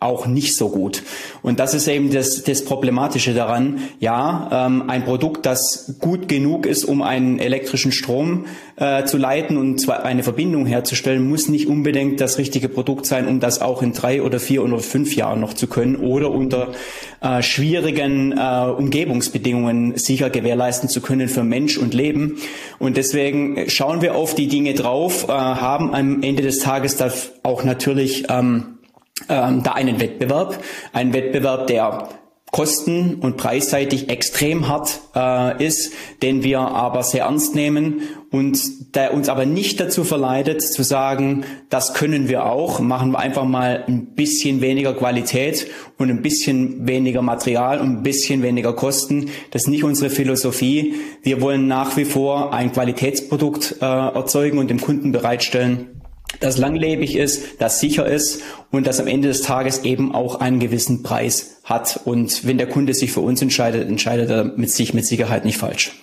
auch 0.06 0.28
nicht 0.28 0.56
so 0.56 0.70
gut. 0.70 1.04
Und 1.42 1.60
das 1.60 1.74
ist 1.74 1.88
eben 1.88 2.12
das, 2.12 2.44
das 2.44 2.64
Problematische 2.64 3.34
daran. 3.34 3.80
Ja, 4.00 4.68
ähm, 4.68 4.84
ein 4.88 5.04
Produkt, 5.04 5.46
das 5.46 5.96
gut 6.00 6.28
genug 6.28 6.66
ist, 6.66 6.86
um 6.86 7.02
einen 7.02 7.40
elektrischen 7.40 7.92
Strom 7.92 8.46
äh, 8.78 9.06
zu 9.06 9.18
leiten 9.18 9.58
und 9.58 9.80
zwar 9.82 10.06
eine 10.06 10.24
Verbindung 10.24 10.66
herzustellen, 10.66 11.28
muss 11.28 11.50
nicht 11.50 11.68
unbedingt 11.68 12.22
das 12.22 12.38
richtige 12.38 12.70
Produkt 12.70 13.06
sein, 13.06 13.28
um 13.28 13.40
das 13.40 13.62
auch 13.62 13.82
in 13.82 13.94
drei 13.94 14.22
oder 14.22 14.40
vier 14.40 14.64
oder 14.64 14.80
fünf 14.80 15.16
Jahren 15.16 15.40
noch 15.40 15.54
zu 15.54 15.68
können 15.68 15.96
oder 15.96 16.32
unter 16.32 16.74
äh, 17.22 17.42
schwierigen 17.42 18.34
äh, 18.38 18.70
Umgebungsbedingungen 18.70 19.98
sicher 19.98 20.30
gewährleisten 20.30 20.90
zu 20.90 21.02
können 21.02 21.28
für 21.28 21.44
Mensch 21.44 21.78
und 21.78 21.94
Leben. 21.94 22.38
Und 22.80 22.98
deswegen 22.98 23.70
schauen 23.70 24.02
wir 24.02 24.16
auf 24.16 24.36
die 24.36 24.48
Dinge 24.48 24.74
drauf, 24.74 25.26
äh, 25.28 25.32
haben 25.32 25.94
am 25.94 26.22
Ende 26.22 26.44
des 26.44 26.60
Tages 26.60 26.98
da 26.98 27.12
auch 27.44 27.64
natürlich 27.64 28.26
ähm, 28.30 28.75
ähm, 29.30 29.64
da 29.64 29.72
einen 29.74 30.00
Wettbewerb, 30.00 30.62
einen 30.94 31.14
Wettbewerb, 31.14 31.68
der 31.68 32.10
kosten- 32.52 33.16
und 33.16 33.36
preisseitig 33.36 34.08
extrem 34.08 34.70
hart 34.70 35.02
äh, 35.14 35.62
ist, 35.62 35.92
den 36.22 36.42
wir 36.42 36.60
aber 36.60 37.04
sehr 37.04 37.26
ernst 37.26 37.54
nehmen 37.54 38.04
und 38.32 38.96
der 38.96 39.14
uns 39.14 39.28
aber 39.28 39.46
nicht 39.46 39.80
dazu 39.82 40.06
verleitet 40.06 40.62
zu 40.62 40.84
sagen, 40.84 41.44
das 41.70 41.94
können 41.94 42.30
wir 42.30 42.46
auch, 42.46 42.80
machen 42.80 43.12
wir 43.12 43.20
einfach 43.20 43.44
mal 43.44 43.84
ein 43.90 44.16
bisschen 44.16 44.62
weniger 44.62 44.94
Qualität 44.94 45.68
und 45.98 46.10
ein 46.10 46.22
bisschen 46.22 46.88
weniger 46.88 47.22
Material 47.22 47.82
und 47.82 47.98
ein 47.98 48.04
bisschen 48.04 48.42
weniger 48.42 48.72
Kosten. 48.72 49.32
Das 49.52 49.64
ist 49.64 49.68
nicht 49.68 49.84
unsere 49.84 50.10
Philosophie. 50.10 50.96
Wir 51.24 51.42
wollen 51.42 51.68
nach 51.68 51.98
wie 51.98 52.06
vor 52.06 52.54
ein 52.54 52.72
Qualitätsprodukt 52.72 53.78
äh, 53.82 53.86
erzeugen 53.86 54.60
und 54.60 54.70
dem 54.70 54.80
Kunden 54.80 55.12
bereitstellen 55.12 55.95
das 56.40 56.58
langlebig 56.58 57.16
ist, 57.16 57.62
das 57.62 57.80
sicher 57.80 58.06
ist 58.06 58.42
und 58.72 58.88
das 58.88 59.00
am 59.00 59.08
Ende 59.08 59.28
des 59.28 59.42
Tages 59.42 59.84
eben 59.84 60.14
auch 60.14 60.40
einen 60.42 60.60
gewissen 60.60 61.04
Preis 61.04 61.62
hat. 61.64 62.00
Und 62.06 62.46
wenn 62.46 62.58
der 62.58 62.68
Kunde 62.68 62.94
sich 62.94 63.12
für 63.12 63.22
uns 63.22 63.42
entscheidet, 63.42 63.88
entscheidet 63.88 64.30
er 64.30 64.44
mit 64.44 64.72
sich 64.72 64.94
mit 64.94 65.06
Sicherheit 65.06 65.46
nicht 65.46 65.58
falsch. 65.58 65.94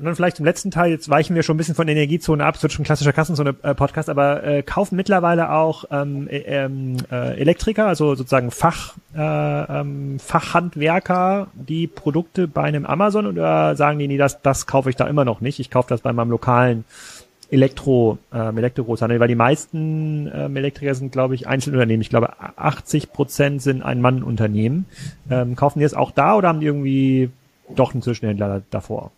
Und 0.00 0.06
dann 0.06 0.16
vielleicht 0.16 0.38
im 0.38 0.46
letzten 0.46 0.70
Teil, 0.70 0.92
jetzt 0.92 1.10
weichen 1.10 1.36
wir 1.36 1.42
schon 1.42 1.56
ein 1.56 1.58
bisschen 1.58 1.74
von 1.74 1.86
Energiezone 1.86 2.42
ab, 2.42 2.54
es 2.54 2.62
wird 2.62 2.72
schon 2.72 2.86
klassischer 2.86 3.12
Kassenzone-Podcast, 3.12 4.08
aber 4.08 4.42
äh, 4.42 4.62
kaufen 4.62 4.96
mittlerweile 4.96 5.52
auch 5.52 5.84
ähm, 5.90 6.26
äh, 6.26 6.38
ähm, 6.38 6.96
äh, 7.12 7.38
Elektriker, 7.38 7.86
also 7.86 8.14
sozusagen 8.14 8.50
Fach, 8.50 8.94
äh, 9.14 9.20
ähm, 9.20 10.18
Fachhandwerker, 10.18 11.48
die 11.52 11.86
Produkte 11.86 12.48
bei 12.48 12.62
einem 12.62 12.86
Amazon 12.86 13.26
oder 13.26 13.76
sagen 13.76 13.98
die, 13.98 14.08
nee, 14.08 14.16
das, 14.16 14.40
das 14.40 14.66
kaufe 14.66 14.88
ich 14.88 14.96
da 14.96 15.06
immer 15.06 15.26
noch 15.26 15.42
nicht, 15.42 15.60
ich 15.60 15.70
kaufe 15.70 15.90
das 15.90 16.00
bei 16.00 16.14
meinem 16.14 16.30
lokalen 16.30 16.86
Elektro, 17.50 18.18
ähm, 18.32 18.58
Elektrogroßhandel, 18.58 19.20
weil 19.20 19.28
die 19.28 19.34
meisten 19.34 20.30
ähm, 20.32 20.56
Elektriker 20.56 20.94
sind, 20.94 21.12
glaube 21.12 21.34
ich, 21.34 21.46
Einzelunternehmen. 21.46 22.00
Ich 22.00 22.10
glaube, 22.10 22.34
80 22.56 23.12
Prozent 23.12 23.62
sind 23.62 23.82
ein 23.82 24.00
Mann-Unternehmen. 24.00 24.86
Ähm, 25.30 25.56
kaufen 25.56 25.80
die 25.80 25.84
es 25.84 25.94
auch 25.94 26.12
da 26.12 26.36
oder 26.36 26.48
haben 26.48 26.60
die 26.60 26.66
irgendwie 26.66 27.30
doch 27.74 27.92
einen 27.92 28.02
Zwischenhändler 28.02 28.62
davor? 28.70 29.10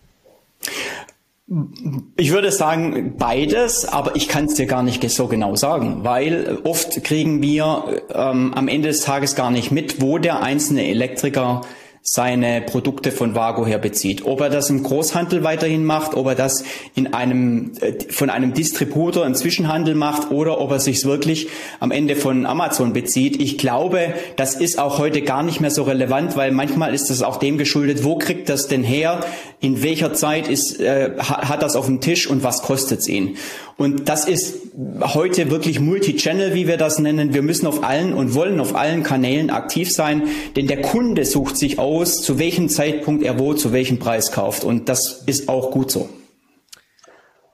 Ich 2.16 2.32
würde 2.32 2.50
sagen 2.50 3.14
beides, 3.18 3.84
aber 3.84 4.16
ich 4.16 4.28
kann 4.28 4.46
es 4.46 4.54
dir 4.54 4.66
gar 4.66 4.82
nicht 4.82 5.08
so 5.10 5.26
genau 5.26 5.54
sagen, 5.54 6.02
weil 6.02 6.58
oft 6.64 7.04
kriegen 7.04 7.42
wir 7.42 8.02
ähm, 8.14 8.54
am 8.54 8.68
Ende 8.68 8.88
des 8.88 9.00
Tages 9.00 9.34
gar 9.34 9.50
nicht 9.50 9.70
mit, 9.70 10.00
wo 10.00 10.16
der 10.18 10.42
einzelne 10.42 10.86
Elektriker 10.86 11.62
seine 12.04 12.62
Produkte 12.62 13.12
von 13.12 13.36
Vago 13.36 13.64
her 13.64 13.78
bezieht. 13.78 14.24
Ob 14.24 14.40
er 14.40 14.50
das 14.50 14.70
im 14.70 14.82
Großhandel 14.82 15.44
weiterhin 15.44 15.84
macht, 15.84 16.14
ob 16.14 16.26
er 16.26 16.34
das 16.34 16.64
in 16.96 17.14
einem, 17.14 17.72
äh, 17.80 17.92
von 18.10 18.28
einem 18.28 18.54
Distributor 18.54 19.24
im 19.24 19.36
Zwischenhandel 19.36 19.94
macht 19.94 20.32
oder 20.32 20.60
ob 20.60 20.72
er 20.72 20.80
sich 20.80 21.04
wirklich 21.04 21.46
am 21.78 21.92
Ende 21.92 22.16
von 22.16 22.44
Amazon 22.44 22.92
bezieht. 22.92 23.40
Ich 23.40 23.56
glaube, 23.56 24.14
das 24.34 24.56
ist 24.56 24.80
auch 24.80 24.98
heute 24.98 25.22
gar 25.22 25.44
nicht 25.44 25.60
mehr 25.60 25.70
so 25.70 25.84
relevant, 25.84 26.36
weil 26.36 26.50
manchmal 26.50 26.92
ist 26.92 27.08
das 27.08 27.22
auch 27.22 27.36
dem 27.36 27.56
geschuldet, 27.56 28.02
wo 28.02 28.16
kriegt 28.16 28.48
das 28.48 28.66
denn 28.66 28.82
her, 28.82 29.20
in 29.60 29.80
welcher 29.84 30.12
Zeit 30.12 30.48
ist, 30.48 30.80
äh, 30.80 31.12
hat 31.18 31.62
das 31.62 31.76
auf 31.76 31.86
dem 31.86 32.00
Tisch 32.00 32.26
und 32.26 32.42
was 32.42 32.62
kostet 32.62 32.98
es 32.98 33.08
ihn. 33.08 33.36
Und 33.76 34.08
das 34.08 34.26
ist 34.26 34.56
heute 35.00 35.50
wirklich 35.50 35.80
Multi-Channel, 35.80 36.54
wie 36.54 36.66
wir 36.66 36.76
das 36.76 36.98
nennen. 36.98 37.34
Wir 37.34 37.42
müssen 37.42 37.66
auf 37.66 37.84
allen 37.84 38.12
und 38.12 38.34
wollen 38.34 38.60
auf 38.60 38.74
allen 38.74 39.02
Kanälen 39.02 39.50
aktiv 39.50 39.90
sein, 39.92 40.22
denn 40.56 40.66
der 40.66 40.82
Kunde 40.82 41.24
sucht 41.24 41.56
sich 41.56 41.78
aus, 41.92 42.22
zu 42.22 42.38
welchem 42.38 42.68
Zeitpunkt 42.68 43.22
er 43.22 43.38
wo, 43.38 43.54
zu 43.54 43.72
welchem 43.72 43.98
Preis 43.98 44.32
kauft. 44.32 44.64
Und 44.64 44.88
das 44.88 45.22
ist 45.26 45.48
auch 45.48 45.70
gut 45.70 45.90
so. 45.90 46.08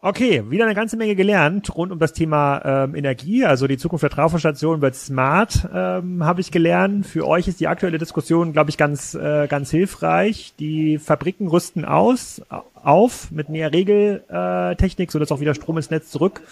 Okay, 0.01 0.49
wieder 0.49 0.65
eine 0.65 0.77
ganze 0.77 0.97
Menge 0.97 1.17
gelernt 1.17 1.75
rund 1.75 1.91
um 1.91 1.99
das 1.99 2.13
Thema 2.13 2.63
ähm, 2.65 2.95
Energie. 2.95 3.45
Also 3.45 3.67
die 3.67 3.79
Zukunft 3.79 4.05
der 4.05 4.11
Trafostation 4.11 4.81
wird 4.81 4.95
smart, 4.95 5.69
ähm, 5.75 6.23
habe 6.25 6.41
ich 6.41 6.53
gelernt. 6.53 7.05
Für 7.05 7.27
euch 7.27 7.49
ist 7.49 7.59
die 7.59 7.67
aktuelle 7.67 7.99
Diskussion, 7.99 8.53
glaube 8.53 8.71
ich, 8.71 8.77
ganz 8.77 9.15
äh, 9.15 9.49
ganz 9.49 9.73
hilfreich. 9.73 10.55
Die 10.61 10.99
Fabriken 10.99 11.49
rüsten 11.49 11.85
aus 11.85 12.41
auf 12.77 13.33
mit 13.33 13.49
mehr 13.49 13.73
Regeltechnik, 13.73 15.11
so 15.11 15.19
dass 15.19 15.33
auch 15.33 15.41
wieder 15.41 15.57
Strom 15.57 15.79
ins 15.79 15.91
Netz 15.91 16.11
zurück 16.11 16.43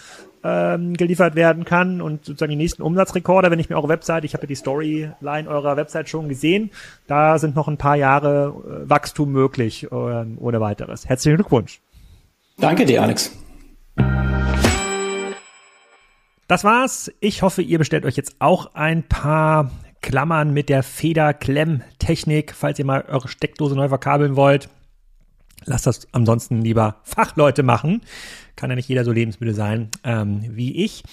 ähm, 0.43 0.95
geliefert 0.95 1.35
werden 1.35 1.63
kann 1.63 2.01
und 2.01 2.25
sozusagen 2.25 2.49
die 2.49 2.57
nächsten 2.57 2.81
Umsatzrekorder, 2.81 3.49
wenn 3.49 3.59
ich 3.59 3.69
mir 3.69 3.77
eure 3.77 3.87
Website, 3.87 4.25
ich 4.25 4.33
habe 4.33 4.43
ja 4.43 4.47
die 4.47 4.55
Storyline 4.55 5.47
eurer 5.47 5.77
Website 5.77 6.09
schon 6.09 6.27
gesehen, 6.27 6.69
da 7.07 7.39
sind 7.39 7.55
noch 7.55 7.69
ein 7.69 7.77
paar 7.77 7.95
Jahre 7.95 8.83
äh, 8.83 8.89
Wachstum 8.89 9.31
möglich 9.31 9.85
äh, 9.85 9.95
ohne 9.95 10.59
weiteres. 10.59 11.07
Herzlichen 11.07 11.37
Glückwunsch. 11.37 11.79
Danke 12.59 12.85
dir, 12.85 13.03
Alex. 13.03 13.37
Das 16.47 16.63
war's. 16.63 17.11
Ich 17.19 17.43
hoffe, 17.43 17.61
ihr 17.61 17.77
bestellt 17.77 18.03
euch 18.03 18.15
jetzt 18.15 18.37
auch 18.39 18.73
ein 18.73 19.03
paar 19.03 19.69
Klammern 20.01 20.53
mit 20.53 20.69
der 20.69 20.81
Federklemmtechnik, 20.81 22.53
falls 22.55 22.79
ihr 22.79 22.85
mal 22.85 23.05
eure 23.07 23.27
Steckdose 23.27 23.75
neu 23.75 23.89
verkabeln 23.89 24.35
wollt. 24.35 24.69
Lasst 25.65 25.85
das 25.85 26.07
ansonsten 26.13 26.61
lieber 26.61 26.95
Fachleute 27.03 27.61
machen. 27.61 28.01
Kann 28.55 28.71
ja 28.71 28.75
nicht 28.75 28.89
jeder 28.89 29.03
so 29.03 29.11
Lebensmittel 29.11 29.53
sein 29.53 29.89
ähm, 30.03 30.43
wie 30.49 30.83
ich. 30.83 31.03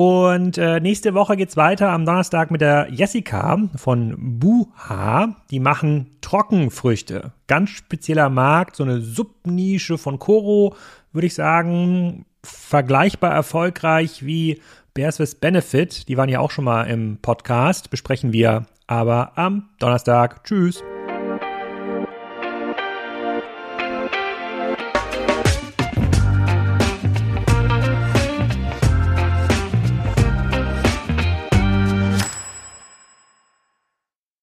Und 0.00 0.56
äh, 0.56 0.80
nächste 0.80 1.12
Woche 1.12 1.36
geht's 1.36 1.58
weiter 1.58 1.90
am 1.90 2.06
Donnerstag 2.06 2.50
mit 2.50 2.62
der 2.62 2.88
Jessica 2.90 3.58
von 3.76 4.38
Buha. 4.38 5.36
Die 5.50 5.60
machen 5.60 6.16
Trockenfrüchte. 6.22 7.32
Ganz 7.48 7.68
spezieller 7.68 8.30
Markt, 8.30 8.76
so 8.76 8.82
eine 8.82 9.02
Subnische 9.02 9.98
von 9.98 10.18
Koro, 10.18 10.74
würde 11.12 11.26
ich 11.26 11.34
sagen. 11.34 12.24
Vergleichbar 12.42 13.34
erfolgreich 13.34 14.24
wie 14.24 14.62
Bears 14.94 15.18
with 15.18 15.34
Benefit. 15.34 16.08
Die 16.08 16.16
waren 16.16 16.30
ja 16.30 16.40
auch 16.40 16.50
schon 16.50 16.64
mal 16.64 16.84
im 16.84 17.18
Podcast. 17.20 17.90
Besprechen 17.90 18.32
wir 18.32 18.64
aber 18.86 19.32
am 19.36 19.68
Donnerstag. 19.80 20.44
Tschüss. 20.44 20.82